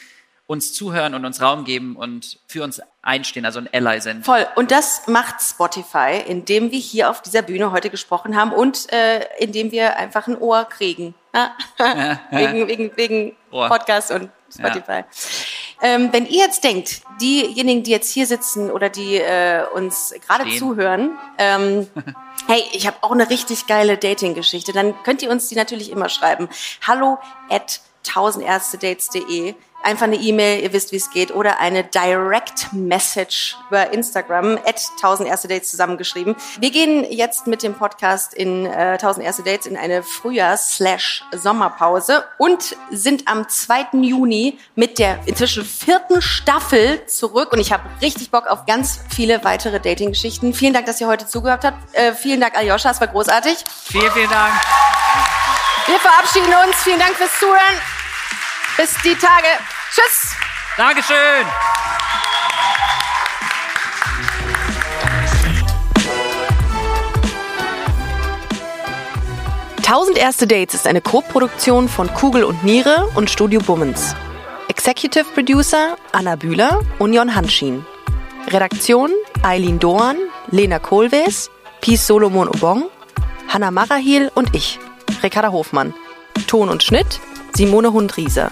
uns 0.48 0.74
zuhören 0.74 1.14
und 1.14 1.26
uns 1.26 1.42
Raum 1.42 1.66
geben 1.66 1.98
und 1.98 2.40
für 2.48 2.64
uns 2.64 2.82
einstehen, 3.02 3.46
also 3.46 3.60
ein 3.60 3.70
Ally 3.74 4.00
sind. 4.00 4.26
Voll. 4.26 4.48
Und 4.56 4.72
das 4.72 5.06
macht 5.08 5.42
Spotify, 5.42 6.24
indem 6.26 6.72
wir 6.72 6.80
hier 6.80 7.10
auf 7.10 7.22
dieser 7.22 7.42
Bühne 7.42 7.74
heute 7.74 7.90
gesprochen 7.90 8.36
haben 8.36 8.54
und 8.54 8.92
äh, 8.94 9.26
indem 9.40 9.72
wir 9.72 9.98
einfach 9.98 10.28
ein 10.28 10.38
Ohr 10.38 10.64
kriegen. 10.66 11.14
Wegen 12.32 12.68
wegen, 12.68 12.98
wegen 12.98 13.36
Podcast 13.52 14.10
und 14.10 14.32
Spotify. 14.52 15.04
Ja. 15.04 15.06
Ähm, 15.82 16.10
wenn 16.12 16.26
ihr 16.26 16.40
jetzt 16.40 16.64
denkt, 16.64 17.02
diejenigen, 17.22 17.84
die 17.84 17.92
jetzt 17.92 18.12
hier 18.12 18.26
sitzen 18.26 18.72
oder 18.72 18.90
die 18.90 19.18
äh, 19.18 19.64
uns 19.76 20.16
gerade 20.26 20.50
zuhören, 20.58 21.12
ähm, 21.38 21.88
hey, 22.48 22.64
ich 22.72 22.88
habe 22.88 22.98
auch 23.02 23.12
eine 23.12 23.30
richtig 23.30 23.68
geile 23.68 23.98
Dating-Geschichte, 23.98 24.74
dann 24.74 24.96
könnt 25.04 25.22
ihr 25.22 25.30
uns 25.30 25.48
die 25.50 25.56
natürlich 25.56 25.92
immer 25.92 26.10
schreiben. 26.10 26.50
Hallo 26.88 27.20
at 27.50 27.82
tausendärztedates.de 28.02 29.54
einfach 29.84 30.06
eine 30.06 30.18
E-Mail, 30.18 30.63
ihr 30.63 30.74
wisst, 30.74 30.92
wie 30.92 30.98
es 30.98 31.10
geht, 31.10 31.34
oder 31.34 31.60
eine 31.60 31.84
Direct 31.84 32.74
Message 32.74 33.58
über 33.70 33.92
Instagram, 33.94 34.58
at 34.66 34.82
1000 34.98 35.30
erste 35.30 35.48
Dates 35.48 35.72
zusammengeschrieben. 35.72 36.36
Wir 36.60 36.72
gehen 36.72 37.06
jetzt 37.10 37.48
mit 37.48 37.63
dem 37.63 37.76
Podcast 37.76 38.34
in 38.34 38.66
äh, 38.66 38.98
1000 39.00 39.26
erste 39.26 39.44
Dates 39.44 39.66
in 39.66 39.78
eine 39.78 40.04
Frühjahrs-Sommerpause 40.04 42.26
und 42.38 42.76
sind 42.92 43.28
am 43.28 43.48
2. 43.48 43.88
Juni 44.02 44.60
mit 44.76 45.00
der 45.00 45.20
inzwischen 45.26 45.63
vierten 45.66 46.22
Staffel 46.22 47.06
zurück 47.08 47.54
und 47.54 47.60
ich 47.60 47.72
habe 47.72 47.84
richtig 48.02 48.30
Bock 48.32 48.48
auf 48.48 48.66
ganz 48.66 49.00
viele 49.13 49.44
weitere 49.44 49.80
Dating-Geschichten. 49.80 50.54
Vielen 50.54 50.74
Dank, 50.74 50.86
dass 50.86 51.02
ihr 51.02 51.08
heute 51.08 51.28
zugehört 51.28 51.63
habt. 51.63 51.96
Äh, 51.96 52.13
vielen 52.13 52.42
Dank, 52.42 52.58
Aljoscha, 52.58 52.92
es 52.92 53.00
war 53.00 53.08
großartig. 53.08 53.58
Vielen, 53.86 54.12
vielen 54.12 54.30
Dank. 54.30 54.54
Wir 55.86 56.00
verabschieden 56.00 56.54
uns. 56.66 56.76
Vielen 56.84 57.00
Dank 57.00 57.16
fürs 57.16 57.40
Zuhören. 57.40 57.97
Bis 58.78 58.94
die 59.04 59.16
Tage. 59.16 59.48
Tschüss. 59.92 60.36
Dankeschön. 60.78 61.16
Tausend 69.82 70.20
erste 70.20 70.46
Dates 70.46 70.76
ist 70.76 70.86
eine 70.86 71.02
Co-Produktion 71.02 71.90
von 71.90 72.13
Kugel 72.13 72.44
und 72.44 72.63
Niere 72.63 73.10
und 73.16 73.32
Studio 73.32 73.62
Bummens. 73.62 74.13
Executive 74.68 75.26
Producer 75.34 75.98
Anna 76.12 76.36
Bühler 76.36 76.82
und 77.00 77.13
Jon 77.13 77.34
Hanschin. 77.34 77.84
Redaktion 78.48 79.12
Eileen 79.42 79.80
Doan, 79.80 80.18
Lena 80.52 80.78
Kohlwees, 80.78 81.50
Pies 81.82 82.06
Solomon 82.06 82.48
Obong, 82.48 82.84
Hanna 83.48 83.72
Marahil 83.72 84.30
und 84.36 84.56
ich, 84.56 84.78
Ricarda 85.24 85.52
Hofmann. 85.52 85.96
Ton 86.46 86.70
und 86.70 86.84
Schnitt 86.84 87.20
Simone 87.56 87.92
Hundrieser. 87.92 88.52